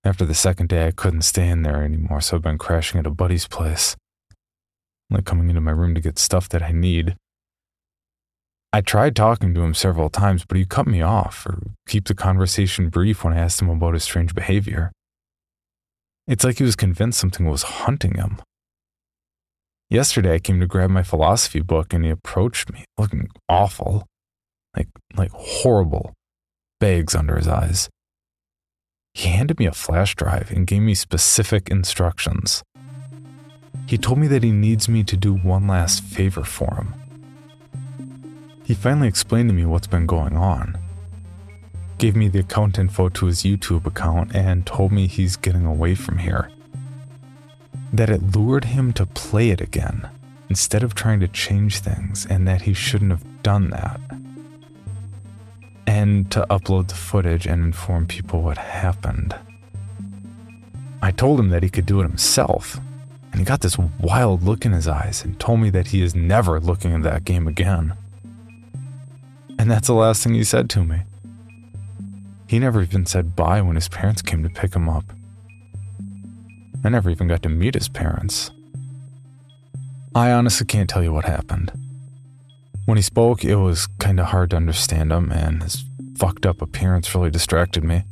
After 0.05 0.27
the 0.27 0.35
second 0.35 0.69
day, 0.69 0.87
I 0.87 0.91
couldn't 0.91 1.23
stay 1.23 1.49
in 1.49 1.63
there 1.63 1.83
anymore, 1.83 2.21
so 2.21 2.37
I've 2.37 2.43
been 2.43 2.59
crashing 2.59 3.01
at 3.01 3.07
a 3.07 3.11
buddy's 3.11 3.49
place. 3.49 3.97
Like 5.09 5.25
coming 5.25 5.49
into 5.49 5.63
my 5.63 5.71
room 5.71 5.95
to 5.95 6.01
get 6.01 6.19
stuff 6.19 6.47
that 6.51 6.63
I 6.63 6.73
need. 6.73 7.17
I 8.71 8.83
tried 8.83 9.17
talking 9.17 9.55
to 9.55 9.63
him 9.63 9.73
several 9.73 10.11
times, 10.11 10.45
but 10.45 10.59
he 10.59 10.67
cut 10.67 10.87
me 10.87 11.01
off 11.01 11.47
or 11.47 11.63
keep 11.89 12.05
the 12.05 12.15
conversation 12.15 12.91
brief 12.91 13.25
when 13.25 13.33
I 13.33 13.39
asked 13.39 13.63
him 13.63 13.71
about 13.71 13.95
his 13.95 14.05
strange 14.05 14.35
behavior. 14.35 14.93
It's 16.29 16.45
like 16.45 16.59
he 16.59 16.65
was 16.65 16.77
convinced 16.77 17.19
something 17.19 17.47
was 17.47 17.63
hunting 17.63 18.17
him. 18.17 18.43
Yesterday 19.91 20.35
I 20.35 20.39
came 20.39 20.61
to 20.61 20.69
grab 20.69 20.89
my 20.89 21.03
philosophy 21.03 21.59
book 21.59 21.93
and 21.93 22.05
he 22.05 22.11
approached 22.11 22.73
me 22.73 22.85
looking 22.97 23.29
awful, 23.49 24.07
like 24.77 24.87
like 25.17 25.33
horrible, 25.33 26.15
bags 26.79 27.17
under 27.17 27.37
his 27.37 27.49
eyes. 27.49 27.89
He 29.15 29.31
handed 29.31 29.59
me 29.59 29.67
a 29.67 29.73
flash 29.73 30.15
drive 30.15 30.53
and 30.53 30.65
gave 30.65 30.83
me 30.83 30.95
specific 30.95 31.69
instructions. 31.69 32.63
He 33.89 33.99
told 33.99 34.21
me 34.21 34.29
that 34.29 34.45
he 34.45 34.53
needs 34.53 34.89
me 34.89 35.03
to 35.03 35.17
do 35.17 35.35
one 35.35 35.67
last 35.67 36.05
favor 36.05 36.45
for 36.45 36.73
him. 36.77 36.95
He 38.63 38.75
finally 38.75 39.09
explained 39.09 39.49
to 39.49 39.55
me 39.57 39.65
what's 39.65 39.89
been 39.89 40.07
going 40.07 40.37
on. 40.37 40.79
gave 41.99 42.15
me 42.15 42.29
the 42.29 42.39
account 42.39 42.79
info 42.79 43.09
to 43.09 43.27
his 43.27 43.43
YouTube 43.43 43.87
account 43.87 44.37
and 44.37 44.65
told 44.65 44.93
me 44.93 45.09
he's 45.09 45.35
getting 45.35 45.67
away 45.67 45.97
from 45.97 46.19
here. 46.19 46.49
That 47.93 48.11
it 48.11 48.35
lured 48.35 48.67
him 48.67 48.93
to 48.95 49.07
play 49.07 49.51
it 49.51 49.61
again 49.61 50.09
instead 50.49 50.83
of 50.83 50.95
trying 50.95 51.21
to 51.21 51.29
change 51.29 51.79
things, 51.79 52.27
and 52.27 52.47
that 52.47 52.63
he 52.63 52.75
shouldn't 52.75 53.13
have 53.13 53.43
done 53.43 53.71
that. 53.71 54.01
And 55.87 56.31
to 56.33 56.45
upload 56.51 56.89
the 56.89 56.95
footage 56.95 57.47
and 57.47 57.65
inform 57.65 58.07
people 58.07 58.43
what 58.43 58.59
happened. 58.59 59.35
I 61.03 61.13
told 61.13 61.39
him 61.41 61.51
that 61.51 61.63
he 61.63 61.71
could 61.71 61.87
do 61.87 62.01
it 62.01 62.09
himself, 62.09 62.81
and 63.31 63.41
he 63.41 63.45
got 63.45 63.61
this 63.61 63.79
wild 63.79 64.43
look 64.43 64.65
in 64.67 64.73
his 64.73 64.89
eyes 64.89 65.25
and 65.25 65.39
told 65.39 65.61
me 65.61 65.71
that 65.71 65.89
he 65.89 66.03
is 66.03 66.15
never 66.15 66.59
looking 66.59 66.93
at 66.93 67.03
that 67.05 67.25
game 67.25 67.47
again. 67.47 67.95
And 69.59 69.71
that's 69.71 69.87
the 69.87 69.95
last 69.95 70.23
thing 70.23 70.35
he 70.35 70.45
said 70.45 70.69
to 70.71 70.85
me. 70.85 71.03
He 72.47 72.59
never 72.59 72.83
even 72.83 73.07
said 73.07 73.37
bye 73.37 73.63
when 73.63 73.77
his 73.77 73.89
parents 73.89 74.23
came 74.23 74.43
to 74.43 74.49
pick 74.51 74.75
him 74.75 74.89
up. 74.89 75.05
I 76.83 76.89
never 76.89 77.11
even 77.11 77.29
got 77.29 77.43
to 77.43 77.49
meet 77.49 77.75
his 77.75 77.89
parents. 77.89 78.51
I 80.15 80.33
honestly 80.33 80.67
can't 80.67 80.89
tell 80.89 81.03
you 81.03 81.13
what 81.13 81.25
happened. 81.25 81.73
When 82.87 82.97
he 82.97 83.03
spoke, 83.03 83.45
it 83.45 83.57
was 83.57 83.87
kinda 84.01 84.25
hard 84.25 84.51
to 84.51 84.57
understand 84.57 85.13
him, 85.13 85.31
and 85.31 85.63
his 85.63 85.85
fucked 86.17 86.47
up 86.47 86.61
appearance 86.61 87.15
really 87.15 87.31
distracted 87.31 87.85
me. 87.85 88.03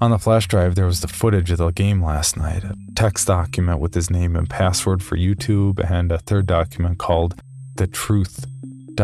On 0.00 0.10
the 0.10 0.18
flash 0.18 0.48
drive, 0.48 0.74
there 0.74 0.86
was 0.86 1.00
the 1.00 1.08
footage 1.08 1.50
of 1.50 1.58
the 1.58 1.70
game 1.70 2.02
last 2.02 2.36
night 2.36 2.64
a 2.64 2.74
text 2.94 3.28
document 3.28 3.78
with 3.80 3.94
his 3.94 4.10
name 4.10 4.34
and 4.36 4.50
password 4.50 5.02
for 5.02 5.16
YouTube, 5.16 5.78
and 5.88 6.10
a 6.10 6.18
third 6.18 6.46
document 6.46 6.98
called 6.98 7.40
The 7.76 7.86
Truth.txt 7.86 8.96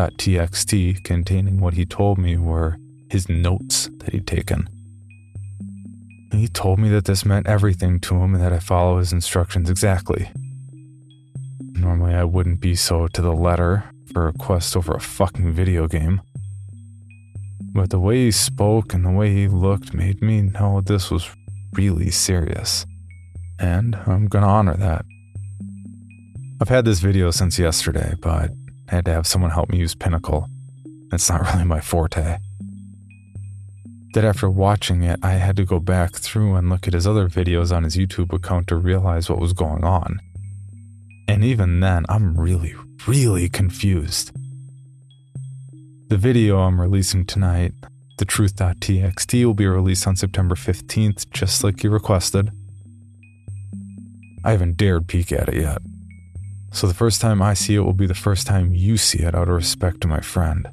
containing 1.03 1.59
what 1.59 1.75
he 1.75 1.85
told 1.85 2.17
me 2.17 2.37
were 2.37 2.77
his 3.09 3.29
notes 3.29 3.89
that 3.99 4.13
he'd 4.13 4.27
taken. 4.27 4.67
He 6.31 6.47
told 6.47 6.79
me 6.79 6.89
that 6.89 7.05
this 7.05 7.25
meant 7.25 7.47
everything 7.47 7.99
to 8.01 8.15
him 8.15 8.33
and 8.33 8.43
that 8.43 8.53
I 8.53 8.59
follow 8.59 8.99
his 8.99 9.11
instructions 9.11 9.69
exactly. 9.69 10.31
Normally, 11.73 12.13
I 12.13 12.23
wouldn't 12.23 12.61
be 12.61 12.75
so 12.75 13.07
to 13.07 13.21
the 13.21 13.33
letter 13.33 13.83
for 14.13 14.27
a 14.27 14.33
quest 14.33 14.75
over 14.77 14.93
a 14.93 14.99
fucking 14.99 15.51
video 15.51 15.87
game. 15.87 16.21
But 17.73 17.89
the 17.89 17.99
way 17.99 18.25
he 18.25 18.31
spoke 18.31 18.93
and 18.93 19.05
the 19.05 19.11
way 19.11 19.33
he 19.33 19.47
looked 19.47 19.93
made 19.93 20.21
me 20.21 20.41
know 20.41 20.81
this 20.81 21.09
was 21.09 21.29
really 21.73 22.11
serious. 22.11 22.85
And 23.59 23.95
I'm 23.95 24.27
gonna 24.27 24.47
honor 24.47 24.75
that. 24.75 25.05
I've 26.61 26.69
had 26.69 26.85
this 26.85 26.99
video 26.99 27.31
since 27.31 27.57
yesterday, 27.57 28.15
but 28.21 28.51
I 28.89 28.95
had 28.95 29.05
to 29.05 29.11
have 29.11 29.25
someone 29.25 29.51
help 29.51 29.69
me 29.69 29.79
use 29.79 29.95
Pinnacle. 29.95 30.47
It's 31.11 31.29
not 31.29 31.41
really 31.53 31.65
my 31.65 31.79
forte. 31.79 32.37
That 34.13 34.25
after 34.25 34.49
watching 34.49 35.03
it, 35.03 35.19
I 35.23 35.33
had 35.33 35.55
to 35.55 35.65
go 35.65 35.79
back 35.79 36.15
through 36.15 36.55
and 36.55 36.69
look 36.69 36.87
at 36.87 36.93
his 36.93 37.07
other 37.07 37.29
videos 37.29 37.75
on 37.75 37.83
his 37.83 37.95
YouTube 37.95 38.33
account 38.33 38.67
to 38.67 38.75
realize 38.75 39.29
what 39.29 39.39
was 39.39 39.53
going 39.53 39.85
on. 39.85 40.19
And 41.27 41.45
even 41.45 41.79
then, 41.79 42.05
I'm 42.09 42.37
really, 42.37 42.75
really 43.07 43.47
confused. 43.47 44.31
The 46.09 46.17
video 46.17 46.59
I'm 46.59 46.81
releasing 46.81 47.25
tonight, 47.25 47.73
the 48.17 48.25
truth.txt, 48.25 49.45
will 49.45 49.53
be 49.53 49.65
released 49.65 50.05
on 50.05 50.17
September 50.17 50.55
15th, 50.55 51.31
just 51.31 51.63
like 51.63 51.81
you 51.81 51.89
requested. 51.89 52.51
I 54.43 54.51
haven't 54.51 54.75
dared 54.75 55.07
peek 55.07 55.31
at 55.31 55.47
it 55.47 55.55
yet. 55.55 55.77
So 56.73 56.87
the 56.87 56.93
first 56.93 57.21
time 57.21 57.41
I 57.41 57.53
see 57.53 57.75
it 57.75 57.79
will 57.79 57.93
be 57.93 58.07
the 58.07 58.13
first 58.13 58.45
time 58.45 58.73
you 58.73 58.97
see 58.97 59.19
it 59.19 59.35
out 59.35 59.47
of 59.47 59.55
respect 59.55 60.01
to 60.01 60.07
my 60.09 60.19
friend. 60.19 60.67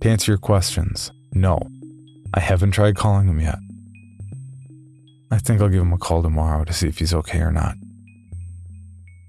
To 0.00 0.08
answer 0.08 0.32
your 0.32 0.38
questions, 0.38 1.10
no, 1.32 1.60
I 2.34 2.40
haven't 2.40 2.72
tried 2.72 2.96
calling 2.96 3.26
him 3.26 3.40
yet. 3.40 3.58
I 5.30 5.38
think 5.38 5.60
I'll 5.60 5.68
give 5.68 5.82
him 5.82 5.92
a 5.92 5.98
call 5.98 6.22
tomorrow 6.22 6.64
to 6.64 6.72
see 6.72 6.88
if 6.88 6.98
he's 6.98 7.14
okay 7.14 7.40
or 7.40 7.52
not. 7.52 7.74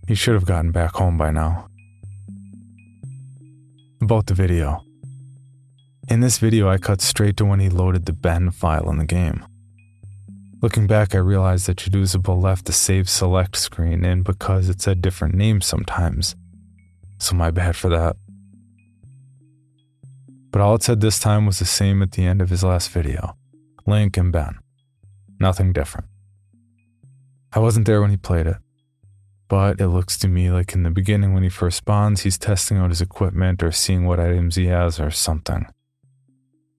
He 0.08 0.16
should 0.16 0.34
have 0.34 0.46
gotten 0.46 0.72
back 0.72 0.96
home 0.96 1.18
by 1.18 1.32
now. 1.32 1.68
About 4.02 4.26
the 4.28 4.34
video. 4.34 4.84
In 6.10 6.22
this 6.22 6.40
video, 6.40 6.68
I 6.68 6.78
cut 6.78 7.02
straight 7.02 7.38
to 7.38 7.46
when 7.46 7.60
he 7.60 7.70
loaded 7.70 8.06
the 8.06 8.14
Ben 8.14 8.50
file 8.50 8.90
in 8.90 8.98
the 8.98 9.06
game. 9.06 9.46
Looking 10.62 10.88
back, 10.88 11.14
I 11.14 11.20
realized 11.20 11.68
that 11.68 11.78
Jadusable 11.78 12.42
left 12.42 12.66
the 12.66 12.74
Save 12.74 13.08
Select 13.08 13.56
screen 13.56 14.04
in 14.04 14.24
because 14.24 14.68
it 14.68 14.82
said 14.82 15.02
different 15.02 15.36
names 15.36 15.66
sometimes. 15.66 16.36
So 17.18 17.36
my 17.36 17.52
bad 17.52 17.76
for 17.76 17.90
that. 17.90 18.18
But 20.52 20.62
all 20.62 20.76
it 20.76 20.84
said 20.84 21.02
this 21.02 21.20
time 21.20 21.46
was 21.46 21.60
the 21.60 21.66
same 21.66 22.02
at 22.02 22.12
the 22.12 22.26
end 22.26 22.42
of 22.42 22.50
his 22.50 22.64
last 22.64 22.90
video 22.90 23.36
Link 23.86 24.18
and 24.18 24.32
Ben. 24.32 24.60
Nothing 25.40 25.74
different. 25.74 26.08
I 27.54 27.60
wasn't 27.60 27.88
there 27.88 28.02
when 28.02 28.12
he 28.12 28.18
played 28.18 28.46
it, 28.46 28.58
but 29.48 29.82
it 29.82 29.88
looks 29.88 30.18
to 30.20 30.28
me 30.28 30.52
like 30.52 30.74
in 30.74 30.84
the 30.84 30.92
beginning 30.92 31.34
when 31.34 31.44
he 31.44 31.50
first 31.50 31.78
spawns, 31.78 32.22
he's 32.22 32.38
testing 32.38 32.78
out 32.78 32.92
his 32.92 33.02
equipment 33.02 33.64
or 33.64 33.72
seeing 33.72 34.06
what 34.06 34.20
items 34.20 34.56
he 34.56 34.68
has 34.68 35.00
or 35.00 35.10
something. 35.10 35.66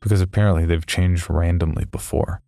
Because 0.01 0.21
apparently 0.21 0.67
they've 0.67 0.87
changed 0.87 1.29
randomly 1.29 1.85
before. 1.85 2.43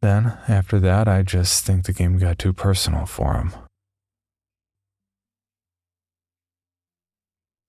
Then, 0.00 0.38
after 0.48 0.78
that, 0.80 1.08
I 1.08 1.22
just 1.22 1.66
think 1.66 1.84
the 1.84 1.92
game 1.92 2.18
got 2.18 2.38
too 2.38 2.52
personal 2.52 3.04
for 3.04 3.34
him. 3.34 3.52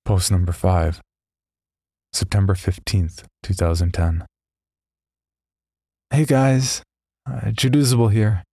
Post 0.06 0.32
number 0.32 0.52
5, 0.52 1.02
September 2.12 2.54
15th, 2.54 3.24
2010. 3.44 4.26
Hey 6.12 6.26
guys, 6.26 6.82
uh, 7.30 7.52
here. 8.10 8.44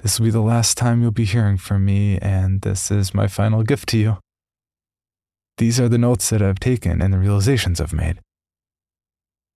This 0.00 0.18
will 0.18 0.26
be 0.26 0.30
the 0.30 0.40
last 0.40 0.78
time 0.78 1.02
you'll 1.02 1.10
be 1.10 1.24
hearing 1.24 1.56
from 1.56 1.84
me, 1.84 2.18
and 2.18 2.60
this 2.62 2.90
is 2.90 3.14
my 3.14 3.28
final 3.28 3.62
gift 3.62 3.88
to 3.90 3.98
you. 3.98 4.18
These 5.58 5.80
are 5.80 5.88
the 5.88 5.98
notes 5.98 6.30
that 6.30 6.42
I've 6.42 6.60
taken 6.60 7.00
and 7.00 7.12
the 7.12 7.18
realizations 7.18 7.80
I've 7.80 7.92
made. 7.92 8.18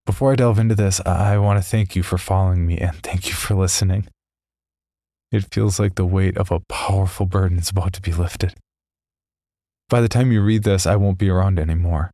Before 0.06 0.32
I 0.32 0.36
delve 0.36 0.58
into 0.58 0.74
this, 0.74 1.00
I 1.00 1.36
want 1.38 1.62
to 1.62 1.68
thank 1.68 1.94
you 1.94 2.02
for 2.02 2.18
following 2.18 2.66
me 2.66 2.78
and 2.78 3.02
thank 3.02 3.28
you 3.28 3.34
for 3.34 3.54
listening. 3.54 4.08
It 5.30 5.52
feels 5.52 5.78
like 5.78 5.94
the 5.94 6.06
weight 6.06 6.36
of 6.36 6.50
a 6.50 6.60
powerful 6.68 7.26
burden 7.26 7.58
is 7.58 7.70
about 7.70 7.92
to 7.92 8.02
be 8.02 8.12
lifted. 8.12 8.54
By 9.88 10.00
the 10.00 10.08
time 10.08 10.32
you 10.32 10.40
read 10.40 10.64
this, 10.64 10.86
I 10.86 10.96
won't 10.96 11.18
be 11.18 11.28
around 11.28 11.58
anymore. 11.58 12.10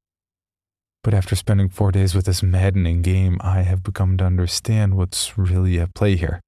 But 1.07 1.15
after 1.15 1.37
spending 1.37 1.69
four 1.69 1.93
days 1.93 2.17
with 2.17 2.27
this 2.27 2.43
maddening 2.43 3.01
game, 3.01 3.39
I 3.41 3.63
have 3.63 3.85
become 3.85 4.17
to 4.17 4.25
understand 4.25 4.97
what's 4.97 5.39
really 5.39 5.79
at 5.79 5.95
play 5.95 6.17
here. 6.17 6.41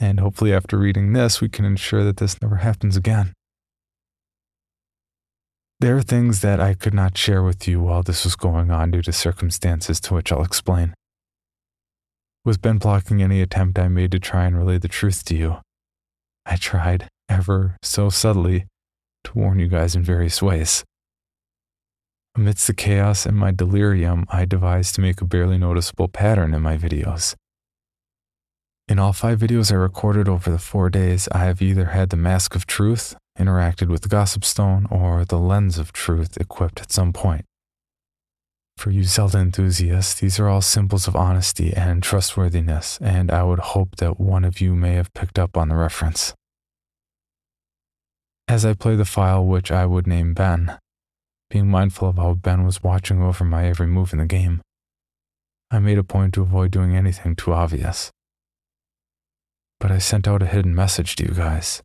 And 0.00 0.20
hopefully, 0.20 0.54
after 0.54 0.78
reading 0.78 1.12
this, 1.12 1.42
we 1.42 1.50
can 1.50 1.66
ensure 1.66 2.02
that 2.02 2.16
this 2.16 2.40
never 2.40 2.56
happens 2.56 2.96
again. 2.96 3.34
There 5.80 5.98
are 5.98 6.02
things 6.02 6.40
that 6.40 6.60
I 6.60 6.72
could 6.72 6.94
not 6.94 7.18
share 7.18 7.42
with 7.42 7.68
you 7.68 7.82
while 7.82 8.02
this 8.02 8.24
was 8.24 8.36
going 8.36 8.70
on 8.70 8.92
due 8.92 9.02
to 9.02 9.12
circumstances 9.12 10.00
to 10.00 10.14
which 10.14 10.32
I'll 10.32 10.42
explain. 10.42 10.94
With 12.42 12.62
Ben 12.62 12.78
blocking 12.78 13.22
any 13.22 13.42
attempt 13.42 13.78
I 13.78 13.88
made 13.88 14.12
to 14.12 14.18
try 14.18 14.46
and 14.46 14.56
relay 14.56 14.78
the 14.78 14.88
truth 14.88 15.22
to 15.26 15.36
you, 15.36 15.58
I 16.46 16.56
tried, 16.56 17.10
ever 17.28 17.76
so 17.82 18.08
subtly, 18.08 18.64
to 19.24 19.38
warn 19.38 19.58
you 19.58 19.68
guys 19.68 19.94
in 19.94 20.02
various 20.02 20.40
ways. 20.40 20.84
Amidst 22.36 22.66
the 22.66 22.74
chaos 22.74 23.24
and 23.24 23.34
my 23.34 23.50
delirium, 23.50 24.26
I 24.28 24.44
devised 24.44 24.94
to 24.96 25.00
make 25.00 25.22
a 25.22 25.24
barely 25.24 25.56
noticeable 25.56 26.08
pattern 26.08 26.52
in 26.52 26.60
my 26.60 26.76
videos. 26.76 27.34
In 28.88 28.98
all 28.98 29.14
five 29.14 29.40
videos 29.40 29.72
I 29.72 29.76
recorded 29.76 30.28
over 30.28 30.50
the 30.50 30.58
four 30.58 30.90
days, 30.90 31.28
I 31.32 31.38
have 31.38 31.62
either 31.62 31.86
had 31.86 32.10
the 32.10 32.16
mask 32.18 32.54
of 32.54 32.66
truth, 32.66 33.16
interacted 33.38 33.88
with 33.88 34.02
the 34.02 34.10
gossip 34.10 34.44
stone, 34.44 34.86
or 34.90 35.24
the 35.24 35.38
lens 35.38 35.78
of 35.78 35.92
truth 35.92 36.36
equipped 36.36 36.82
at 36.82 36.92
some 36.92 37.14
point. 37.14 37.46
For 38.76 38.90
you 38.90 39.04
Zelda 39.04 39.38
enthusiasts, 39.38 40.20
these 40.20 40.38
are 40.38 40.46
all 40.46 40.60
symbols 40.60 41.08
of 41.08 41.16
honesty 41.16 41.72
and 41.72 42.02
trustworthiness, 42.02 42.98
and 43.00 43.30
I 43.30 43.44
would 43.44 43.60
hope 43.60 43.96
that 43.96 44.20
one 44.20 44.44
of 44.44 44.60
you 44.60 44.74
may 44.76 44.92
have 44.92 45.14
picked 45.14 45.38
up 45.38 45.56
on 45.56 45.70
the 45.70 45.74
reference. 45.74 46.34
As 48.46 48.66
I 48.66 48.74
play 48.74 48.94
the 48.94 49.06
file 49.06 49.44
which 49.44 49.72
I 49.72 49.86
would 49.86 50.06
name 50.06 50.34
Ben, 50.34 50.78
being 51.50 51.68
mindful 51.68 52.08
of 52.08 52.16
how 52.16 52.34
Ben 52.34 52.64
was 52.64 52.82
watching 52.82 53.22
over 53.22 53.44
my 53.44 53.66
every 53.66 53.86
move 53.86 54.12
in 54.12 54.18
the 54.18 54.26
game, 54.26 54.60
I 55.70 55.78
made 55.78 55.98
a 55.98 56.04
point 56.04 56.34
to 56.34 56.42
avoid 56.42 56.70
doing 56.70 56.96
anything 56.96 57.36
too 57.36 57.52
obvious 57.52 58.10
but 59.78 59.90
I 59.90 59.98
sent 59.98 60.26
out 60.26 60.42
a 60.42 60.46
hidden 60.46 60.74
message 60.74 61.16
to 61.16 61.24
you 61.24 61.34
guys. 61.34 61.82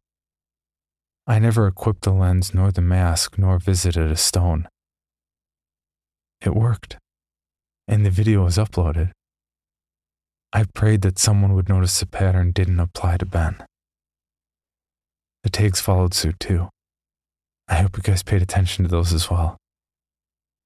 I 1.28 1.40
never 1.40 1.68
equipped 1.68 2.04
the 2.04 2.12
lens 2.12 2.54
nor 2.54 2.72
the 2.72 2.82
mask 2.82 3.38
nor 3.38 3.60
visited 3.60 4.12
a 4.12 4.16
stone. 4.16 4.68
It 6.42 6.56
worked, 6.56 6.98
and 7.88 8.06
the 8.06 8.10
video 8.10 8.44
was 8.44 8.58
uploaded. 8.58 9.12
I 10.54 10.66
prayed 10.74 11.02
that 11.04 11.20
someone 11.20 11.54
would 11.54 11.70
notice 11.70 12.00
the 12.00 12.06
pattern 12.06 12.52
didn't 12.52 12.80
apply 12.80 13.18
to 13.18 13.26
Ben. 13.26 13.64
The 15.44 15.50
tags 15.50 15.80
followed 15.80 16.14
suit 16.14 16.40
too. 16.40 16.70
I 17.72 17.76
hope 17.76 17.96
you 17.96 18.04
guys 18.04 18.22
paid 18.22 18.42
attention 18.42 18.84
to 18.84 18.92
those 18.92 19.14
as 19.14 19.32
well. 19.32 19.56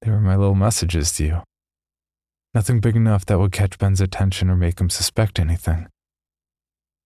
They 0.02 0.10
were 0.10 0.20
my 0.20 0.34
little 0.34 0.56
messages 0.56 1.12
to 1.12 1.24
you. 1.24 1.42
Nothing 2.52 2.80
big 2.80 2.96
enough 2.96 3.24
that 3.26 3.38
would 3.38 3.52
catch 3.52 3.78
Ben's 3.78 4.00
attention 4.00 4.50
or 4.50 4.56
make 4.56 4.80
him 4.80 4.90
suspect 4.90 5.38
anything. 5.38 5.86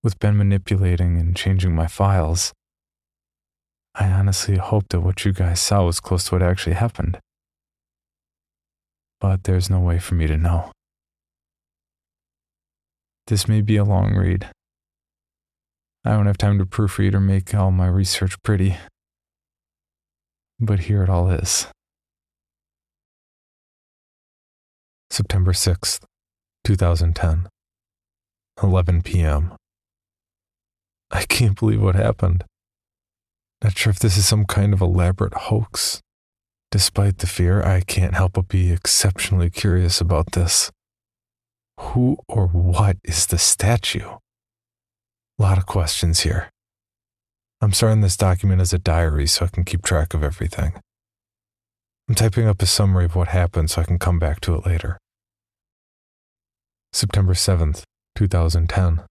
With 0.02 0.18
Ben 0.18 0.38
manipulating 0.38 1.18
and 1.18 1.36
changing 1.36 1.74
my 1.74 1.86
files, 1.86 2.54
I 3.94 4.06
honestly 4.10 4.56
hoped 4.56 4.88
that 4.90 5.00
what 5.00 5.26
you 5.26 5.34
guys 5.34 5.60
saw 5.60 5.84
was 5.84 6.00
close 6.00 6.24
to 6.24 6.36
what 6.36 6.42
actually 6.42 6.76
happened. 6.76 7.18
But 9.20 9.44
there's 9.44 9.68
no 9.68 9.80
way 9.80 9.98
for 9.98 10.14
me 10.14 10.26
to 10.28 10.38
know. 10.38 10.72
This 13.26 13.46
may 13.46 13.60
be 13.60 13.76
a 13.76 13.84
long 13.84 14.14
read. 14.14 14.48
I 16.06 16.12
don't 16.12 16.26
have 16.26 16.38
time 16.38 16.56
to 16.58 16.64
proofread 16.64 17.12
or 17.12 17.20
make 17.20 17.54
all 17.54 17.70
my 17.70 17.86
research 17.86 18.42
pretty. 18.42 18.78
But 20.60 20.80
here 20.80 21.02
it 21.02 21.08
all 21.08 21.30
is. 21.30 21.68
September 25.08 25.52
6th, 25.52 26.00
2010, 26.64 27.48
11 28.62 29.02
p.m. 29.02 29.54
I 31.10 31.22
can't 31.24 31.58
believe 31.58 31.82
what 31.82 31.96
happened. 31.96 32.44
Not 33.64 33.76
sure 33.76 33.90
if 33.90 33.98
this 33.98 34.16
is 34.16 34.28
some 34.28 34.44
kind 34.44 34.72
of 34.72 34.80
elaborate 34.80 35.34
hoax. 35.34 36.00
Despite 36.70 37.18
the 37.18 37.26
fear, 37.26 37.62
I 37.62 37.80
can't 37.80 38.14
help 38.14 38.34
but 38.34 38.48
be 38.48 38.70
exceptionally 38.70 39.50
curious 39.50 40.00
about 40.00 40.32
this. 40.32 40.70
Who 41.80 42.18
or 42.28 42.46
what 42.46 42.98
is 43.02 43.26
the 43.26 43.38
statue? 43.38 44.06
A 44.06 45.42
lot 45.42 45.58
of 45.58 45.66
questions 45.66 46.20
here. 46.20 46.50
I'm 47.62 47.74
starting 47.74 48.00
this 48.00 48.16
document 48.16 48.62
as 48.62 48.72
a 48.72 48.78
diary 48.78 49.26
so 49.26 49.44
I 49.44 49.48
can 49.48 49.64
keep 49.64 49.82
track 49.82 50.14
of 50.14 50.22
everything. 50.22 50.80
I'm 52.08 52.14
typing 52.14 52.48
up 52.48 52.62
a 52.62 52.66
summary 52.66 53.04
of 53.04 53.14
what 53.14 53.28
happened 53.28 53.70
so 53.70 53.82
I 53.82 53.84
can 53.84 53.98
come 53.98 54.18
back 54.18 54.40
to 54.40 54.54
it 54.54 54.64
later. 54.66 54.98
September 56.92 57.34
7th, 57.34 57.82
2010. 58.16 59.02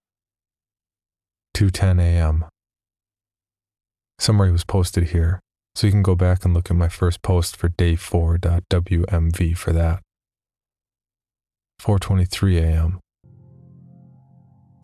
2:10 1.56 2.02
a.m. 2.02 2.46
Summary 4.18 4.52
was 4.52 4.64
posted 4.64 5.10
here, 5.10 5.40
so 5.76 5.88
you 5.88 5.92
can 5.92 6.04
go 6.04 6.16
back 6.16 6.44
and 6.44 6.54
look 6.54 6.72
at 6.72 6.76
my 6.76 6.90
first 6.90 7.22
post 7.22 7.56
for 7.56 7.70
day4.wmv 7.70 9.58
for 9.58 9.72
that. 9.74 10.02
4:23 11.82 12.58
a.m. 12.58 13.00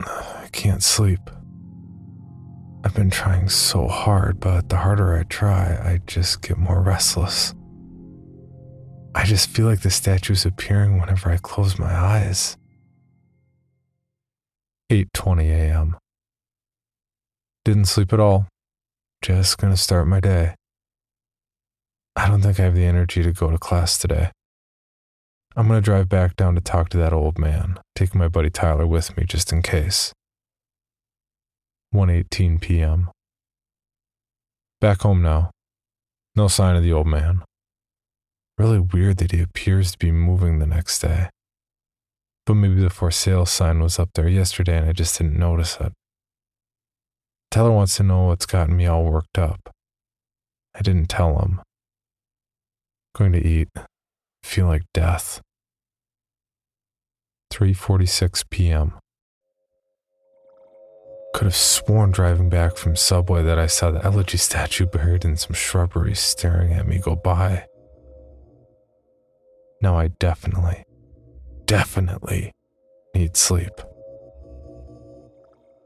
I 0.00 0.48
can't 0.52 0.82
sleep. 0.82 1.30
I've 2.86 2.94
been 2.94 3.10
trying 3.10 3.48
so 3.48 3.88
hard, 3.88 4.38
but 4.38 4.68
the 4.68 4.76
harder 4.76 5.18
I 5.18 5.24
try, 5.24 5.74
I 5.74 5.98
just 6.06 6.40
get 6.40 6.56
more 6.56 6.80
restless. 6.80 7.52
I 9.12 9.24
just 9.24 9.50
feel 9.50 9.66
like 9.66 9.80
the 9.80 9.90
statue's 9.90 10.46
appearing 10.46 11.00
whenever 11.00 11.28
I 11.28 11.38
close 11.38 11.80
my 11.80 11.92
eyes. 11.92 12.56
8:20 14.88 15.50
a.m. 15.50 15.96
Didn't 17.64 17.86
sleep 17.86 18.12
at 18.12 18.20
all. 18.20 18.46
Just 19.20 19.58
gonna 19.58 19.76
start 19.76 20.06
my 20.06 20.20
day. 20.20 20.54
I 22.14 22.28
don't 22.28 22.40
think 22.40 22.60
I 22.60 22.62
have 22.62 22.76
the 22.76 22.84
energy 22.84 23.24
to 23.24 23.32
go 23.32 23.50
to 23.50 23.58
class 23.58 23.98
today. 23.98 24.30
I'm 25.56 25.66
gonna 25.66 25.80
drive 25.80 26.08
back 26.08 26.36
down 26.36 26.54
to 26.54 26.60
talk 26.60 26.88
to 26.90 26.98
that 26.98 27.12
old 27.12 27.36
man, 27.36 27.80
taking 27.96 28.20
my 28.20 28.28
buddy 28.28 28.50
Tyler 28.50 28.86
with 28.86 29.16
me 29.16 29.24
just 29.24 29.52
in 29.52 29.62
case. 29.62 30.12
1:18 31.94 32.60
p.m. 32.60 33.10
Back 34.80 35.02
home 35.02 35.22
now. 35.22 35.50
No 36.34 36.48
sign 36.48 36.76
of 36.76 36.82
the 36.82 36.92
old 36.92 37.06
man. 37.06 37.42
Really 38.58 38.78
weird 38.78 39.18
that 39.18 39.32
he 39.32 39.40
appears 39.40 39.92
to 39.92 39.98
be 39.98 40.10
moving 40.10 40.58
the 40.58 40.66
next 40.66 41.00
day. 41.00 41.28
But 42.44 42.54
maybe 42.54 42.80
the 42.80 42.90
for 42.90 43.10
sale 43.10 43.46
sign 43.46 43.80
was 43.80 43.98
up 43.98 44.10
there 44.14 44.28
yesterday 44.28 44.78
and 44.78 44.88
I 44.88 44.92
just 44.92 45.18
didn't 45.18 45.38
notice 45.38 45.78
it. 45.80 45.92
Tyler 47.50 47.72
wants 47.72 47.96
to 47.96 48.02
know 48.02 48.24
what's 48.24 48.46
gotten 48.46 48.76
me 48.76 48.86
all 48.86 49.04
worked 49.04 49.38
up. 49.38 49.70
I 50.74 50.82
didn't 50.82 51.08
tell 51.08 51.38
him. 51.38 51.60
Going 53.14 53.32
to 53.32 53.44
eat. 53.44 53.68
Feel 54.42 54.66
like 54.66 54.82
death. 54.92 55.40
3:46 57.52 58.44
p.m. 58.50 58.94
Could 61.36 61.48
have 61.48 61.54
sworn 61.54 62.12
driving 62.12 62.48
back 62.48 62.78
from 62.78 62.96
Subway 62.96 63.42
that 63.42 63.58
I 63.58 63.66
saw 63.66 63.90
the 63.90 64.02
elegy 64.02 64.38
statue 64.38 64.86
buried 64.86 65.22
in 65.22 65.36
some 65.36 65.52
shrubbery 65.52 66.14
staring 66.14 66.72
at 66.72 66.88
me 66.88 66.98
go 66.98 67.14
by. 67.14 67.66
Now 69.82 69.98
I 69.98 70.08
definitely, 70.08 70.84
definitely 71.66 72.54
need 73.14 73.36
sleep. 73.36 73.74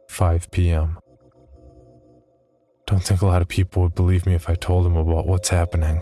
5 0.09 0.53
p.m. 0.53 1.01
Don't 2.87 3.03
think 3.03 3.21
a 3.21 3.27
lot 3.27 3.43
of 3.43 3.49
people 3.49 3.83
would 3.83 3.97
believe 3.97 4.27
me 4.27 4.35
if 4.35 4.49
I 4.49 4.55
told 4.55 4.87
them 4.87 4.97
about 4.97 5.27
what's 5.27 5.49
happening. 5.49 6.01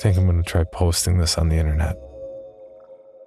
Think 0.00 0.16
I'm 0.16 0.24
going 0.24 0.42
to 0.42 0.50
try 0.50 0.64
posting 0.64 1.18
this 1.18 1.36
on 1.36 1.50
the 1.50 1.56
internet. 1.56 1.98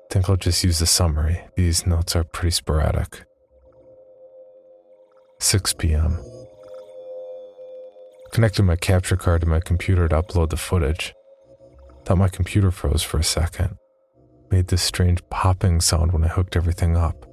Think 0.09 0.31
I'll 0.31 0.35
just 0.35 0.63
use 0.63 0.79
the 0.79 0.87
summary. 0.87 1.41
These 1.55 1.85
notes 1.85 2.15
are 2.15 2.23
pretty 2.23 2.49
sporadic. 2.49 3.28
6 5.41 5.73
p.m. 5.73 6.19
Connected 8.33 8.63
my 8.63 8.75
capture 8.75 9.15
card 9.15 9.41
to 9.41 9.47
my 9.47 9.61
computer 9.61 10.07
to 10.07 10.21
upload 10.21 10.49
the 10.49 10.57
footage. 10.57 11.15
Thought 12.03 12.17
my 12.17 12.27
computer 12.27 12.71
froze 12.71 13.03
for 13.03 13.19
a 13.19 13.23
second. 13.23 13.77
Made 14.51 14.67
this 14.67 14.81
strange 14.81 15.21
popping 15.29 15.79
sound 15.79 16.11
when 16.11 16.25
I 16.25 16.27
hooked 16.27 16.57
everything 16.57 16.97
up. 16.97 17.25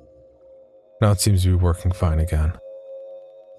Now 1.00 1.10
it 1.10 1.20
seems 1.20 1.42
to 1.42 1.48
be 1.48 1.54
working 1.54 1.90
fine 1.92 2.20
again. 2.20 2.52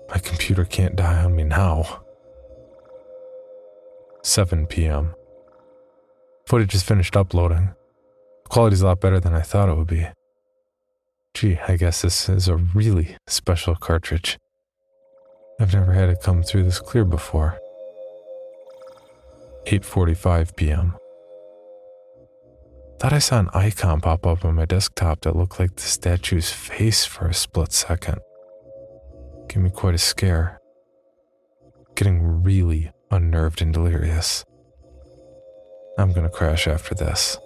My 0.09 0.19
computer 0.19 0.63
can't 0.63 0.95
die 0.95 1.23
on 1.23 1.35
me 1.35 1.43
now. 1.43 2.03
7 4.23 4.65
p.m. 4.67 5.13
Footage 6.45 6.73
is 6.73 6.83
finished 6.83 7.17
uploading. 7.17 7.73
Quality's 8.47 8.81
a 8.81 8.85
lot 8.85 9.01
better 9.01 9.19
than 9.19 9.33
I 9.33 9.41
thought 9.41 9.69
it 9.69 9.75
would 9.75 9.87
be. 9.87 10.07
Gee, 11.39 11.59
I 11.67 11.77
guess 11.77 12.01
this 12.01 12.29
is 12.29 12.47
a 12.47 12.55
really 12.55 13.15
special 13.27 13.75
cartridge. 13.75 14.39
I've 15.59 15.71
never 15.71 15.93
had 15.93 16.09
it 16.09 16.23
come 16.23 16.41
through 16.41 16.63
this 16.63 16.79
clear 16.79 17.05
before. 17.05 17.59
8:45 19.67 20.55
p.m. 20.55 20.95
Thought 22.99 23.13
I 23.13 23.19
saw 23.19 23.37
an 23.37 23.49
icon 23.53 24.01
pop 24.01 24.25
up 24.25 24.45
on 24.45 24.55
my 24.55 24.65
desktop 24.65 25.21
that 25.21 25.35
looked 25.35 25.59
like 25.59 25.75
the 25.75 25.83
statue's 25.83 26.49
face 26.51 27.05
for 27.05 27.27
a 27.27 27.35
split 27.35 27.71
second. 27.71 28.17
Gave 29.47 29.61
me 29.61 29.69
quite 29.69 29.93
a 29.93 29.99
scare. 29.99 30.59
Getting 31.93 32.41
really 32.41 32.89
unnerved 33.11 33.61
and 33.61 33.71
delirious. 33.71 34.43
I'm 35.99 36.13
gonna 36.13 36.31
crash 36.31 36.67
after 36.67 36.95
this. 36.95 37.37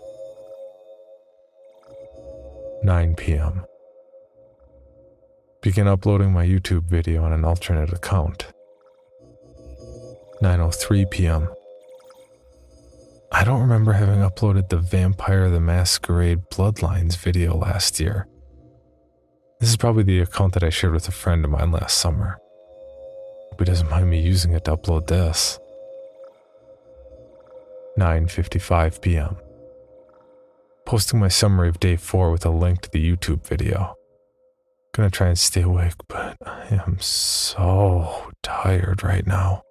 9 2.83 3.15
p.m. 3.15 3.65
Begin 5.61 5.87
uploading 5.87 6.33
my 6.33 6.43
YouTube 6.43 6.85
video 6.85 7.23
on 7.23 7.33
an 7.33 7.45
alternate 7.45 7.93
account. 7.93 8.47
9:03 10.41 11.11
p.m. 11.11 11.49
I 13.31 13.43
don't 13.43 13.61
remember 13.61 13.93
having 13.93 14.21
uploaded 14.21 14.69
the 14.69 14.79
Vampire 14.79 15.51
the 15.51 15.59
Masquerade 15.59 16.49
Bloodlines 16.51 17.15
video 17.15 17.55
last 17.55 17.99
year. 17.99 18.27
This 19.59 19.69
is 19.69 19.77
probably 19.77 20.01
the 20.01 20.21
account 20.21 20.55
that 20.55 20.63
I 20.63 20.71
shared 20.71 20.93
with 20.93 21.07
a 21.07 21.11
friend 21.11 21.45
of 21.45 21.51
mine 21.51 21.71
last 21.71 21.99
summer. 21.99 22.39
Hope 23.51 23.59
he 23.59 23.65
doesn't 23.65 23.91
mind 23.91 24.09
me 24.09 24.19
using 24.19 24.53
it 24.53 24.65
to 24.65 24.75
upload 24.75 25.05
this. 25.05 25.59
9:55 27.99 28.99
p.m. 28.99 29.35
Posting 30.87 31.19
my 31.19 31.27
summary 31.27 31.69
of 31.69 31.79
day 31.79 31.97
4 31.97 32.31
with 32.31 32.47
a 32.47 32.49
link 32.49 32.81
to 32.81 32.89
the 32.89 33.15
YouTube 33.15 33.45
video. 33.45 33.95
Gonna 34.93 35.09
try 35.09 35.27
and 35.27 35.39
stay 35.39 35.61
awake, 35.61 35.93
but 36.09 36.35
I 36.45 36.67
am 36.85 36.99
so 36.99 38.31
tired 38.43 39.03
right 39.03 39.25
now. 39.25 39.63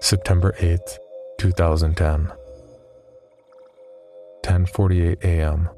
September 0.00 0.52
8th, 0.58 0.98
2010. 1.38 2.32
10:48 4.42 5.22
a.m. 5.22 5.70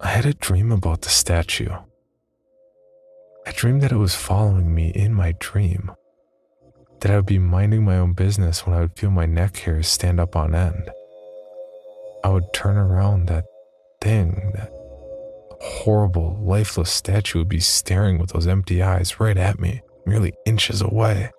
I 0.00 0.08
had 0.08 0.26
a 0.26 0.34
dream 0.34 0.72
about 0.72 1.02
the 1.02 1.08
statue. 1.08 1.74
I 3.46 3.52
dreamed 3.52 3.82
that 3.82 3.92
it 3.92 3.96
was 3.96 4.16
following 4.16 4.74
me 4.74 4.90
in 4.90 5.14
my 5.14 5.34
dream. 5.38 5.92
That 7.00 7.12
I 7.12 7.16
would 7.16 7.26
be 7.26 7.38
minding 7.38 7.84
my 7.84 7.98
own 7.98 8.14
business 8.14 8.66
when 8.66 8.76
I 8.76 8.80
would 8.80 8.98
feel 8.98 9.10
my 9.10 9.26
neck 9.26 9.58
hairs 9.58 9.86
stand 9.86 10.18
up 10.18 10.34
on 10.34 10.56
end. 10.56 10.90
I 12.24 12.30
would 12.30 12.52
turn 12.52 12.76
around, 12.76 13.28
that 13.28 13.44
thing, 14.00 14.52
that 14.54 14.70
horrible, 15.60 16.38
lifeless 16.40 16.90
statue 16.90 17.38
would 17.38 17.48
be 17.48 17.60
staring 17.60 18.18
with 18.18 18.30
those 18.30 18.46
empty 18.46 18.82
eyes 18.82 19.20
right 19.20 19.36
at 19.36 19.60
me, 19.60 19.82
merely 20.06 20.32
inches 20.46 20.80
away. 20.80 21.30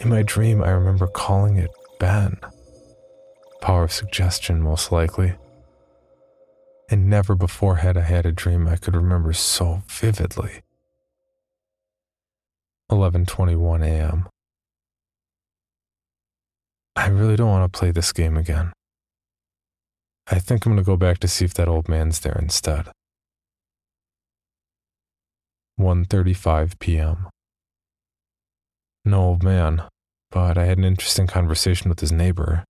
In 0.00 0.08
my 0.08 0.22
dream, 0.22 0.62
I 0.62 0.70
remember 0.70 1.06
calling 1.06 1.56
it 1.56 1.70
Ben. 1.98 2.38
Power 3.60 3.84
of 3.84 3.92
suggestion, 3.92 4.62
most 4.62 4.92
likely. 4.92 5.34
And 6.90 7.10
never 7.10 7.34
before 7.34 7.76
had 7.76 7.96
I 7.96 8.02
had 8.02 8.24
a 8.24 8.32
dream 8.32 8.66
I 8.66 8.76
could 8.76 8.94
remember 8.94 9.32
so 9.32 9.82
vividly. 9.88 10.62
11:21 12.90 13.84
a.m. 13.84 14.28
I 16.96 17.08
really 17.08 17.36
don't 17.36 17.50
want 17.50 17.70
to 17.70 17.78
play 17.78 17.90
this 17.90 18.12
game 18.12 18.36
again. 18.36 18.72
I 20.30 20.38
think 20.38 20.66
I'm 20.66 20.72
going 20.72 20.84
to 20.84 20.86
go 20.86 20.96
back 20.96 21.18
to 21.20 21.28
see 21.28 21.44
if 21.44 21.54
that 21.54 21.68
old 21.68 21.88
man's 21.88 22.20
there 22.20 22.38
instead. 22.38 22.88
1:35 25.80 26.78
p.m. 26.78 27.28
No 29.04 29.20
old 29.20 29.42
man, 29.42 29.84
but 30.30 30.58
I 30.58 30.64
had 30.64 30.76
an 30.76 30.84
interesting 30.84 31.26
conversation 31.26 31.88
with 31.88 32.00
his 32.00 32.12
neighbor. 32.12 32.64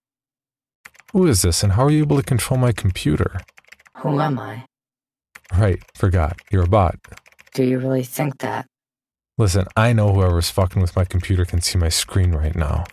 Who 1.13 1.27
is 1.27 1.43
this 1.43 1.63
and 1.63 1.71
how 1.71 1.85
are 1.85 1.89
you 1.91 2.01
able 2.01 2.17
to 2.17 2.23
control 2.23 2.59
my 2.59 2.73
computer? 2.73 3.39
who 3.99 4.19
am 4.19 4.37
I? 4.37 4.65
Right, 5.57 5.81
forgot. 5.95 6.37
You're 6.51 6.65
a 6.65 6.67
bot. 6.67 6.95
Do 7.53 7.63
you 7.63 7.79
really 7.79 8.03
think 8.03 8.39
that? 8.39 8.65
Listen, 9.37 9.65
I 9.77 9.93
know 9.93 10.11
whoever's 10.13 10.49
fucking 10.49 10.81
with 10.81 10.93
my 10.97 11.05
computer 11.05 11.45
can 11.45 11.61
see 11.61 11.77
my 11.77 11.87
screen 11.87 12.33
right 12.33 12.53
now. 12.55 12.83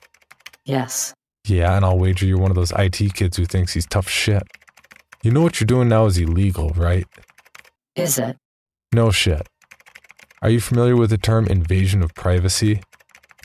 Yes, 0.64 1.14
Yeah, 1.48 1.74
and 1.76 1.84
I'll 1.84 1.98
wager 1.98 2.26
you're 2.26 2.38
one 2.38 2.52
of 2.52 2.56
those 2.56 2.70
IT 2.78 3.14
kids 3.14 3.36
who 3.38 3.44
thinks 3.44 3.72
he's 3.72 3.86
tough 3.86 4.08
shit. 4.08 4.44
You 5.26 5.32
know 5.32 5.40
what 5.40 5.58
you're 5.58 5.66
doing 5.66 5.88
now 5.88 6.06
is 6.06 6.18
illegal, 6.18 6.68
right? 6.76 7.04
is 7.96 8.16
it? 8.16 8.36
No 8.92 9.10
shit. 9.10 9.48
Are 10.40 10.48
you 10.48 10.60
familiar 10.60 10.94
with 10.94 11.10
the 11.10 11.18
term 11.18 11.48
invasion 11.48 12.00
of 12.00 12.14
privacy? 12.14 12.80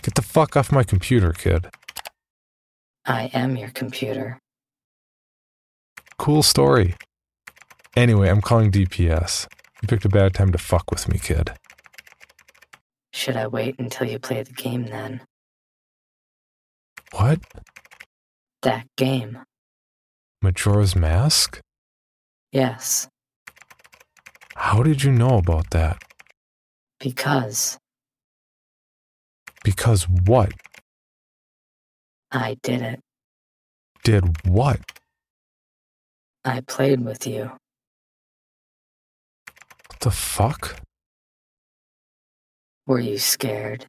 Get 0.04 0.14
the 0.14 0.22
fuck 0.22 0.56
off 0.56 0.72
my 0.72 0.84
computer, 0.84 1.34
kid. 1.34 1.72
I 3.04 3.32
am 3.34 3.56
your 3.56 3.72
computer. 3.72 4.38
Cool 6.20 6.44
story. 6.44 6.94
Anyway, 7.96 8.30
I'm 8.30 8.42
calling 8.42 8.70
DPS. 8.70 9.48
You 9.82 9.88
picked 9.88 10.06
a 10.06 10.10
bad 10.10 10.36
time 10.36 10.52
to 10.52 10.60
fuck 10.60 10.92
with 10.92 11.10
me, 11.10 11.18
kid. 11.18 11.50
Should 13.12 13.38
I 13.38 13.48
wait 13.48 13.80
until 13.80 14.08
you 14.08 14.20
play 14.20 14.44
the 14.44 14.54
game 14.54 14.86
then? 14.86 15.22
What? 17.12 17.40
That 18.62 18.86
game? 18.98 19.40
Majora's 20.44 20.96
Mask? 20.96 21.60
Yes, 22.52 23.08
How 24.56 24.84
did 24.84 25.04
you 25.04 25.12
know 25.12 25.38
about 25.38 25.70
that? 25.72 26.02
because 27.00 27.78
Because 29.64 30.04
what? 30.10 30.52
I 32.32 32.58
did 32.62 32.82
it. 32.82 33.00
Did 34.04 34.46
what? 34.48 34.80
I 36.44 36.62
played 36.62 37.02
with 37.06 37.26
you. 37.28 37.52
What 39.88 40.00
the 40.02 40.12
fuck? 40.12 40.78
Were 42.88 43.00
you 43.00 43.18
scared? 43.18 43.86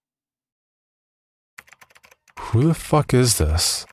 Who 2.39 2.63
the 2.69 2.75
fuck 2.75 3.15
is 3.15 3.39
this? 3.39 3.87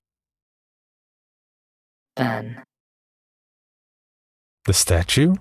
Ben, 2.15 2.61
The 4.69 4.73
statue? 4.75 5.33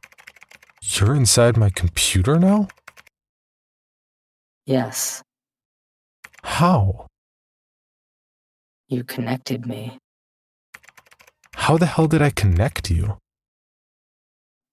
You're 0.81 1.15
inside 1.15 1.59
my 1.59 1.69
computer 1.69 2.39
now? 2.39 2.69
yes, 4.65 5.23
How? 6.43 7.07
you 8.89 9.05
connected 9.05 9.67
me. 9.67 9.99
How 11.55 11.77
the 11.77 11.85
hell 11.85 12.07
did 12.07 12.23
I 12.23 12.31
connect 12.31 12.91
you? 12.91 13.19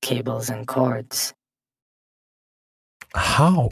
Cables 0.01 0.49
and 0.49 0.65
cords. 0.65 1.33
How? 3.13 3.67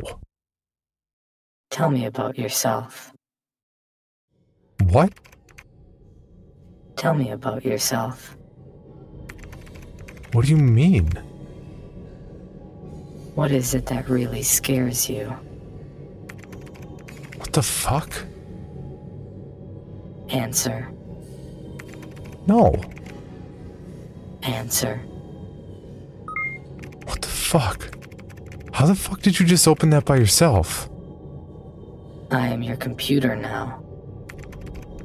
Tell 1.72 1.92
me 1.92 2.04
about 2.08 2.38
yourself. 2.38 3.14
What? 4.84 5.14
Tell 6.98 7.14
me 7.14 7.32
about 7.32 7.64
yourself. 7.64 8.36
What 10.34 10.46
do 10.46 10.52
you 10.52 10.58
mean? 10.58 11.08
What 13.36 13.52
is 13.52 13.76
it 13.76 13.86
that 13.86 14.10
really 14.10 14.42
scares 14.42 15.08
you? 15.08 15.26
What 17.38 17.54
the 17.54 17.62
fuck? 17.62 18.12
Answer. 20.30 20.90
No. 22.48 22.74
Answer. 24.42 24.98
What 27.06 27.22
the 27.22 27.28
fuck? 27.28 27.96
How 28.74 28.88
the 28.88 28.96
fuck 28.96 29.22
did 29.22 29.40
you 29.40 29.46
just 29.46 29.68
open 29.68 29.92
that 29.92 30.06
by 30.06 30.18
yourself? 30.18 30.90
I 32.32 32.48
am 32.48 32.64
your 32.64 32.78
computer 32.78 33.36
now. 33.36 33.84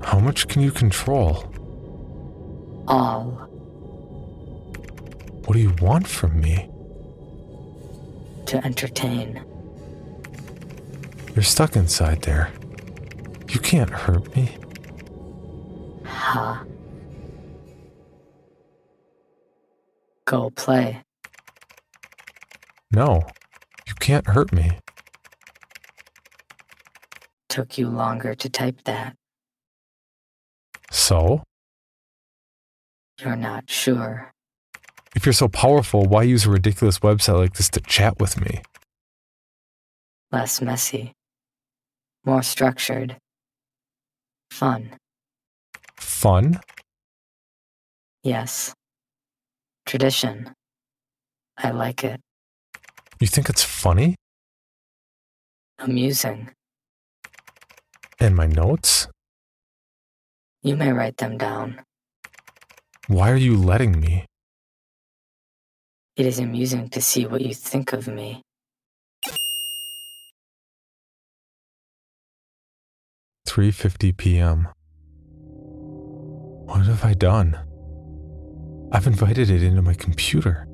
How 0.02 0.18
much 0.18 0.48
can 0.48 0.62
you 0.62 0.70
control? 0.70 1.52
All. 2.88 3.47
What 5.48 5.54
do 5.54 5.60
you 5.60 5.74
want 5.80 6.06
from 6.06 6.38
me? 6.42 6.68
To 8.48 8.62
entertain. 8.66 9.42
You're 11.34 11.42
stuck 11.42 11.74
inside 11.74 12.20
there. 12.20 12.52
You 13.48 13.58
can't 13.58 13.88
hurt 13.88 14.36
me. 14.36 14.58
Ha. 16.04 16.64
Go 20.26 20.50
play. 20.50 21.02
No, 22.92 23.22
you 23.86 23.94
can't 23.94 24.26
hurt 24.26 24.52
me. 24.52 24.72
Took 27.48 27.78
you 27.78 27.88
longer 27.88 28.34
to 28.34 28.50
type 28.50 28.82
that. 28.84 29.16
So? 30.90 31.42
You're 33.18 33.34
not 33.34 33.70
sure. 33.70 34.30
If 35.14 35.26
you're 35.26 35.32
so 35.32 35.48
powerful, 35.48 36.04
why 36.04 36.22
use 36.22 36.46
a 36.46 36.50
ridiculous 36.50 36.98
website 37.00 37.38
like 37.38 37.54
this 37.54 37.68
to 37.70 37.80
chat 37.80 38.20
with 38.20 38.40
me? 38.40 38.62
Less 40.30 40.60
messy. 40.60 41.12
More 42.24 42.42
structured. 42.42 43.16
Fun. 44.50 44.90
Fun? 45.96 46.60
Yes. 48.22 48.74
Tradition. 49.86 50.52
I 51.56 51.70
like 51.70 52.04
it. 52.04 52.20
You 53.20 53.26
think 53.26 53.48
it's 53.48 53.64
funny? 53.64 54.14
Amusing. 55.78 56.50
And 58.20 58.36
my 58.36 58.46
notes? 58.46 59.08
You 60.62 60.76
may 60.76 60.92
write 60.92 61.16
them 61.16 61.38
down. 61.38 61.80
Why 63.06 63.30
are 63.30 63.36
you 63.36 63.56
letting 63.56 63.98
me? 64.00 64.26
It 66.18 66.26
is 66.26 66.40
amusing 66.40 66.88
to 66.88 67.00
see 67.00 67.26
what 67.26 67.42
you 67.42 67.54
think 67.54 67.92
of 67.92 68.08
me. 68.08 68.42
Three 73.46 73.70
fifty 73.70 74.10
PM. 74.10 74.66
What 76.66 76.86
have 76.86 77.04
I 77.04 77.14
done? 77.14 77.56
I've 78.90 79.06
invited 79.06 79.48
it 79.48 79.62
into 79.62 79.80
my 79.80 79.94
computer. 79.94 80.66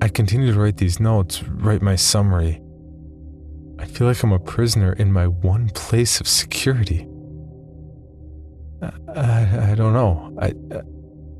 I 0.00 0.08
continue 0.08 0.54
to 0.54 0.58
write 0.58 0.78
these 0.78 0.98
notes, 0.98 1.42
write 1.42 1.82
my 1.82 1.96
summary. 1.96 2.62
I 3.78 3.84
feel 3.84 4.06
like 4.06 4.22
I'm 4.22 4.32
a 4.32 4.38
prisoner 4.38 4.94
in 4.94 5.12
my 5.12 5.26
one 5.26 5.68
place 5.68 6.18
of 6.18 6.26
security. 6.26 7.06
I, 8.80 8.90
I, 9.14 9.72
I 9.72 9.74
don't 9.74 9.92
know. 9.92 10.34
I, 10.40 10.54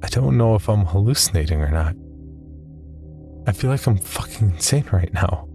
I 0.03 0.09
don't 0.09 0.37
know 0.37 0.55
if 0.55 0.69
I'm 0.69 0.85
hallucinating 0.85 1.63
or 1.63 1.71
not. 1.71 1.97
I 3.47 3.53
feel 3.53 3.71
like 3.71 3.87
I'm 3.87 3.99
fucking 3.99 4.51
insane 4.51 4.87
right 4.93 5.13
now. 5.13 5.49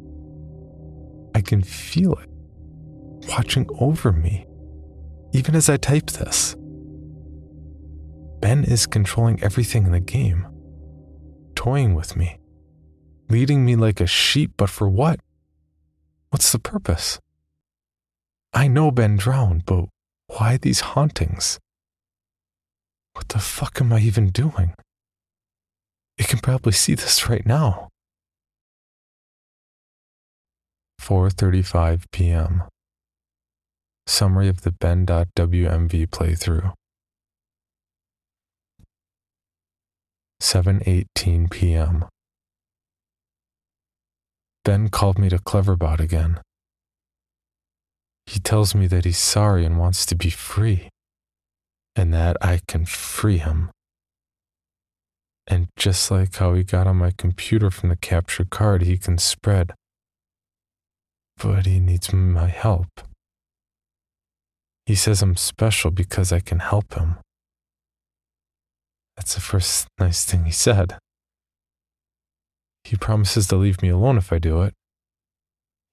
I 1.34 1.42
can 1.42 1.62
feel 1.62 2.14
it 2.14 2.30
watching 3.30 3.68
over 3.80 4.12
me, 4.12 4.46
even 5.34 5.56
as 5.56 5.70
I 5.70 5.78
type 5.78 6.08
this. 6.08 6.56
Ben 8.40 8.64
is 8.64 8.88
controlling 8.88 9.42
everything 9.44 9.86
in 9.86 9.92
the 9.92 10.00
game, 10.00 10.48
toying 11.56 11.96
with 11.96 12.16
me, 12.16 12.40
leading 13.30 13.66
me 13.66 13.76
like 13.76 14.00
a 14.00 14.08
sheep, 14.08 14.52
but 14.58 14.70
for 14.70 14.88
what? 14.90 15.20
What's 16.30 16.52
the 16.52 16.60
purpose? 16.60 17.20
I 18.54 18.68
know 18.68 18.92
Ben 18.92 19.18
drowned, 19.18 19.66
but 19.66 19.86
why 20.28 20.58
these 20.58 20.82
hauntings? 20.82 21.60
What 23.14 23.30
the 23.30 23.40
fuck 23.40 23.82
am 23.82 23.94
I 23.94 24.00
even 24.00 24.30
doing? 24.30 24.74
It 26.18 26.28
can 26.28 26.40
probably 26.40 26.72
see 26.72 26.96
this 26.96 27.30
right 27.30 27.46
now. 27.46 27.90
4:35 31.02 32.04
p.m. 32.12 32.64
Summary 34.06 34.48
of 34.48 34.62
the 34.62 34.72
Ben.wmv 34.72 36.08
playthrough. 36.10 36.74
7:18 40.42 41.50
p.m. 41.50 42.06
Ben 44.64 44.90
called 44.90 45.18
me 45.18 45.30
to 45.30 45.38
Cleverbot 45.38 46.00
again. 46.00 46.42
He 48.26 48.40
tells 48.40 48.76
me 48.76 48.88
that 48.88 49.06
he's 49.06 49.18
sorry 49.18 49.66
and 49.66 49.80
wants 49.80 50.06
to 50.08 50.16
be 50.16 50.30
free, 50.30 50.90
and 51.96 52.14
that 52.14 52.36
I 52.42 52.60
can 52.68 52.86
free 52.86 53.38
him. 53.38 53.72
And 55.48 55.70
just 55.78 56.12
like 56.12 56.36
how 56.36 56.54
he 56.54 56.64
got 56.64 56.88
on 56.88 56.98
my 56.98 57.12
computer 57.18 57.72
from 57.72 57.90
the 57.90 57.96
capture 57.96 58.46
card, 58.46 58.82
he 58.82 58.98
can 58.98 59.18
spread. 59.18 59.74
But 61.38 61.66
he 61.66 61.80
needs 61.80 62.12
my 62.12 62.48
help. 62.48 62.88
He 64.86 64.96
says 64.96 65.22
I'm 65.22 65.38
special 65.38 65.92
because 65.92 66.32
I 66.32 66.42
can 66.42 66.60
help 66.60 66.94
him. 66.94 67.18
That's 69.16 69.36
the 69.36 69.42
first 69.42 69.88
nice 70.00 70.26
thing 70.26 70.46
he 70.46 70.52
said. 70.52 70.98
He 72.84 72.96
promises 72.96 73.48
to 73.48 73.56
leave 73.56 73.82
me 73.82 73.90
alone 73.90 74.18
if 74.18 74.32
I 74.32 74.40
do 74.40 74.62
it. 74.62 74.74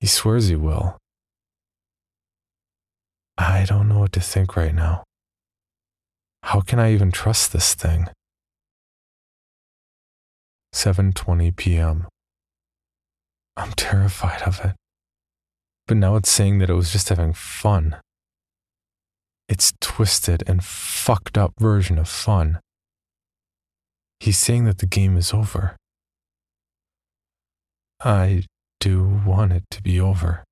He 0.01 0.07
swears 0.07 0.49
he 0.49 0.57
will. 0.57 0.99
I 3.37 3.65
don't 3.65 3.89
know 3.89 3.99
what 3.99 4.13
to 4.13 4.21
think 4.21 4.57
right 4.57 4.75
now. 4.75 5.03
How 6.43 6.61
can 6.61 6.79
I 6.79 6.93
even 6.93 7.11
trust 7.11 7.53
this 7.53 7.75
thing? 7.75 8.09
7:20 10.75 11.55
p.m. 11.55 12.09
I'm 13.57 13.71
terrified 13.77 14.43
of 14.43 14.61
it. 14.65 14.73
But 15.87 15.99
now 15.99 16.17
it's 16.17 16.33
saying 16.33 16.59
that 16.59 16.69
it 16.69 16.75
was 16.75 16.91
just 16.91 17.11
having 17.11 17.33
fun. 17.33 17.97
It's 19.49 19.73
twisted 19.81 20.43
and 20.49 20.65
fucked 20.65 21.39
up 21.39 21.53
version 21.61 21.97
of 21.97 22.09
fun. 22.09 22.59
He's 24.19 24.37
saying 24.37 24.65
that 24.65 24.79
the 24.79 24.87
game 24.87 25.17
is 25.17 25.33
over. 25.33 25.77
I 28.01 28.45
do 28.81 29.23
want 29.25 29.53
it 29.53 29.63
to 29.71 29.81
be 29.81 30.01
over. 30.01 30.43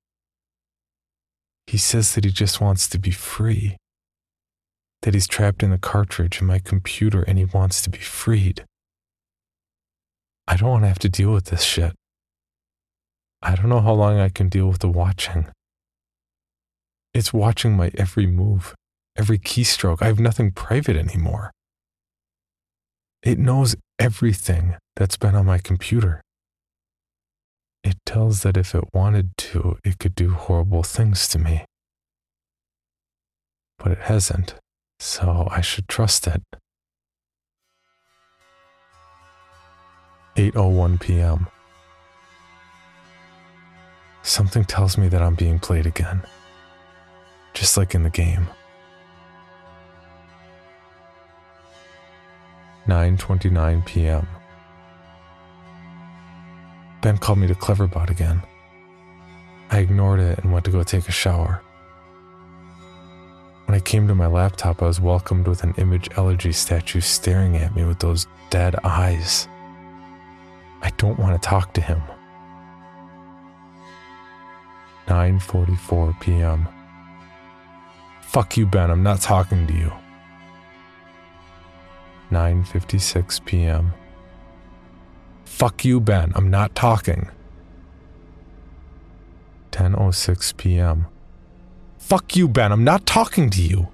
He 1.67 1.77
says 1.77 2.15
that 2.15 2.23
he 2.23 2.31
just 2.31 2.61
wants 2.61 2.87
to 2.87 2.97
be 2.97 3.11
free, 3.11 3.75
that 5.01 5.13
he's 5.13 5.27
trapped 5.27 5.63
in 5.63 5.71
the 5.71 5.77
cartridge 5.77 6.39
in 6.39 6.47
my 6.47 6.59
computer 6.59 7.23
and 7.23 7.37
he 7.37 7.43
wants 7.43 7.81
to 7.81 7.89
be 7.89 7.99
freed. 7.99 8.63
I 10.47 10.57
don't 10.57 10.69
want 10.69 10.83
to 10.83 10.87
have 10.89 10.99
to 10.99 11.09
deal 11.09 11.31
with 11.31 11.45
this 11.45 11.63
shit. 11.63 11.93
I 13.41 13.55
don't 13.55 13.69
know 13.69 13.81
how 13.81 13.93
long 13.93 14.19
I 14.19 14.29
can 14.29 14.49
deal 14.49 14.67
with 14.67 14.79
the 14.79 14.89
watching. 14.89 15.47
It's 17.13 17.33
watching 17.33 17.75
my 17.77 17.91
every 17.95 18.25
move, 18.25 18.73
every 19.17 19.37
keystroke. 19.37 20.01
I 20.01 20.07
have 20.07 20.19
nothing 20.19 20.51
private 20.51 20.95
anymore. 20.95 21.51
It 23.21 23.37
knows 23.37 23.75
everything 23.99 24.75
that's 24.95 25.17
been 25.17 25.35
on 25.35 25.45
my 25.45 25.57
computer. 25.57 26.21
It 27.83 27.97
tells 28.05 28.43
that 28.43 28.57
if 28.57 28.73
it 28.73 28.85
wanted 28.93 29.35
to, 29.37 29.77
it 29.83 29.99
could 29.99 30.15
do 30.15 30.31
horrible 30.33 30.83
things 30.83 31.27
to 31.29 31.39
me. 31.39 31.65
But 33.77 33.91
it 33.91 33.99
hasn't, 33.99 34.55
so 34.99 35.47
I 35.51 35.61
should 35.61 35.87
trust 35.87 36.27
it. 36.27 36.41
8:01 40.35 40.99
p.m. 40.99 41.47
Something 44.23 44.65
tells 44.65 44.97
me 44.97 45.07
that 45.09 45.21
I'm 45.21 45.35
being 45.35 45.59
played 45.59 45.85
again. 45.85 46.23
Just 47.53 47.77
like 47.77 47.93
in 47.93 48.03
the 48.03 48.09
game. 48.09 48.47
9:29 52.87 53.85
p.m. 53.85 54.27
Ben 57.01 57.17
called 57.17 57.37
me 57.37 57.47
to 57.47 57.53
Cleverbot 57.53 58.09
again. 58.09 58.41
I 59.69 59.79
ignored 59.79 60.19
it 60.19 60.39
and 60.39 60.51
went 60.51 60.65
to 60.65 60.71
go 60.71 60.83
take 60.83 61.07
a 61.07 61.11
shower. 61.11 61.61
When 63.65 63.75
I 63.75 63.79
came 63.79 64.07
to 64.07 64.15
my 64.15 64.27
laptop, 64.27 64.81
I 64.81 64.87
was 64.87 64.99
welcomed 64.99 65.47
with 65.47 65.63
an 65.63 65.73
image 65.77 66.09
elegy 66.17 66.51
statue 66.51 67.01
staring 67.01 67.55
at 67.57 67.75
me 67.75 67.85
with 67.85 67.99
those 67.99 68.25
dead 68.49 68.75
eyes. 68.83 69.47
I 70.83 70.89
don't 70.97 71.17
want 71.17 71.41
to 71.41 71.49
talk 71.49 71.73
to 71.73 71.81
him. 71.81 72.01
9:44 75.07 76.19
p.m. 76.19 76.67
Fuck 78.21 78.57
you, 78.57 78.65
Ben. 78.65 78.91
I'm 78.91 79.03
not 79.03 79.21
talking 79.21 79.65
to 79.67 79.73
you. 79.73 79.91
9:56 82.31 83.45
p.m. 83.45 83.93
Fuck 85.45 85.85
you, 85.85 85.99
Ben. 85.99 86.33
I'm 86.35 86.49
not 86.49 86.75
talking. 86.75 87.29
10:06 89.71 90.57
p.m. 90.57 91.07
Fuck 91.97 92.35
you, 92.35 92.47
Ben. 92.47 92.71
I'm 92.71 92.83
not 92.83 93.05
talking 93.05 93.49
to 93.51 93.61
you. 93.61 93.87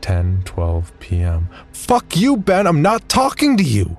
10:12 0.00 0.92
p.m. 0.98 1.48
Fuck 1.72 2.16
you, 2.16 2.36
Ben. 2.36 2.66
I'm 2.66 2.82
not 2.82 3.08
talking 3.08 3.56
to 3.56 3.62
you. 3.62 3.96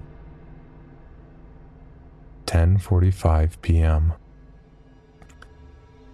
10:45 2.50 3.62
p.m. 3.62 4.14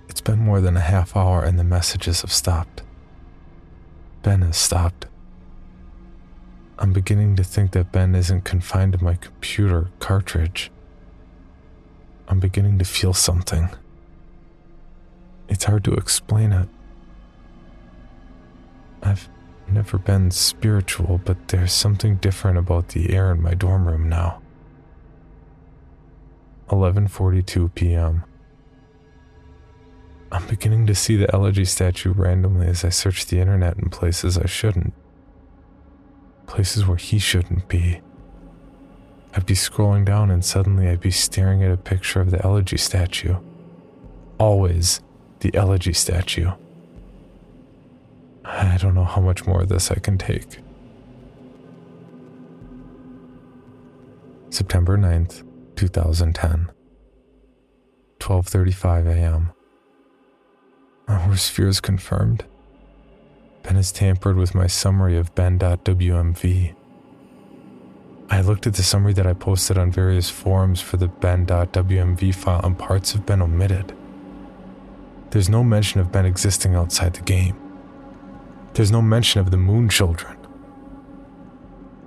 It's 0.09 0.19
been 0.19 0.39
more 0.39 0.59
than 0.59 0.75
a 0.75 0.81
half 0.81 1.15
hour 1.15 1.41
and 1.41 1.57
the 1.57 1.63
messages 1.63 2.23
have 2.23 2.31
stopped. 2.33 2.83
Ben 4.21 4.41
has 4.41 4.57
stopped. 4.57 5.05
I'm 6.77 6.91
beginning 6.91 7.37
to 7.37 7.43
think 7.45 7.71
that 7.71 7.93
Ben 7.93 8.15
isn't 8.15 8.43
confined 8.43 8.91
to 8.91 9.03
my 9.03 9.13
computer 9.15 9.91
cartridge. 9.99 10.71
I'm 12.27 12.41
beginning 12.41 12.79
to 12.79 12.85
feel 12.85 13.13
something. 13.13 13.69
It's 15.47 15.63
hard 15.63 15.85
to 15.85 15.93
explain 15.93 16.51
it. 16.51 16.67
I've 19.01 19.29
never 19.69 19.97
been 19.97 20.31
spiritual, 20.31 21.21
but 21.23 21.47
there's 21.47 21.71
something 21.71 22.17
different 22.17 22.57
about 22.57 22.89
the 22.89 23.13
air 23.13 23.31
in 23.31 23.41
my 23.41 23.53
dorm 23.53 23.87
room 23.87 24.09
now. 24.09 24.41
11:42 26.69 27.73
p.m. 27.75 28.23
I'm 30.31 30.47
beginning 30.47 30.87
to 30.87 30.95
see 30.95 31.15
the 31.15 31.33
elegy 31.33 31.65
statue 31.65 32.11
randomly 32.11 32.67
as 32.67 32.83
I 32.83 32.89
search 32.89 33.27
the 33.27 33.39
internet 33.39 33.77
in 33.77 33.89
places 33.89 34.37
I 34.37 34.47
shouldn't 34.47 34.93
places 36.45 36.85
where 36.85 36.97
he 36.97 37.19
shouldn't 37.19 37.67
be. 37.67 38.01
I'd 39.33 39.45
be 39.45 39.53
scrolling 39.53 40.05
down 40.05 40.31
and 40.31 40.43
suddenly 40.43 40.87
I'd 40.87 41.01
be 41.01 41.11
staring 41.11 41.63
at 41.63 41.71
a 41.71 41.77
picture 41.77 42.21
of 42.21 42.31
the 42.31 42.43
elegy 42.45 42.77
statue, 42.77 43.35
always 44.39 45.01
the 45.41 45.53
elegy 45.53 45.93
statue. 45.93 46.51
I 48.45 48.77
don't 48.77 48.95
know 48.95 49.03
how 49.03 49.21
much 49.21 49.45
more 49.45 49.61
of 49.61 49.69
this 49.69 49.91
I 49.91 49.95
can 49.95 50.17
take. 50.17 50.59
September 54.49 54.97
9th, 54.97 55.44
2010. 55.75 56.71
12:35 58.19 59.07
a.m. 59.07 59.51
Our 61.07 61.27
worst 61.27 61.51
fears 61.51 61.79
confirmed. 61.79 62.45
Ben 63.63 63.75
has 63.75 63.91
tampered 63.91 64.37
with 64.37 64.55
my 64.55 64.67
summary 64.67 65.17
of 65.17 65.33
ben.wmv. 65.35 66.75
I 68.29 68.41
looked 68.41 68.65
at 68.65 68.73
the 68.73 68.83
summary 68.83 69.13
that 69.13 69.27
I 69.27 69.33
posted 69.33 69.77
on 69.77 69.91
various 69.91 70.29
forums 70.29 70.81
for 70.81 70.97
the 70.97 71.07
ben.wmv 71.07 72.33
file 72.33 72.61
and 72.63 72.77
parts 72.77 73.11
have 73.11 73.25
been 73.25 73.41
omitted. 73.41 73.95
There's 75.29 75.49
no 75.49 75.63
mention 75.63 75.99
of 75.99 76.11
Ben 76.11 76.25
existing 76.25 76.75
outside 76.75 77.13
the 77.13 77.21
game. 77.21 77.57
There's 78.73 78.91
no 78.91 79.01
mention 79.01 79.41
of 79.41 79.51
the 79.51 79.57
Moon 79.57 79.89
Children. 79.89 80.37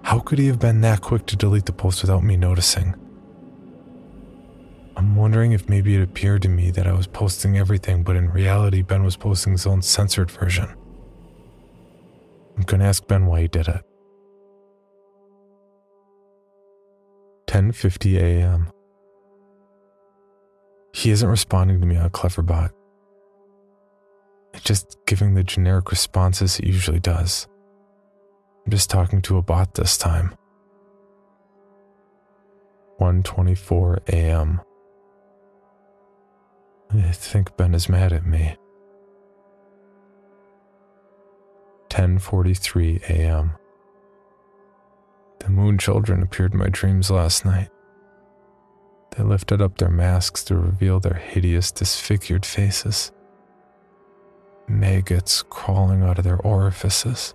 How 0.02 0.18
could 0.20 0.38
he 0.38 0.46
have 0.46 0.58
been 0.58 0.80
that 0.80 1.02
quick 1.02 1.26
to 1.26 1.36
delete 1.36 1.66
the 1.66 1.72
post 1.72 2.02
without 2.02 2.22
me 2.24 2.36
noticing? 2.36 2.94
I'm 4.98 5.14
wondering 5.14 5.52
if 5.52 5.68
maybe 5.68 5.94
it 5.94 6.02
appeared 6.02 6.42
to 6.42 6.48
me 6.48 6.72
that 6.72 6.88
I 6.88 6.92
was 6.92 7.06
posting 7.06 7.56
everything, 7.56 8.02
but 8.02 8.16
in 8.16 8.32
reality, 8.32 8.82
Ben 8.82 9.04
was 9.04 9.16
posting 9.16 9.52
his 9.52 9.64
own 9.64 9.80
censored 9.80 10.28
version. 10.28 10.68
I'm 12.56 12.64
gonna 12.64 12.84
ask 12.84 13.06
Ben 13.06 13.26
why 13.26 13.42
he 13.42 13.48
did 13.48 13.68
it. 13.68 13.84
10:50 17.46 18.18
a.m. 18.18 18.72
He 20.92 21.12
isn't 21.12 21.28
responding 21.28 21.80
to 21.80 21.86
me 21.86 21.96
on 21.96 22.10
Cleverbot. 22.10 22.70
It's 24.52 24.64
just 24.64 24.98
giving 25.06 25.34
the 25.34 25.44
generic 25.44 25.92
responses 25.92 26.58
it 26.58 26.66
usually 26.66 26.98
does. 26.98 27.46
I'm 28.66 28.72
just 28.72 28.90
talking 28.90 29.22
to 29.22 29.38
a 29.38 29.42
bot 29.42 29.74
this 29.74 29.96
time. 29.96 30.34
1:24 32.98 34.00
a.m. 34.08 34.60
I 36.90 37.12
think 37.12 37.56
Ben 37.56 37.74
is 37.74 37.88
mad 37.88 38.12
at 38.12 38.24
me. 38.24 38.56
10:43 41.90 43.02
a.m. 43.10 43.52
The 45.40 45.50
moon 45.50 45.76
children 45.78 46.22
appeared 46.22 46.52
in 46.52 46.58
my 46.58 46.68
dreams 46.68 47.10
last 47.10 47.44
night. 47.44 47.68
They 49.16 49.22
lifted 49.22 49.60
up 49.60 49.76
their 49.76 49.90
masks 49.90 50.44
to 50.44 50.56
reveal 50.56 50.98
their 51.00 51.14
hideous, 51.14 51.70
disfigured 51.70 52.46
faces. 52.46 53.12
Maggots 54.66 55.42
crawling 55.42 56.02
out 56.02 56.18
of 56.18 56.24
their 56.24 56.40
orifices. 56.40 57.34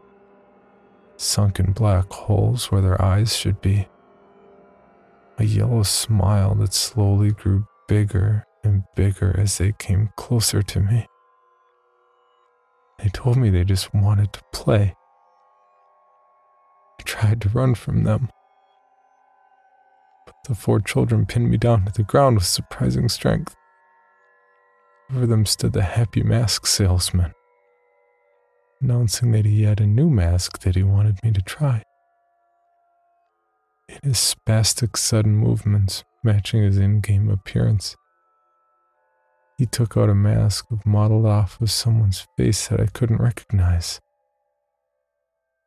Sunken 1.17 1.73
black 1.73 2.11
holes 2.11 2.71
where 2.71 2.81
their 2.81 3.01
eyes 3.01 3.35
should 3.35 3.61
be. 3.61 3.87
A 5.37 5.43
yellow 5.43 5.83
smile 5.83 6.55
that 6.55 6.73
slowly 6.73 7.31
grew 7.31 7.67
bigger 7.87 8.45
and 8.63 8.83
bigger 8.95 9.35
as 9.37 9.57
they 9.57 9.73
came 9.73 10.09
closer 10.15 10.61
to 10.61 10.79
me. 10.79 11.05
They 12.99 13.09
told 13.09 13.37
me 13.37 13.49
they 13.49 13.63
just 13.63 13.93
wanted 13.93 14.33
to 14.33 14.41
play. 14.53 14.95
I 16.99 17.03
tried 17.03 17.41
to 17.41 17.49
run 17.49 17.75
from 17.75 18.03
them. 18.03 18.29
But 20.25 20.35
the 20.47 20.55
four 20.55 20.79
children 20.79 21.25
pinned 21.25 21.49
me 21.49 21.57
down 21.57 21.85
to 21.85 21.91
the 21.91 22.03
ground 22.03 22.35
with 22.35 22.45
surprising 22.45 23.09
strength. 23.09 23.55
Over 25.11 25.25
them 25.25 25.45
stood 25.45 25.73
the 25.73 25.83
happy 25.83 26.23
mask 26.23 26.65
salesman, 26.65 27.33
announcing 28.81 29.31
that 29.33 29.45
he 29.45 29.63
had 29.63 29.81
a 29.81 29.85
new 29.85 30.09
mask 30.09 30.59
that 30.59 30.75
he 30.75 30.83
wanted 30.83 31.19
me 31.23 31.31
to 31.31 31.41
try. 31.41 31.83
In 33.89 33.99
his 34.03 34.17
spastic 34.17 34.97
sudden 34.97 35.35
movements, 35.35 36.03
matching 36.23 36.63
his 36.63 36.77
in 36.77 37.01
game 37.01 37.29
appearance, 37.29 37.97
he 39.57 39.65
took 39.65 39.95
out 39.95 40.09
a 40.09 40.15
mask 40.15 40.65
modeled 40.85 41.25
off 41.25 41.61
of 41.61 41.71
someone's 41.71 42.27
face 42.37 42.67
that 42.67 42.79
I 42.79 42.87
couldn't 42.87 43.21
recognize. 43.21 43.99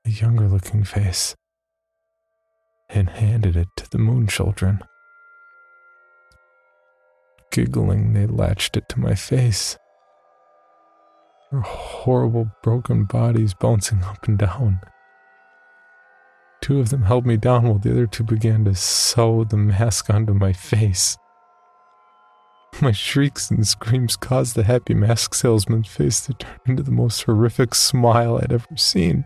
A 0.04 0.10
younger 0.10 0.48
looking 0.48 0.84
face. 0.84 1.34
And 2.88 3.10
handed 3.10 3.56
it 3.56 3.68
to 3.76 3.90
the 3.90 3.98
moon 3.98 4.26
children. 4.26 4.80
Giggling, 7.50 8.12
they 8.12 8.26
latched 8.26 8.76
it 8.76 8.88
to 8.90 9.00
my 9.00 9.14
face. 9.14 9.76
Their 11.50 11.60
horrible 11.60 12.50
broken 12.62 13.04
bodies 13.04 13.54
bouncing 13.54 14.02
up 14.02 14.26
and 14.26 14.38
down. 14.38 14.80
Two 16.60 16.80
of 16.80 16.90
them 16.90 17.02
held 17.02 17.26
me 17.26 17.36
down 17.36 17.64
while 17.64 17.78
the 17.78 17.92
other 17.92 18.06
two 18.06 18.24
began 18.24 18.64
to 18.64 18.74
sew 18.74 19.44
the 19.44 19.56
mask 19.56 20.10
onto 20.10 20.34
my 20.34 20.52
face. 20.52 21.16
My 22.80 22.92
shrieks 22.92 23.50
and 23.50 23.66
screams 23.66 24.16
caused 24.16 24.54
the 24.54 24.64
happy 24.64 24.94
mask 24.94 25.34
salesman's 25.34 25.88
face 25.88 26.20
to 26.26 26.34
turn 26.34 26.58
into 26.66 26.82
the 26.82 26.90
most 26.90 27.22
horrific 27.22 27.74
smile 27.74 28.38
I'd 28.38 28.52
ever 28.52 28.76
seen. 28.76 29.24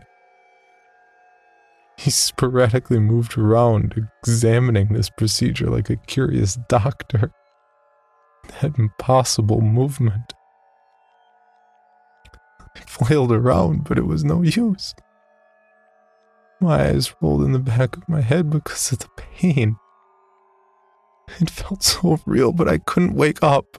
He 1.97 2.09
sporadically 2.09 2.99
moved 2.99 3.37
around, 3.37 4.07
examining 4.23 4.93
this 4.93 5.09
procedure 5.09 5.69
like 5.69 5.89
a 5.89 5.97
curious 5.97 6.57
doctor. 6.67 7.31
That 8.61 8.79
impossible 8.79 9.61
movement. 9.61 10.33
I 12.75 12.79
flailed 12.87 13.31
around, 13.31 13.83
but 13.83 13.97
it 13.97 14.07
was 14.07 14.23
no 14.23 14.41
use. 14.41 14.95
My 16.59 16.89
eyes 16.89 17.13
rolled 17.21 17.43
in 17.43 17.51
the 17.51 17.59
back 17.59 17.97
of 17.97 18.07
my 18.07 18.21
head 18.21 18.49
because 18.49 18.91
of 18.91 18.99
the 18.99 19.09
pain. 19.17 19.75
It 21.39 21.49
felt 21.49 21.83
so 21.83 22.19
real, 22.25 22.51
but 22.51 22.67
I 22.67 22.77
couldn't 22.77 23.13
wake 23.13 23.41
up. 23.41 23.77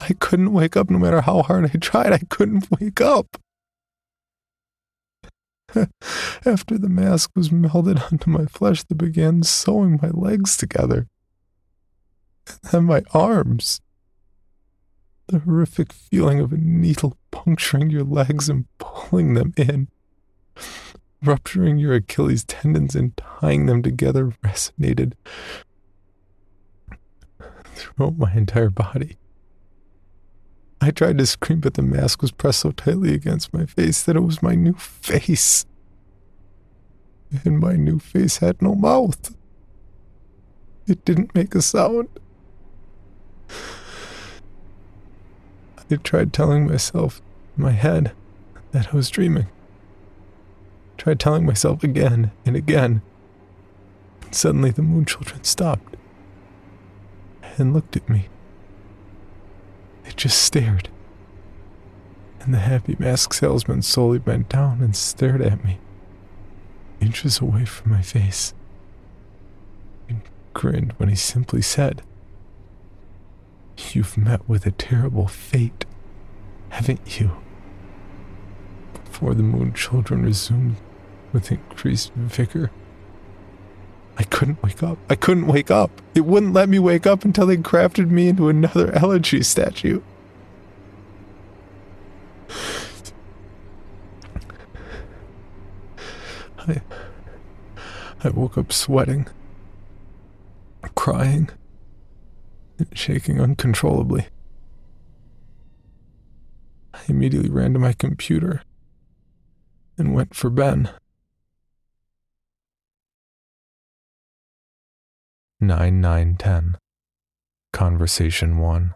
I 0.00 0.12
couldn't 0.12 0.52
wake 0.52 0.76
up 0.76 0.90
no 0.90 0.98
matter 0.98 1.20
how 1.22 1.42
hard 1.42 1.64
I 1.64 1.78
tried. 1.78 2.12
I 2.12 2.20
couldn't 2.28 2.68
wake 2.80 3.00
up. 3.00 3.38
After 6.44 6.78
the 6.78 6.88
mask 6.88 7.30
was 7.34 7.50
melted 7.50 8.00
onto 8.00 8.30
my 8.30 8.46
flesh, 8.46 8.82
they 8.84 8.94
began 8.94 9.42
sewing 9.42 9.98
my 10.00 10.10
legs 10.10 10.56
together. 10.56 11.08
And 12.72 12.86
my 12.86 13.02
arms. 13.12 13.80
The 15.28 15.40
horrific 15.40 15.92
feeling 15.92 16.38
of 16.38 16.52
a 16.52 16.56
needle 16.56 17.16
puncturing 17.32 17.90
your 17.90 18.04
legs 18.04 18.48
and 18.48 18.66
pulling 18.78 19.34
them 19.34 19.52
in, 19.56 19.88
rupturing 21.20 21.78
your 21.78 21.94
Achilles 21.94 22.44
tendons 22.44 22.94
and 22.94 23.16
tying 23.16 23.66
them 23.66 23.82
together 23.82 24.32
resonated 24.44 25.14
throughout 27.76 28.18
my 28.18 28.32
entire 28.34 28.70
body. 28.70 29.16
I 30.80 30.90
tried 30.90 31.18
to 31.18 31.26
scream, 31.26 31.60
but 31.60 31.74
the 31.74 31.82
mask 31.82 32.22
was 32.22 32.32
pressed 32.32 32.60
so 32.60 32.70
tightly 32.70 33.14
against 33.14 33.54
my 33.54 33.66
face 33.66 34.02
that 34.02 34.16
it 34.16 34.20
was 34.20 34.42
my 34.42 34.54
new 34.54 34.74
face. 34.74 35.64
And 37.44 37.58
my 37.58 37.74
new 37.74 37.98
face 37.98 38.38
had 38.38 38.60
no 38.62 38.74
mouth. 38.74 39.34
It 40.86 41.04
didn't 41.04 41.34
make 41.34 41.54
a 41.54 41.62
sound. 41.62 42.08
I 45.90 45.96
tried 45.96 46.32
telling 46.32 46.66
myself 46.66 47.20
in 47.56 47.62
my 47.62 47.72
head 47.72 48.12
that 48.72 48.92
I 48.92 48.96
was 48.96 49.10
dreaming. 49.10 49.46
I 49.46 51.02
tried 51.02 51.20
telling 51.20 51.46
myself 51.46 51.82
again 51.82 52.32
and 52.44 52.56
again. 52.56 53.02
And 54.22 54.34
suddenly 54.34 54.70
the 54.70 54.82
moon 54.82 55.04
children 55.04 55.44
stopped 55.44 55.96
and 57.58 57.72
looked 57.72 57.96
at 57.96 58.08
me. 58.08 58.28
They 60.04 60.12
just 60.12 60.40
stared. 60.40 60.88
And 62.40 62.54
the 62.54 62.58
happy 62.58 62.96
mask 62.98 63.32
salesman 63.32 63.82
slowly 63.82 64.18
bent 64.18 64.48
down 64.48 64.80
and 64.80 64.94
stared 64.94 65.42
at 65.42 65.64
me, 65.64 65.78
inches 67.00 67.40
away 67.40 67.64
from 67.64 67.90
my 67.90 68.02
face, 68.02 68.54
and 70.08 70.20
grinned 70.54 70.92
when 70.96 71.08
he 71.08 71.16
simply 71.16 71.62
said, 71.62 72.02
You've 73.92 74.16
met 74.16 74.48
with 74.48 74.64
a 74.66 74.70
terrible 74.70 75.26
fate, 75.26 75.84
haven't 76.70 77.20
you? 77.20 77.32
Before 79.04 79.34
the 79.34 79.42
moon 79.42 79.72
children 79.74 80.22
resumed 80.22 80.76
with 81.32 81.50
increased 81.50 82.12
vigor. 82.14 82.70
I 84.18 84.24
couldn't 84.24 84.62
wake 84.62 84.82
up. 84.82 84.98
I 85.10 85.14
couldn't 85.14 85.46
wake 85.46 85.70
up. 85.70 85.90
It 86.14 86.24
wouldn't 86.24 86.54
let 86.54 86.68
me 86.68 86.78
wake 86.78 87.06
up 87.06 87.24
until 87.24 87.46
they 87.46 87.56
crafted 87.58 88.10
me 88.10 88.28
into 88.28 88.48
another 88.48 88.92
elegy 88.96 89.42
statue. 89.42 90.00
I, 96.58 96.80
I 98.24 98.28
woke 98.30 98.56
up 98.56 98.72
sweating, 98.72 99.28
crying, 100.94 101.50
and 102.78 102.88
shaking 102.96 103.40
uncontrollably. 103.40 104.28
I 106.94 107.00
immediately 107.08 107.50
ran 107.50 107.74
to 107.74 107.78
my 107.78 107.92
computer 107.92 108.62
and 109.98 110.14
went 110.14 110.34
for 110.34 110.50
Ben. 110.50 110.90
9910 115.60 116.76
Conversation 117.72 118.58
1 118.58 118.92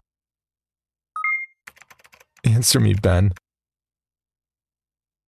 Answer 2.43 2.79
me, 2.79 2.93
Ben. 2.93 3.31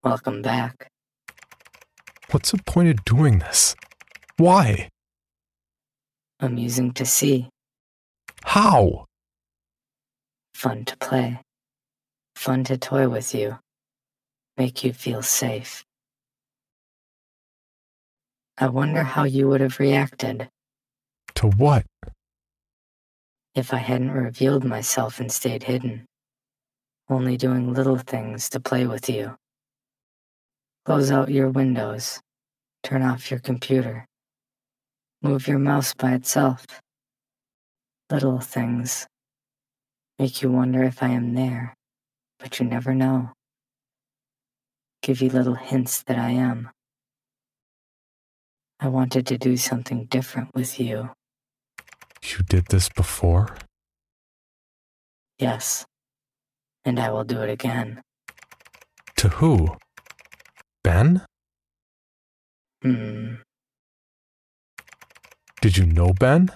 Welcome 0.02 0.42
back. 0.42 0.88
What's 2.32 2.50
the 2.50 2.58
point 2.66 2.88
of 2.88 3.04
doing 3.04 3.38
this? 3.38 3.76
Why? 4.36 4.88
Amusing 6.40 6.92
to 6.94 7.06
see. 7.06 7.48
How? 8.42 9.04
Fun 10.54 10.84
to 10.86 10.96
play. 10.96 11.38
Fun 12.34 12.64
to 12.64 12.76
toy 12.76 13.08
with 13.08 13.32
you. 13.32 13.58
Make 14.56 14.82
you 14.82 14.92
feel 14.92 15.22
safe. 15.22 15.84
I 18.58 18.66
wonder 18.66 19.04
how 19.04 19.22
you 19.22 19.48
would 19.48 19.60
have 19.60 19.78
reacted 19.78 20.48
To 21.42 21.48
what? 21.48 21.84
if 23.56 23.74
I 23.74 23.78
hadn't 23.78 24.12
revealed 24.12 24.64
myself 24.64 25.18
and 25.18 25.30
stayed 25.30 25.64
hidden, 25.64 26.06
only 27.10 27.36
doing 27.36 27.74
little 27.74 27.98
things 27.98 28.48
to 28.50 28.60
play 28.60 28.86
with 28.86 29.10
you. 29.10 29.34
Close 30.84 31.10
out 31.10 31.30
your 31.30 31.50
windows, 31.50 32.20
turn 32.84 33.02
off 33.02 33.28
your 33.28 33.40
computer, 33.40 34.06
move 35.20 35.48
your 35.48 35.58
mouse 35.58 35.92
by 35.94 36.12
itself. 36.14 36.64
Little 38.08 38.38
things 38.38 39.08
make 40.20 40.42
you 40.42 40.50
wonder 40.52 40.84
if 40.84 41.02
I 41.02 41.08
am 41.08 41.34
there, 41.34 41.74
but 42.38 42.60
you 42.60 42.66
never 42.66 42.94
know. 42.94 43.32
Give 45.02 45.20
you 45.20 45.28
little 45.28 45.56
hints 45.56 46.04
that 46.04 46.18
I 46.18 46.30
am. 46.30 46.70
I 48.78 48.86
wanted 48.86 49.26
to 49.26 49.38
do 49.38 49.56
something 49.56 50.04
different 50.06 50.54
with 50.54 50.78
you. 50.78 51.10
You 52.24 52.44
did 52.48 52.66
this 52.66 52.88
before? 52.88 53.56
Yes. 55.38 55.84
And 56.84 56.98
I 56.98 57.10
will 57.10 57.24
do 57.24 57.42
it 57.42 57.50
again. 57.50 58.00
To 59.16 59.28
who? 59.28 59.76
Ben? 60.84 61.22
Hmm. 62.82 63.34
Did 65.60 65.76
you 65.76 65.86
know 65.86 66.12
Ben? 66.12 66.50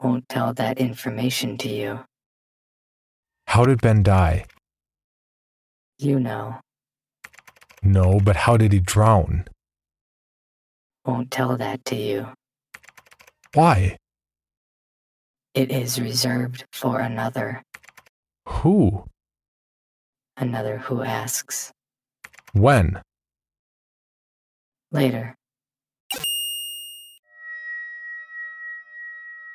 Won't 0.00 0.28
tell 0.28 0.52
that 0.54 0.78
information 0.78 1.56
to 1.58 1.68
you. 1.68 2.00
How 3.48 3.64
did 3.64 3.80
Ben 3.80 4.02
die? 4.02 4.44
You 5.98 6.20
know. 6.20 6.60
No, 7.82 8.20
but 8.20 8.36
how 8.36 8.56
did 8.56 8.72
he 8.72 8.80
drown? 8.80 9.46
Won't 11.04 11.30
tell 11.30 11.56
that 11.56 11.84
to 11.86 11.96
you. 11.96 12.28
Why? 13.54 13.96
It 15.54 15.70
is 15.70 16.00
reserved 16.00 16.64
for 16.72 17.00
another. 17.00 17.62
Who? 18.46 19.04
Another 20.36 20.78
who 20.78 21.02
asks. 21.02 21.72
When? 22.52 23.00
Later. 24.92 25.34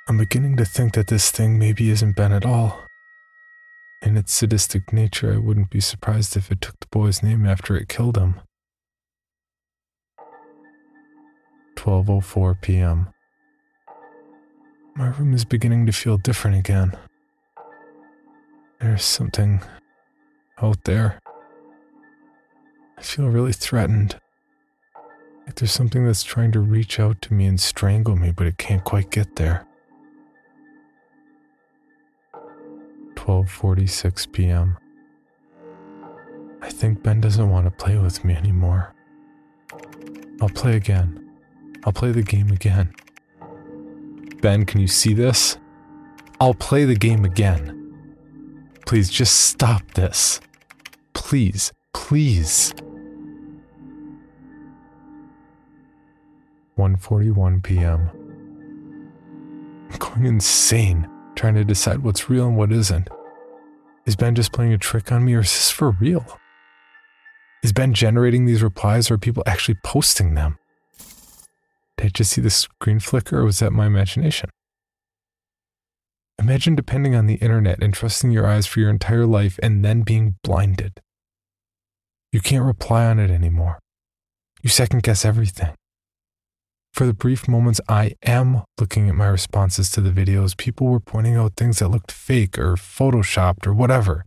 I'm 0.09 0.17
beginning 0.17 0.57
to 0.57 0.65
think 0.65 0.95
that 0.95 1.07
this 1.07 1.31
thing 1.31 1.57
maybe 1.57 1.89
isn't 1.89 2.15
Ben 2.15 2.33
at 2.33 2.45
all. 2.45 2.83
In 4.01 4.17
its 4.17 4.33
sadistic 4.33 4.91
nature, 4.91 5.33
I 5.33 5.37
wouldn't 5.37 5.69
be 5.69 5.79
surprised 5.79 6.35
if 6.35 6.51
it 6.51 6.59
took 6.59 6.77
the 6.81 6.87
boy's 6.91 7.23
name 7.23 7.45
after 7.45 7.77
it 7.77 7.87
killed 7.87 8.17
him. 8.17 8.41
12:04 11.77 12.61
p.m. 12.61 13.12
My 14.95 15.07
room 15.07 15.33
is 15.33 15.43
beginning 15.43 15.87
to 15.87 15.91
feel 15.91 16.17
different 16.17 16.57
again. 16.57 16.95
There's 18.79 19.03
something 19.03 19.61
out 20.61 20.83
there. 20.83 21.19
I 22.97 23.01
feel 23.01 23.27
really 23.29 23.53
threatened. 23.53 24.19
Like 25.45 25.55
there's 25.55 25.71
something 25.71 26.05
that's 26.05 26.23
trying 26.23 26.51
to 26.51 26.59
reach 26.59 26.99
out 26.99 27.21
to 27.23 27.33
me 27.33 27.45
and 27.45 27.59
strangle 27.59 28.15
me, 28.15 28.31
but 28.31 28.45
it 28.45 28.57
can't 28.57 28.83
quite 28.83 29.09
get 29.09 29.35
there. 29.35 29.65
12:46 33.15 34.31
p.m. 34.31 34.77
I 36.61 36.69
think 36.69 37.01
Ben 37.01 37.19
doesn't 37.19 37.49
want 37.49 37.65
to 37.65 37.71
play 37.71 37.97
with 37.97 38.23
me 38.23 38.35
anymore. 38.35 38.93
I'll 40.39 40.49
play 40.49 40.75
again. 40.75 41.31
I'll 41.83 41.93
play 41.93 42.11
the 42.11 42.21
game 42.21 42.51
again. 42.51 42.93
Ben, 44.43 44.65
can 44.65 44.81
you 44.81 44.87
see 44.87 45.13
this? 45.13 45.57
I'll 46.41 46.53
play 46.53 46.83
the 46.83 46.95
game 46.95 47.23
again. 47.23 47.79
Please 48.85 49.09
just 49.09 49.39
stop 49.39 49.89
this. 49.93 50.41
Please, 51.13 51.71
please. 51.93 52.73
1:41 56.77 57.63
p.m. 57.63 58.09
I'm 59.89 59.97
going 59.97 60.25
insane 60.25 61.09
trying 61.35 61.55
to 61.55 61.63
decide 61.63 62.03
what's 62.03 62.29
real 62.29 62.45
and 62.45 62.57
what 62.57 62.73
isn't. 62.73 63.07
Is 64.05 64.17
Ben 64.17 64.35
just 64.35 64.51
playing 64.51 64.73
a 64.73 64.77
trick 64.77 65.09
on 65.09 65.23
me 65.23 65.35
or 65.35 65.39
is 65.39 65.53
this 65.53 65.71
for 65.71 65.91
real? 65.91 66.37
Is 67.63 67.71
Ben 67.71 67.93
generating 67.93 68.43
these 68.43 68.61
replies 68.61 69.09
or 69.09 69.13
are 69.13 69.17
people 69.17 69.43
actually 69.45 69.77
posting 69.85 70.33
them? 70.33 70.57
Did 72.03 72.09
I 72.09 72.11
just 72.17 72.33
see 72.33 72.41
the 72.41 72.49
screen 72.49 72.99
flicker 72.99 73.39
or 73.39 73.45
was 73.45 73.59
that 73.59 73.71
my 73.71 73.85
imagination? 73.85 74.49
Imagine 76.37 76.75
depending 76.75 77.15
on 77.15 77.27
the 77.27 77.35
internet 77.35 77.81
and 77.81 77.93
trusting 77.93 78.29
your 78.29 78.45
eyes 78.45 78.67
for 78.67 78.81
your 78.81 78.89
entire 78.89 79.25
life 79.25 79.57
and 79.63 79.85
then 79.85 80.01
being 80.01 80.35
blinded. 80.43 80.99
You 82.33 82.41
can't 82.41 82.65
reply 82.65 83.05
on 83.05 83.19
it 83.19 83.31
anymore. 83.31 83.79
You 84.61 84.69
second 84.69 85.03
guess 85.03 85.23
everything. 85.23 85.75
For 86.91 87.05
the 87.05 87.13
brief 87.13 87.47
moments 87.47 87.79
I 87.87 88.15
am 88.25 88.63
looking 88.77 89.07
at 89.07 89.15
my 89.15 89.27
responses 89.27 89.89
to 89.91 90.01
the 90.01 90.11
videos, 90.11 90.57
people 90.57 90.87
were 90.87 90.99
pointing 90.99 91.37
out 91.37 91.55
things 91.55 91.79
that 91.79 91.87
looked 91.87 92.11
fake 92.11 92.59
or 92.59 92.75
photoshopped 92.75 93.65
or 93.65 93.73
whatever. 93.73 94.25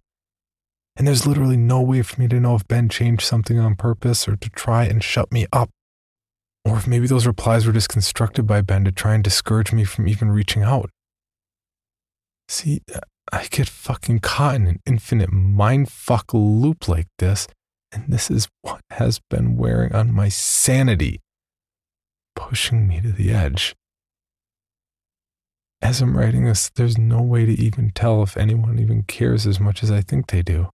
And 0.96 1.06
there's 1.06 1.26
literally 1.26 1.58
no 1.58 1.82
way 1.82 2.00
for 2.00 2.18
me 2.18 2.26
to 2.28 2.40
know 2.40 2.54
if 2.54 2.66
Ben 2.66 2.88
changed 2.88 3.26
something 3.26 3.58
on 3.58 3.76
purpose 3.76 4.26
or 4.26 4.34
to 4.36 4.48
try 4.48 4.84
and 4.84 5.04
shut 5.04 5.30
me 5.30 5.46
up. 5.52 5.68
Or 6.66 6.78
if 6.78 6.88
maybe 6.88 7.06
those 7.06 7.28
replies 7.28 7.64
were 7.64 7.72
just 7.72 7.88
constructed 7.88 8.44
by 8.44 8.60
Ben 8.60 8.84
to 8.84 8.92
try 8.92 9.14
and 9.14 9.22
discourage 9.22 9.72
me 9.72 9.84
from 9.84 10.08
even 10.08 10.32
reaching 10.32 10.64
out. 10.64 10.90
See, 12.48 12.80
I 13.32 13.46
get 13.46 13.68
fucking 13.68 14.18
caught 14.18 14.56
in 14.56 14.66
an 14.66 14.80
infinite 14.84 15.30
mindfuck 15.30 16.34
loop 16.34 16.88
like 16.88 17.06
this, 17.18 17.46
and 17.92 18.04
this 18.08 18.32
is 18.32 18.48
what 18.62 18.80
has 18.90 19.20
been 19.30 19.56
wearing 19.56 19.94
on 19.94 20.12
my 20.12 20.28
sanity 20.28 21.20
pushing 22.34 22.88
me 22.88 23.00
to 23.00 23.12
the 23.12 23.30
edge. 23.30 23.76
As 25.80 26.00
I'm 26.00 26.18
writing 26.18 26.46
this, 26.46 26.70
there's 26.74 26.98
no 26.98 27.22
way 27.22 27.46
to 27.46 27.52
even 27.52 27.92
tell 27.92 28.24
if 28.24 28.36
anyone 28.36 28.80
even 28.80 29.04
cares 29.04 29.46
as 29.46 29.60
much 29.60 29.84
as 29.84 29.90
I 29.92 30.00
think 30.00 30.28
they 30.28 30.42
do. 30.42 30.70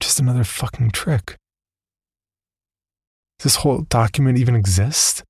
Just 0.00 0.20
another 0.20 0.44
fucking 0.44 0.92
trick. 0.92 1.36
This 3.40 3.56
whole 3.56 3.82
document 3.82 4.36
even 4.36 4.56
exist? 4.56 5.22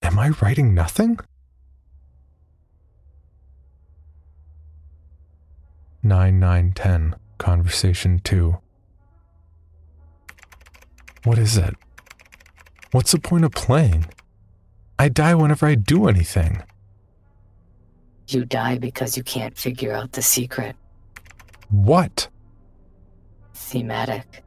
Am 0.00 0.18
I 0.18 0.30
writing 0.40 0.72
nothing? 0.72 1.18
Nine 6.02 6.40
nine 6.40 6.72
ten 6.74 7.16
conversation 7.36 8.18
two. 8.24 8.58
What 11.24 11.36
is 11.36 11.58
it? 11.58 11.74
What's 12.92 13.12
the 13.12 13.20
point 13.20 13.44
of 13.44 13.52
playing? 13.52 14.06
I 14.98 15.10
die 15.10 15.34
whenever 15.34 15.66
I 15.66 15.74
do 15.74 16.08
anything. 16.08 16.62
You 18.26 18.46
die 18.46 18.78
because 18.78 19.18
you 19.18 19.22
can't 19.22 19.56
figure 19.56 19.92
out 19.92 20.12
the 20.12 20.22
secret. 20.22 20.76
What? 21.68 22.28
Thematic. 23.52 24.42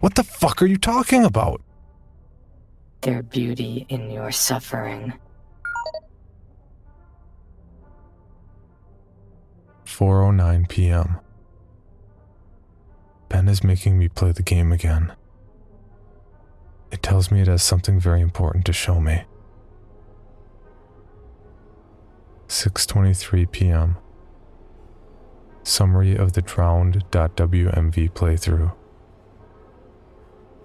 What 0.00 0.14
the 0.14 0.24
fuck 0.24 0.60
are 0.60 0.66
you 0.66 0.76
talking 0.76 1.24
about? 1.24 1.62
Their 3.02 3.22
beauty 3.22 3.86
in 3.88 4.10
your 4.10 4.30
suffering. 4.30 5.14
4:09 9.86 10.68
p.m. 10.68 11.18
Ben 13.28 13.48
is 13.48 13.64
making 13.64 13.98
me 13.98 14.08
play 14.08 14.32
the 14.32 14.42
game 14.42 14.72
again. 14.72 15.14
It 16.90 17.02
tells 17.02 17.30
me 17.30 17.40
it 17.40 17.48
has 17.48 17.62
something 17.62 18.00
very 18.00 18.20
important 18.20 18.66
to 18.66 18.72
show 18.72 19.00
me. 19.00 19.24
6:23 22.48 23.50
p.m. 23.50 23.96
Summary 25.62 26.16
of 26.16 26.32
the 26.32 26.42
drowned.wmv 26.42 28.10
playthrough. 28.12 28.74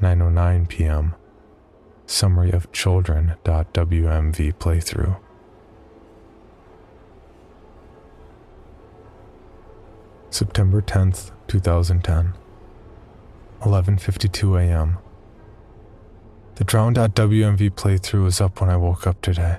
9:09 0.02 0.68
p.m. 0.68 1.16
Summary 2.07 2.52
of 2.52 2.72
children.wmv 2.72 4.53
playthrough. 4.56 5.18
September 10.30 10.82
10th, 10.82 11.32
2010. 11.48 12.34
11:52 13.61 14.61
a.m. 14.61 14.98
The 16.56 16.64
drown.wmv 16.64 17.72
playthrough 17.72 18.23
was 18.23 18.40
up 18.40 18.61
when 18.61 18.69
I 18.69 18.77
woke 18.77 19.07
up 19.07 19.22
today. 19.22 19.57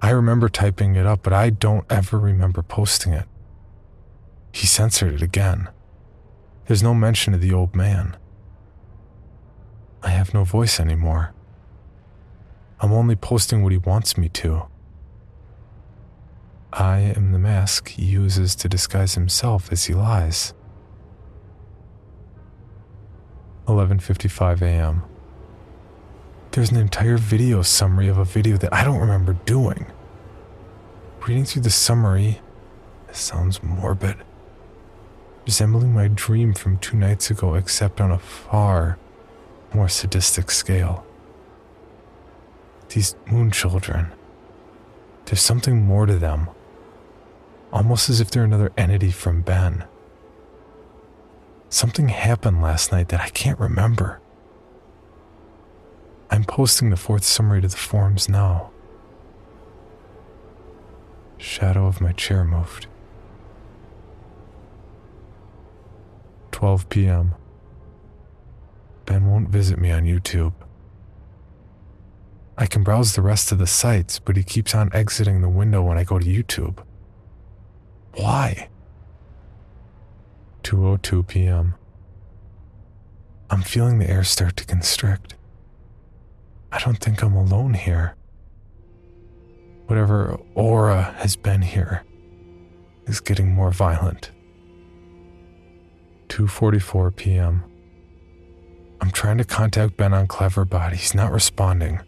I 0.00 0.10
remember 0.10 0.48
typing 0.48 0.96
it 0.96 1.04
up, 1.04 1.22
but 1.22 1.32
I 1.32 1.50
don't 1.50 1.84
ever 1.90 2.18
remember 2.18 2.62
posting 2.62 3.12
it. 3.12 3.28
He 4.52 4.66
censored 4.66 5.14
it 5.14 5.22
again. 5.22 5.68
There's 6.66 6.82
no 6.82 6.94
mention 6.94 7.34
of 7.34 7.40
the 7.40 7.52
old 7.52 7.76
man. 7.76 8.16
I 10.02 10.10
have 10.10 10.32
no 10.32 10.44
voice 10.44 10.80
anymore. 10.80 11.32
I'm 12.80 12.92
only 12.92 13.16
posting 13.16 13.62
what 13.62 13.72
he 13.72 13.78
wants 13.78 14.16
me 14.16 14.28
to. 14.30 14.66
I 16.72 16.98
am 16.98 17.32
the 17.32 17.38
mask 17.38 17.88
he 17.88 18.04
uses 18.04 18.54
to 18.56 18.68
disguise 18.68 19.14
himself 19.14 19.70
as 19.72 19.84
he 19.84 19.94
lies. 19.94 20.54
11:55 23.66 24.62
a.m. 24.62 25.02
There's 26.52 26.70
an 26.70 26.78
entire 26.78 27.16
video 27.16 27.62
summary 27.62 28.08
of 28.08 28.18
a 28.18 28.24
video 28.24 28.56
that 28.56 28.72
I 28.72 28.82
don't 28.84 28.98
remember 28.98 29.34
doing. 29.44 29.86
Reading 31.26 31.44
through 31.44 31.62
the 31.62 31.70
summary, 31.70 32.40
sounds 33.12 33.62
morbid, 33.62 34.16
resembling 35.44 35.92
my 35.92 36.08
dream 36.08 36.54
from 36.54 36.78
two 36.78 36.96
nights 36.96 37.30
ago, 37.30 37.54
except 37.54 38.00
on 38.00 38.10
a 38.10 38.18
far 38.18 38.98
more 39.72 39.88
sadistic 39.88 40.50
scale. 40.50 41.04
These 42.88 43.14
moon 43.30 43.50
children, 43.50 44.12
there's 45.26 45.42
something 45.42 45.82
more 45.82 46.06
to 46.06 46.16
them, 46.16 46.48
almost 47.72 48.10
as 48.10 48.20
if 48.20 48.30
they're 48.30 48.44
another 48.44 48.72
entity 48.76 49.10
from 49.10 49.42
Ben. 49.42 49.84
Something 51.68 52.08
happened 52.08 52.60
last 52.60 52.90
night 52.90 53.08
that 53.10 53.20
I 53.20 53.28
can't 53.28 53.58
remember. 53.60 54.20
I'm 56.30 56.44
posting 56.44 56.90
the 56.90 56.96
fourth 56.96 57.24
summary 57.24 57.60
to 57.60 57.68
the 57.68 57.76
forums 57.76 58.28
now. 58.28 58.70
Shadow 61.38 61.86
of 61.86 62.00
my 62.00 62.12
chair 62.12 62.44
moved. 62.44 62.86
12 66.50 66.88
p.m. 66.88 67.34
Ben 69.10 69.26
won't 69.26 69.48
visit 69.48 69.76
me 69.76 69.90
on 69.90 70.04
YouTube. 70.04 70.52
I 72.56 72.66
can 72.66 72.84
browse 72.84 73.16
the 73.16 73.22
rest 73.22 73.50
of 73.50 73.58
the 73.58 73.66
sites, 73.66 74.20
but 74.20 74.36
he 74.36 74.44
keeps 74.44 74.72
on 74.72 74.88
exiting 74.94 75.40
the 75.40 75.48
window 75.48 75.82
when 75.82 75.98
I 75.98 76.04
go 76.04 76.20
to 76.20 76.24
YouTube. 76.24 76.78
Why? 78.14 78.68
2:02 80.62 81.26
p.m. 81.26 81.74
I'm 83.50 83.62
feeling 83.62 83.98
the 83.98 84.08
air 84.08 84.22
start 84.22 84.56
to 84.58 84.64
constrict. 84.64 85.34
I 86.70 86.78
don't 86.78 86.98
think 86.98 87.20
I'm 87.20 87.34
alone 87.34 87.74
here. 87.74 88.14
Whatever 89.86 90.38
aura 90.54 91.16
has 91.18 91.34
been 91.34 91.62
here 91.62 92.04
is 93.08 93.18
getting 93.18 93.50
more 93.50 93.72
violent. 93.72 94.30
2:44 96.28 97.16
p.m. 97.16 97.69
I'm 99.00 99.10
trying 99.10 99.38
to 99.38 99.44
contact 99.44 99.96
Ben 99.96 100.12
on 100.12 100.26
Clever, 100.26 100.64
but 100.64 100.92
He's 100.92 101.14
not 101.14 101.32
responding. 101.32 102.00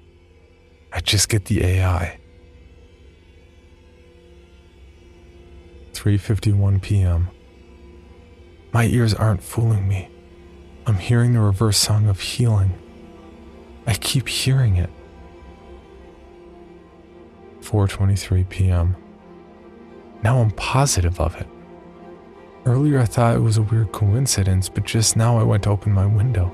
I 0.92 1.00
just 1.00 1.28
get 1.28 1.46
the 1.46 1.64
AI. 1.64 2.18
3:51 5.92 6.82
p.m. 6.82 7.28
My 8.72 8.86
ears 8.86 9.14
aren't 9.14 9.42
fooling 9.42 9.86
me. 9.86 10.08
I'm 10.86 10.96
hearing 10.96 11.32
the 11.32 11.40
reverse 11.40 11.78
song 11.78 12.08
of 12.08 12.20
healing. 12.20 12.72
I 13.86 13.94
keep 13.94 14.28
hearing 14.28 14.76
it. 14.76 14.90
4:23 17.60 18.48
p.m. 18.48 18.96
Now 20.22 20.38
I'm 20.40 20.50
positive 20.52 21.20
of 21.20 21.36
it. 21.36 21.46
Earlier 22.64 22.98
I 23.00 23.04
thought 23.04 23.34
it 23.36 23.40
was 23.40 23.56
a 23.58 23.62
weird 23.62 23.92
coincidence, 23.92 24.68
but 24.68 24.84
just 24.84 25.16
now 25.16 25.38
I 25.38 25.42
went 25.42 25.64
to 25.64 25.70
open 25.70 25.92
my 25.92 26.06
window, 26.06 26.52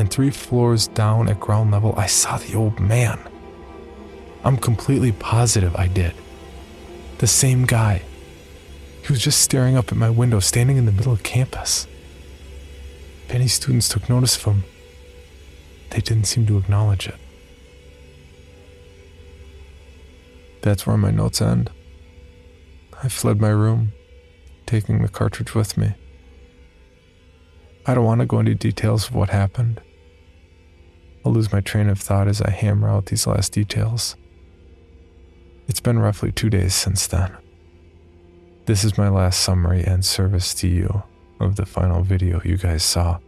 and 0.00 0.10
3 0.10 0.30
floors 0.30 0.88
down 0.88 1.28
at 1.28 1.38
ground 1.38 1.70
level 1.70 1.94
I 1.94 2.06
saw 2.06 2.38
the 2.38 2.54
old 2.56 2.80
man. 2.80 3.20
I'm 4.42 4.56
completely 4.56 5.12
positive 5.12 5.76
I 5.76 5.88
did. 5.88 6.14
The 7.18 7.26
same 7.26 7.66
guy. 7.66 8.00
He 9.02 9.12
was 9.12 9.20
just 9.20 9.42
staring 9.42 9.76
up 9.76 9.92
at 9.92 9.98
my 9.98 10.08
window, 10.08 10.40
standing 10.40 10.78
in 10.78 10.86
the 10.86 10.92
middle 10.92 11.12
of 11.12 11.22
campus. 11.22 11.86
Many 13.28 13.46
students 13.46 13.90
took 13.90 14.08
notice 14.08 14.38
of 14.38 14.44
him. 14.44 14.64
They 15.90 16.00
didn't 16.00 16.24
seem 16.24 16.46
to 16.46 16.56
acknowledge 16.56 17.06
it. 17.06 17.16
That's 20.62 20.86
where 20.86 20.96
my 20.96 21.10
notes 21.10 21.42
end. 21.42 21.70
I 23.02 23.08
fled 23.08 23.38
my 23.38 23.50
room, 23.50 23.92
taking 24.64 25.02
the 25.02 25.08
cartridge 25.08 25.54
with 25.54 25.76
me. 25.76 25.92
I 27.84 27.92
don't 27.92 28.04
want 28.06 28.20
to 28.20 28.26
go 28.26 28.38
into 28.38 28.54
details 28.54 29.08
of 29.08 29.14
what 29.14 29.28
happened. 29.28 29.82
I'll 31.24 31.32
lose 31.32 31.52
my 31.52 31.60
train 31.60 31.88
of 31.88 32.00
thought 32.00 32.28
as 32.28 32.40
I 32.40 32.50
hammer 32.50 32.88
out 32.88 33.06
these 33.06 33.26
last 33.26 33.52
details. 33.52 34.16
It's 35.68 35.80
been 35.80 35.98
roughly 35.98 36.32
two 36.32 36.50
days 36.50 36.74
since 36.74 37.06
then. 37.06 37.36
This 38.66 38.84
is 38.84 38.96
my 38.96 39.08
last 39.08 39.40
summary 39.40 39.84
and 39.84 40.04
service 40.04 40.54
to 40.54 40.68
you 40.68 41.02
of 41.38 41.56
the 41.56 41.66
final 41.66 42.02
video 42.02 42.40
you 42.44 42.56
guys 42.56 42.82
saw. 42.82 43.18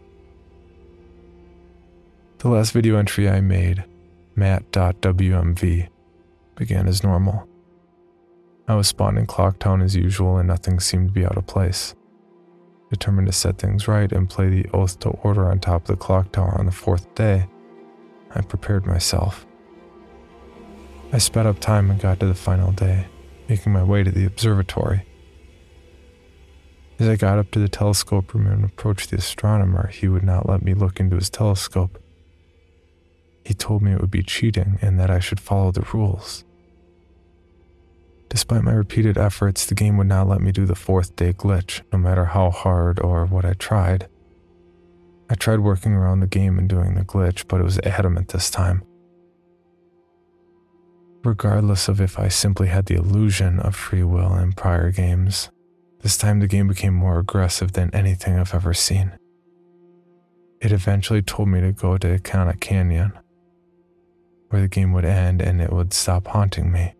The 2.39 2.49
last 2.49 2.73
video 2.73 2.97
entry 2.97 3.29
I 3.29 3.41
made, 3.41 3.85
matt.wmv, 4.35 5.89
began 6.57 6.89
as 6.89 7.05
normal. 7.05 7.47
I 8.69 8.75
was 8.75 8.89
spawned 8.89 9.19
in 9.19 9.27
Clocktown 9.27 9.83
as 9.83 9.95
usual 9.95 10.39
and 10.39 10.49
nothing 10.49 10.81
seemed 10.81 11.09
to 11.09 11.13
be 11.13 11.25
out 11.25 11.37
of 11.37 11.47
place. 11.47 11.95
Determined 12.91 13.27
to 13.27 13.33
set 13.33 13.59
things 13.59 13.87
right 13.87 14.11
and 14.11 14.29
play 14.29 14.49
the 14.49 14.69
Oath 14.71 14.99
to 15.01 15.11
Order 15.11 15.51
on 15.51 15.61
top 15.61 15.83
of 15.83 15.87
the 15.89 15.97
clock 15.97 16.33
tower 16.33 16.57
on 16.59 16.67
the 16.67 16.73
fourth 16.73 17.15
day, 17.15 17.47
I 18.35 18.41
prepared 18.41 18.87
myself. 18.87 19.47
I 21.13 21.19
sped 21.19 21.47
up 21.47 21.59
time 21.59 21.91
and 21.91 22.01
got 22.01 22.21
to 22.21 22.27
the 22.27 22.35
final 22.35 22.73
day, 22.73 23.07
making 23.49 23.73
my 23.73 23.83
way 23.83 24.03
to 24.03 24.11
the 24.11 24.25
observatory. 24.25 25.07
As 26.99 27.09
I 27.09 27.17
got 27.17 27.39
up 27.39 27.51
to 27.51 27.59
the 27.59 27.69
telescope 27.69 28.33
room 28.33 28.47
and 28.47 28.65
approached 28.65 29.11
the 29.11 29.17
astronomer, 29.17 29.89
he 29.89 30.09
would 30.09 30.23
not 30.23 30.49
let 30.49 30.63
me 30.63 30.73
look 30.73 31.01
into 31.01 31.17
his 31.17 31.29
telescope. 31.29 32.03
He 33.45 33.55
told 33.55 33.83
me 33.83 33.93
it 33.93 34.01
would 34.01 34.11
be 34.11 34.23
cheating 34.23 34.79
and 34.81 34.99
that 35.01 35.11
I 35.11 35.19
should 35.19 35.41
follow 35.41 35.73
the 35.73 35.87
rules. 35.93 36.45
Despite 38.29 38.63
my 38.63 38.73
repeated 38.73 39.19
efforts, 39.19 39.67
the 39.67 39.75
game 39.75 39.99
would 39.99 40.07
not 40.07 40.29
let 40.29 40.41
me 40.41 40.53
do 40.53 40.65
the 40.65 40.75
fourth 40.75 41.17
day 41.17 41.35
glitch, 41.35 41.83
no 41.93 41.99
matter 41.99 42.25
how 42.27 42.51
hard 42.51 42.99
or 43.01 43.27
what 43.27 43.45
I 43.45 43.53
tried. 43.53 44.09
I 45.33 45.35
tried 45.35 45.61
working 45.61 45.95
around 45.95 46.21
the 46.21 46.27
game 46.27 46.59
and 46.59 46.69
doing 46.69 46.93
the 46.93 47.07
glitch, 47.07 47.49
but 47.49 47.59
it 47.59 47.65
was 47.65 47.79
adamant 47.79 48.29
this 48.29 48.51
time. 48.51 48.83
Regardless 51.25 51.89
of 51.89 52.03
if 52.03 52.19
I 52.19 52.29
simply 52.29 52.69
had 52.69 52.85
the 52.85 52.97
illusion 52.97 53.59
of 53.59 53.75
free 53.75 54.03
will 54.03 54.37
in 54.37 54.53
prior 54.53 54.91
games, 54.91 55.49
this 56.01 56.19
time 56.19 56.41
the 56.41 56.47
game 56.47 56.69
became 56.69 56.93
more 56.93 57.19
aggressive 57.19 57.73
than 57.73 57.95
anything 57.95 58.39
I've 58.39 58.55
ever 58.55 58.75
seen. 58.75 59.13
It 60.61 60.71
eventually 60.71 61.23
told 61.23 61.49
me 61.49 61.63
to 61.63 61.73
go 61.73 61.97
to 61.97 62.19
Ikana 62.19 62.61
Canyon, 62.61 63.19
where 64.51 64.61
the 64.61 64.69
game 64.69 64.93
would 64.93 65.07
end 65.07 65.41
and 65.41 65.63
it 65.63 65.73
would 65.73 65.95
stop 65.95 66.27
haunting 66.27 66.71
me. 66.71 66.93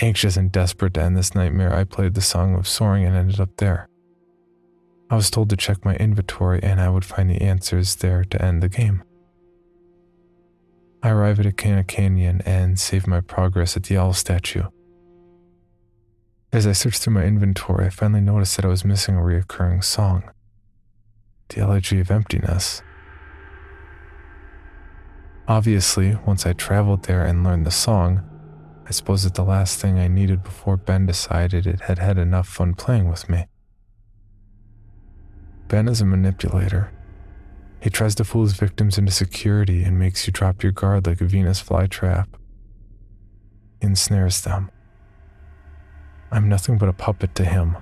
Anxious 0.00 0.36
and 0.36 0.50
desperate 0.50 0.94
to 0.94 1.02
end 1.02 1.16
this 1.16 1.36
nightmare, 1.36 1.72
I 1.72 1.84
played 1.84 2.14
the 2.14 2.20
Song 2.20 2.56
of 2.56 2.66
Soaring 2.66 3.04
and 3.04 3.14
ended 3.14 3.38
up 3.38 3.58
there. 3.58 3.89
I 5.10 5.16
was 5.16 5.28
told 5.28 5.50
to 5.50 5.56
check 5.56 5.84
my 5.84 5.96
inventory 5.96 6.62
and 6.62 6.80
I 6.80 6.88
would 6.88 7.04
find 7.04 7.28
the 7.28 7.42
answers 7.42 7.96
there 7.96 8.22
to 8.24 8.42
end 8.42 8.62
the 8.62 8.68
game. 8.68 9.02
I 11.02 11.08
arrive 11.08 11.40
at 11.40 11.46
Ikana 11.46 11.84
Canyon 11.84 12.42
and 12.46 12.78
save 12.78 13.08
my 13.08 13.20
progress 13.20 13.76
at 13.76 13.84
the 13.84 13.98
owl 13.98 14.12
statue. 14.12 14.62
As 16.52 16.64
I 16.64 16.72
searched 16.72 17.02
through 17.02 17.14
my 17.14 17.24
inventory, 17.24 17.86
I 17.86 17.90
finally 17.90 18.20
noticed 18.20 18.54
that 18.56 18.64
I 18.64 18.68
was 18.68 18.84
missing 18.84 19.16
a 19.16 19.20
reoccurring 19.20 19.82
song 19.82 20.30
The 21.48 21.60
Elegy 21.60 21.98
of 21.98 22.12
Emptiness. 22.12 22.82
Obviously, 25.48 26.16
once 26.24 26.46
I 26.46 26.52
traveled 26.52 27.04
there 27.04 27.24
and 27.24 27.42
learned 27.42 27.66
the 27.66 27.72
song, 27.72 28.22
I 28.86 28.92
suppose 28.92 29.24
it's 29.24 29.36
the 29.36 29.42
last 29.42 29.80
thing 29.80 29.98
I 29.98 30.06
needed 30.06 30.44
before 30.44 30.76
Ben 30.76 31.06
decided 31.06 31.66
it 31.66 31.82
had 31.82 31.98
had 31.98 32.16
enough 32.16 32.46
fun 32.46 32.74
playing 32.74 33.08
with 33.08 33.28
me. 33.28 33.46
Ben 35.70 35.86
is 35.86 36.00
a 36.00 36.04
manipulator. 36.04 36.90
He 37.80 37.90
tries 37.90 38.16
to 38.16 38.24
fool 38.24 38.42
his 38.42 38.54
victims 38.54 38.98
into 38.98 39.12
security 39.12 39.84
and 39.84 40.00
makes 40.00 40.26
you 40.26 40.32
drop 40.32 40.64
your 40.64 40.72
guard 40.72 41.06
like 41.06 41.20
a 41.20 41.26
Venus 41.26 41.62
flytrap. 41.62 42.26
Ensnares 43.80 44.40
them. 44.40 44.68
I'm 46.32 46.48
nothing 46.48 46.76
but 46.76 46.88
a 46.88 46.92
puppet 46.92 47.36
to 47.36 47.44
him. 47.44 47.76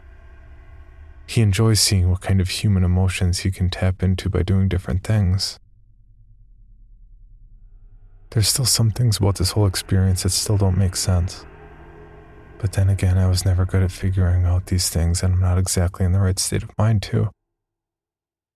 He 1.26 1.40
enjoys 1.40 1.80
seeing 1.80 2.10
what 2.10 2.20
kind 2.20 2.42
of 2.42 2.50
human 2.50 2.84
emotions 2.84 3.38
he 3.38 3.50
can 3.50 3.70
tap 3.70 4.02
into 4.02 4.28
by 4.28 4.42
doing 4.42 4.68
different 4.68 5.02
things. 5.02 5.58
There's 8.30 8.48
still 8.48 8.66
some 8.66 8.90
things 8.90 9.16
about 9.16 9.36
this 9.36 9.52
whole 9.52 9.66
experience 9.66 10.24
that 10.24 10.30
still 10.30 10.58
don't 10.58 10.76
make 10.76 10.94
sense. 10.94 11.46
But 12.58 12.74
then 12.74 12.90
again, 12.90 13.16
I 13.16 13.28
was 13.28 13.46
never 13.46 13.64
good 13.64 13.82
at 13.82 13.92
figuring 13.92 14.44
out 14.44 14.66
these 14.66 14.90
things, 14.90 15.22
and 15.22 15.32
I'm 15.32 15.40
not 15.40 15.56
exactly 15.56 16.04
in 16.04 16.12
the 16.12 16.20
right 16.20 16.38
state 16.38 16.62
of 16.62 16.76
mind 16.76 17.00
to. 17.04 17.30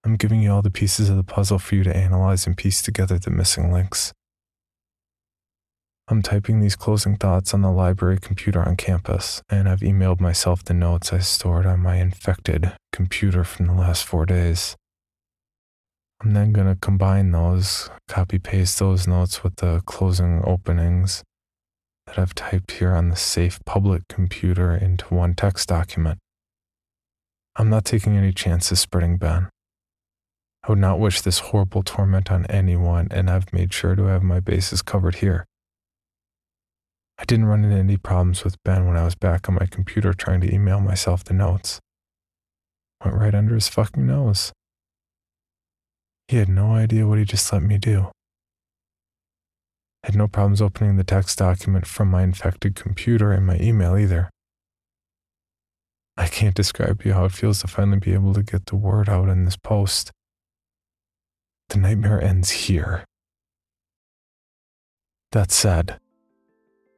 I'm 0.04 0.16
giving 0.16 0.42
you 0.42 0.50
all 0.50 0.62
the 0.62 0.70
pieces 0.70 1.08
of 1.08 1.16
the 1.16 1.22
puzzle 1.22 1.58
for 1.58 1.76
you 1.76 1.84
to 1.84 1.96
analyze 1.96 2.46
and 2.46 2.56
piece 2.56 2.82
together 2.82 3.18
the 3.18 3.30
missing 3.30 3.72
links. 3.72 4.12
I'm 6.08 6.22
typing 6.22 6.60
these 6.60 6.74
closing 6.74 7.16
thoughts 7.16 7.54
on 7.54 7.62
the 7.62 7.70
library 7.70 8.18
computer 8.20 8.60
on 8.60 8.76
campus, 8.76 9.40
and 9.48 9.68
I've 9.68 9.80
emailed 9.80 10.20
myself 10.20 10.64
the 10.64 10.74
notes 10.74 11.12
I 11.12 11.20
stored 11.20 11.64
on 11.64 11.80
my 11.80 11.96
infected 11.96 12.72
computer 12.92 13.44
from 13.44 13.66
the 13.66 13.74
last 13.74 14.04
four 14.04 14.26
days. 14.26 14.76
I'm 16.20 16.34
then 16.34 16.52
going 16.52 16.66
to 16.66 16.74
combine 16.74 17.30
those, 17.30 17.88
copy 18.08 18.38
paste 18.38 18.80
those 18.80 19.06
notes 19.06 19.44
with 19.44 19.56
the 19.56 19.82
closing 19.86 20.42
openings 20.44 21.22
that 22.06 22.18
I've 22.18 22.34
typed 22.34 22.72
here 22.72 22.92
on 22.92 23.08
the 23.08 23.16
safe 23.16 23.60
public 23.64 24.08
computer 24.08 24.74
into 24.74 25.14
one 25.14 25.34
text 25.34 25.68
document. 25.68 26.18
I'm 27.56 27.70
not 27.70 27.84
taking 27.84 28.16
any 28.16 28.32
chances 28.32 28.80
spreading 28.80 29.16
Ben. 29.16 29.48
I 30.64 30.70
would 30.70 30.78
not 30.78 31.00
wish 31.00 31.20
this 31.20 31.40
horrible 31.40 31.82
torment 31.82 32.30
on 32.30 32.46
anyone, 32.46 33.08
and 33.10 33.28
I've 33.28 33.52
made 33.52 33.72
sure 33.72 33.96
to 33.96 34.04
have 34.04 34.22
my 34.22 34.38
bases 34.38 34.80
covered 34.80 35.16
here. 35.16 35.44
I 37.18 37.24
didn't 37.24 37.46
run 37.46 37.64
into 37.64 37.76
any 37.76 37.96
problems 37.96 38.44
with 38.44 38.62
Ben 38.64 38.86
when 38.86 38.96
I 38.96 39.04
was 39.04 39.14
back 39.14 39.48
on 39.48 39.56
my 39.56 39.66
computer 39.66 40.12
trying 40.12 40.40
to 40.40 40.52
email 40.52 40.80
myself 40.80 41.24
the 41.24 41.34
notes. 41.34 41.80
Went 43.04 43.16
right 43.16 43.34
under 43.34 43.54
his 43.54 43.68
fucking 43.68 44.06
nose. 44.06 44.52
He 46.28 46.36
had 46.36 46.48
no 46.48 46.72
idea 46.72 47.06
what 47.06 47.18
he 47.18 47.24
just 47.24 47.52
let 47.52 47.62
me 47.62 47.76
do. 47.78 48.10
Had 50.04 50.16
no 50.16 50.28
problems 50.28 50.62
opening 50.62 50.96
the 50.96 51.04
text 51.04 51.38
document 51.38 51.86
from 51.86 52.08
my 52.08 52.22
infected 52.22 52.74
computer 52.74 53.32
in 53.32 53.44
my 53.44 53.58
email 53.60 53.96
either. 53.96 54.30
I 56.16 56.26
can't 56.26 56.54
describe 56.54 57.02
to 57.02 57.08
you 57.08 57.14
how 57.14 57.24
it 57.24 57.32
feels 57.32 57.60
to 57.60 57.68
finally 57.68 57.98
be 57.98 58.12
able 58.14 58.34
to 58.34 58.42
get 58.42 58.66
the 58.66 58.76
word 58.76 59.08
out 59.08 59.28
in 59.28 59.44
this 59.44 59.56
post. 59.56 60.10
The 61.72 61.78
nightmare 61.78 62.22
ends 62.22 62.50
here. 62.50 63.02
That 65.30 65.50
said, 65.50 65.98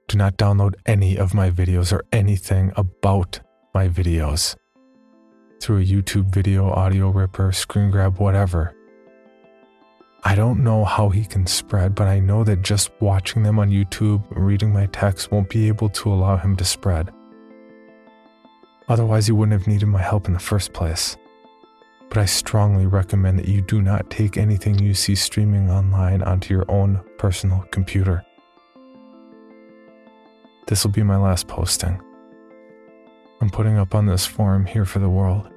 do 0.09 0.19
not 0.19 0.37
download 0.37 0.75
any 0.85 1.17
of 1.17 1.33
my 1.33 1.49
videos 1.49 1.93
or 1.93 2.03
anything 2.11 2.73
about 2.75 3.39
my 3.73 3.89
videos 3.89 4.57
through 5.61 5.79
a 5.79 5.85
YouTube 5.85 6.35
video, 6.35 6.71
audio 6.71 7.11
ripper, 7.11 7.53
screen 7.53 7.93
grab, 7.93 8.19
whatever. 8.19 8.75
I 10.25 10.35
don't 10.35 10.65
know 10.65 10.85
how 10.85 11.09
he 11.09 11.25
can 11.25 11.47
spread, 11.47 11.95
but 11.95 12.09
I 12.09 12.19
know 12.19 12.43
that 12.43 12.63
just 12.63 12.91
watching 12.99 13.45
them 13.45 13.61
on 13.61 13.71
YouTube, 13.71 14.25
reading 14.31 14.73
my 14.73 14.87
text, 14.87 15.31
won't 15.31 15.51
be 15.51 15.69
able 15.69 15.91
to 15.91 16.13
allow 16.13 16.37
him 16.37 16.57
to 16.57 16.65
spread. 16.65 17.13
Otherwise, 18.89 19.27
he 19.27 19.33
wouldn't 19.33 19.57
have 19.57 19.69
needed 19.69 19.87
my 19.87 20.03
help 20.03 20.27
in 20.27 20.33
the 20.33 20.41
first 20.41 20.73
place. 20.73 21.17
But 22.09 22.19
I 22.19 22.25
strongly 22.27 22.87
recommend 22.87 23.39
that 23.39 23.49
you 23.49 23.61
do 23.61 23.83
not 23.83 24.11
take 24.11 24.37
anything 24.37 24.79
you 24.79 24.95
see 24.95 25.15
streaming 25.15 25.71
online 25.71 26.23
onto 26.23 26.55
your 26.55 26.71
own 26.71 27.01
personal 27.19 27.65
computer. 27.71 28.25
This 30.67 30.85
will 30.85 30.93
be 30.93 31.03
my 31.03 31.17
last 31.17 31.49
posting. 31.49 32.01
I'm 33.41 33.51
putting 33.51 33.77
up 33.77 33.95
on 33.95 34.07
this 34.07 34.25
forum 34.25 34.65
here 34.65 34.85
for 34.85 35.01
the 35.01 35.09
world. 35.09 35.51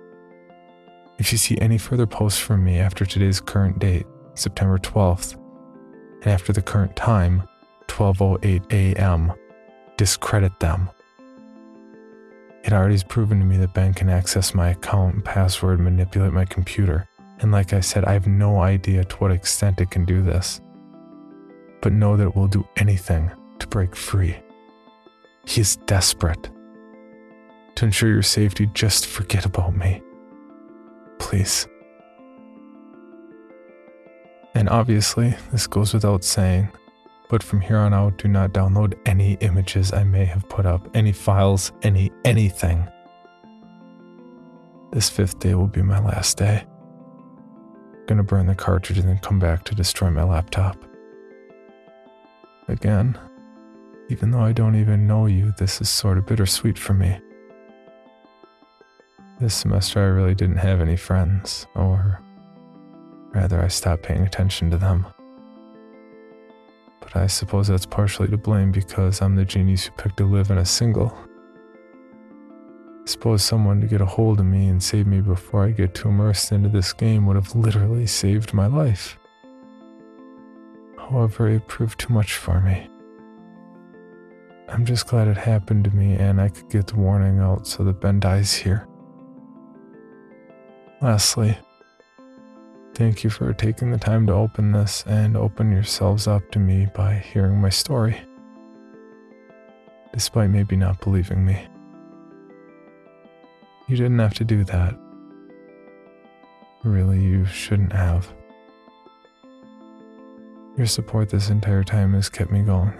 If 1.19 1.31
you 1.31 1.37
see 1.37 1.57
any 1.59 1.77
further 1.77 2.05
posts 2.05 2.39
from 2.39 2.63
me 2.63 2.79
after 2.79 3.05
today's 3.05 3.39
current 3.39 3.79
date, 3.79 4.05
September 4.35 4.77
12th, 4.77 5.35
and 6.21 6.27
after 6.27 6.51
the 6.53 6.61
current 6.61 6.95
time, 6.95 7.47
12:08 7.87 8.71
a.m., 8.71 9.33
discredit 9.95 10.59
them. 10.59 10.89
It 12.67 12.73
already 12.73 12.95
has 12.95 13.03
proven 13.03 13.39
to 13.39 13.45
me 13.45 13.55
that 13.57 13.73
Ben 13.73 13.93
can 13.93 14.09
access 14.09 14.53
my 14.53 14.71
account 14.71 15.15
and 15.15 15.23
password, 15.23 15.79
manipulate 15.79 16.33
my 16.33 16.43
computer, 16.43 17.07
and 17.39 17.49
like 17.49 17.71
I 17.71 17.79
said, 17.79 18.03
I 18.03 18.11
have 18.11 18.27
no 18.27 18.59
idea 18.59 19.05
to 19.05 19.15
what 19.15 19.31
extent 19.31 19.79
it 19.79 19.89
can 19.89 20.03
do 20.03 20.21
this. 20.21 20.59
But 21.81 21.93
know 21.93 22.17
that 22.17 22.27
it 22.27 22.35
will 22.35 22.49
do 22.49 22.67
anything 22.75 23.31
to 23.59 23.67
break 23.67 23.95
free. 23.95 24.35
He 25.45 25.61
is 25.61 25.77
desperate. 25.85 26.49
To 27.75 27.85
ensure 27.85 28.09
your 28.09 28.21
safety, 28.21 28.69
just 28.73 29.05
forget 29.05 29.45
about 29.45 29.73
me. 29.73 30.01
Please. 31.19 31.69
And 34.55 34.67
obviously, 34.67 35.37
this 35.53 35.67
goes 35.67 35.93
without 35.93 36.25
saying, 36.25 36.67
but 37.29 37.43
from 37.43 37.61
here 37.61 37.77
on 37.77 37.93
out, 37.93 38.17
do 38.17 38.27
not 38.27 38.53
download 38.53 38.97
any 39.05 39.33
images 39.41 39.91
I 39.93 40.03
may 40.03 40.25
have 40.25 40.47
put 40.49 40.65
up, 40.65 40.89
any 40.95 41.11
files, 41.11 41.71
any 41.83 42.11
anything. 42.23 42.87
This 44.91 45.09
fifth 45.09 45.39
day 45.39 45.53
will 45.53 45.67
be 45.67 45.81
my 45.81 45.99
last 45.99 46.37
day. 46.37 46.65
I'm 47.93 48.05
gonna 48.07 48.23
burn 48.23 48.47
the 48.47 48.55
cartridge 48.55 48.97
and 48.97 49.09
then 49.09 49.19
come 49.19 49.39
back 49.39 49.65
to 49.65 49.75
destroy 49.75 50.09
my 50.09 50.23
laptop. 50.23 50.77
Again, 52.69 53.17
even 54.09 54.31
though 54.31 54.41
I 54.41 54.53
don't 54.53 54.75
even 54.75 55.07
know 55.07 55.25
you, 55.25 55.53
this 55.57 55.81
is 55.81 55.89
sort 55.89 56.17
of 56.17 56.25
bittersweet 56.25 56.77
for 56.77 56.93
me. 56.93 57.19
This 59.39 59.53
semester, 59.53 59.99
I 59.99 60.05
really 60.05 60.33
didn't 60.33 60.57
have 60.57 60.81
any 60.81 60.95
friends, 60.95 61.67
or 61.75 62.21
rather, 63.33 63.61
I 63.61 63.67
stopped 63.67 64.03
paying 64.03 64.21
attention 64.21 64.71
to 64.71 64.77
them. 64.77 65.05
But 66.99 67.15
I 67.15 67.27
suppose 67.27 67.67
that's 67.67 67.85
partially 67.85 68.27
to 68.29 68.37
blame 68.37 68.71
because 68.71 69.21
I'm 69.21 69.35
the 69.35 69.45
genius 69.45 69.85
who 69.85 69.91
picked 69.91 70.17
to 70.17 70.25
live 70.25 70.51
in 70.51 70.57
a 70.57 70.65
single. 70.65 71.17
I 73.03 73.09
suppose 73.09 73.43
someone 73.43 73.79
to 73.81 73.87
get 73.87 74.01
a 74.01 74.05
hold 74.05 74.39
of 74.39 74.45
me 74.45 74.67
and 74.67 74.83
save 74.83 75.07
me 75.07 75.21
before 75.21 75.65
I 75.65 75.71
get 75.71 75.93
too 75.93 76.09
immersed 76.09 76.51
into 76.51 76.69
this 76.69 76.91
game 76.91 77.25
would 77.25 77.37
have 77.37 77.55
literally 77.55 78.05
saved 78.05 78.53
my 78.53 78.67
life. 78.67 79.17
However, 80.97 81.47
it 81.47 81.67
proved 81.67 81.99
too 81.99 82.13
much 82.13 82.35
for 82.35 82.59
me. 82.59 82.89
I'm 84.67 84.83
just 84.83 85.07
glad 85.07 85.29
it 85.29 85.37
happened 85.37 85.85
to 85.85 85.91
me 85.91 86.15
and 86.15 86.41
I 86.41 86.49
could 86.49 86.69
get 86.69 86.87
the 86.87 86.97
warning 86.97 87.39
out 87.39 87.65
so 87.65 87.85
that 87.85 88.01
Ben 88.01 88.19
dies 88.19 88.53
here. 88.53 88.85
Lastly, 91.01 91.57
thank 92.97 93.23
you 93.23 93.29
for 93.29 93.53
taking 93.53 93.91
the 93.91 93.97
time 93.99 94.25
to 94.25 94.33
open 94.33 94.71
this 94.71 95.03
and 95.05 95.37
open 95.37 95.71
yourselves 95.71 96.25
up 96.25 96.49
to 96.49 96.57
me 96.57 96.87
by 96.95 97.13
hearing 97.13 97.61
my 97.61 97.69
story, 97.69 98.19
despite 100.13 100.49
maybe 100.49 100.75
not 100.75 100.99
believing 101.01 101.45
me. 101.45 101.67
You 103.87 103.97
didn't 103.97 104.17
have 104.17 104.33
to 104.33 104.43
do 104.43 104.63
that. 104.63 104.97
Really, 106.83 107.21
you 107.21 107.45
shouldn't 107.45 107.93
have. 107.93 108.33
Your 110.75 110.87
support 110.87 111.29
this 111.29 111.49
entire 111.49 111.83
time 111.83 112.13
has 112.13 112.29
kept 112.29 112.49
me 112.49 112.63
going. 112.63 112.93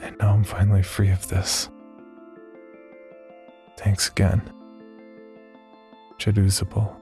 And 0.00 0.18
now 0.18 0.34
I'm 0.34 0.42
finally 0.42 0.82
free 0.82 1.10
of 1.10 1.28
this. 1.28 1.70
Thanks 3.78 4.08
again. 4.08 4.42
Jadusable. 6.18 7.01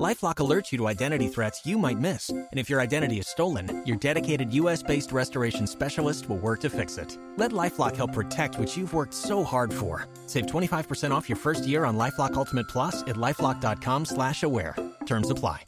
Lifelock 0.00 0.36
alerts 0.36 0.72
you 0.72 0.78
to 0.78 0.88
identity 0.88 1.28
threats 1.28 1.66
you 1.66 1.76
might 1.78 1.98
miss. 1.98 2.30
And 2.30 2.48
if 2.52 2.70
your 2.70 2.80
identity 2.80 3.18
is 3.18 3.28
stolen, 3.28 3.82
your 3.86 3.96
dedicated 3.96 4.52
US 4.54 4.82
based 4.82 5.12
restoration 5.12 5.66
specialist 5.66 6.28
will 6.28 6.38
work 6.38 6.60
to 6.60 6.70
fix 6.70 6.96
it. 6.96 7.18
Let 7.36 7.52
Lifelock 7.52 7.94
help 7.96 8.12
protect 8.12 8.58
what 8.58 8.74
you've 8.76 8.94
worked 8.94 9.14
so 9.14 9.44
hard 9.44 9.72
for. 9.72 10.06
Save 10.26 10.46
25% 10.46 11.10
off 11.10 11.28
your 11.28 11.36
first 11.36 11.66
year 11.66 11.84
on 11.84 11.96
Lifelock 11.98 12.34
Ultimate 12.34 12.68
Plus 12.68 13.02
at 13.02 13.16
lifelock.com 13.16 14.06
slash 14.06 14.42
aware. 14.42 14.74
Terms 15.06 15.30
apply. 15.30 15.62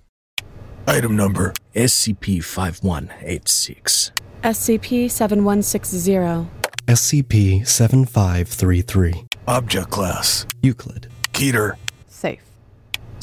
Item 0.87 1.17
number 1.17 1.53
SCP 1.75 2.43
5186. 2.43 4.13
SCP 4.43 5.11
7160. 5.11 6.51
SCP 6.87 7.67
7533. 7.67 9.25
Object 9.49 9.91
Class 9.91 10.47
Euclid. 10.63 11.09
Keter. 11.33 11.77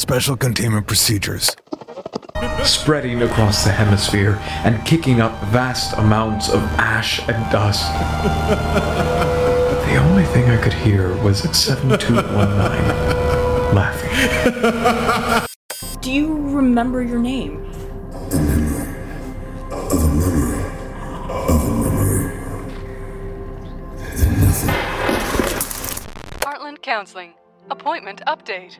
Safe. 0.02 0.08
Special 0.08 0.36
Containment 0.36 0.88
Procedures. 0.88 1.56
Spreading 2.64 3.22
across 3.22 3.64
the 3.64 3.72
hemisphere 3.72 4.40
and 4.66 4.84
kicking 4.84 5.22
up 5.22 5.32
vast 5.46 5.96
amounts 5.96 6.50
of 6.50 6.60
ash 6.80 7.20
and 7.30 7.52
dust. 7.52 7.86
the 9.86 9.98
only 9.98 10.26
thing 10.26 10.50
I 10.50 10.58
could 10.58 10.74
hear 10.74 11.16
was 11.22 11.42
7219 11.56 13.76
laughing. 13.76 15.48
Do 16.02 16.12
you 16.12 16.34
remember 16.50 17.04
your 17.04 17.20
name? 17.20 17.64
Heartland 26.42 26.82
Counseling. 26.82 27.36
Appointment 27.70 28.24
update. 28.26 28.80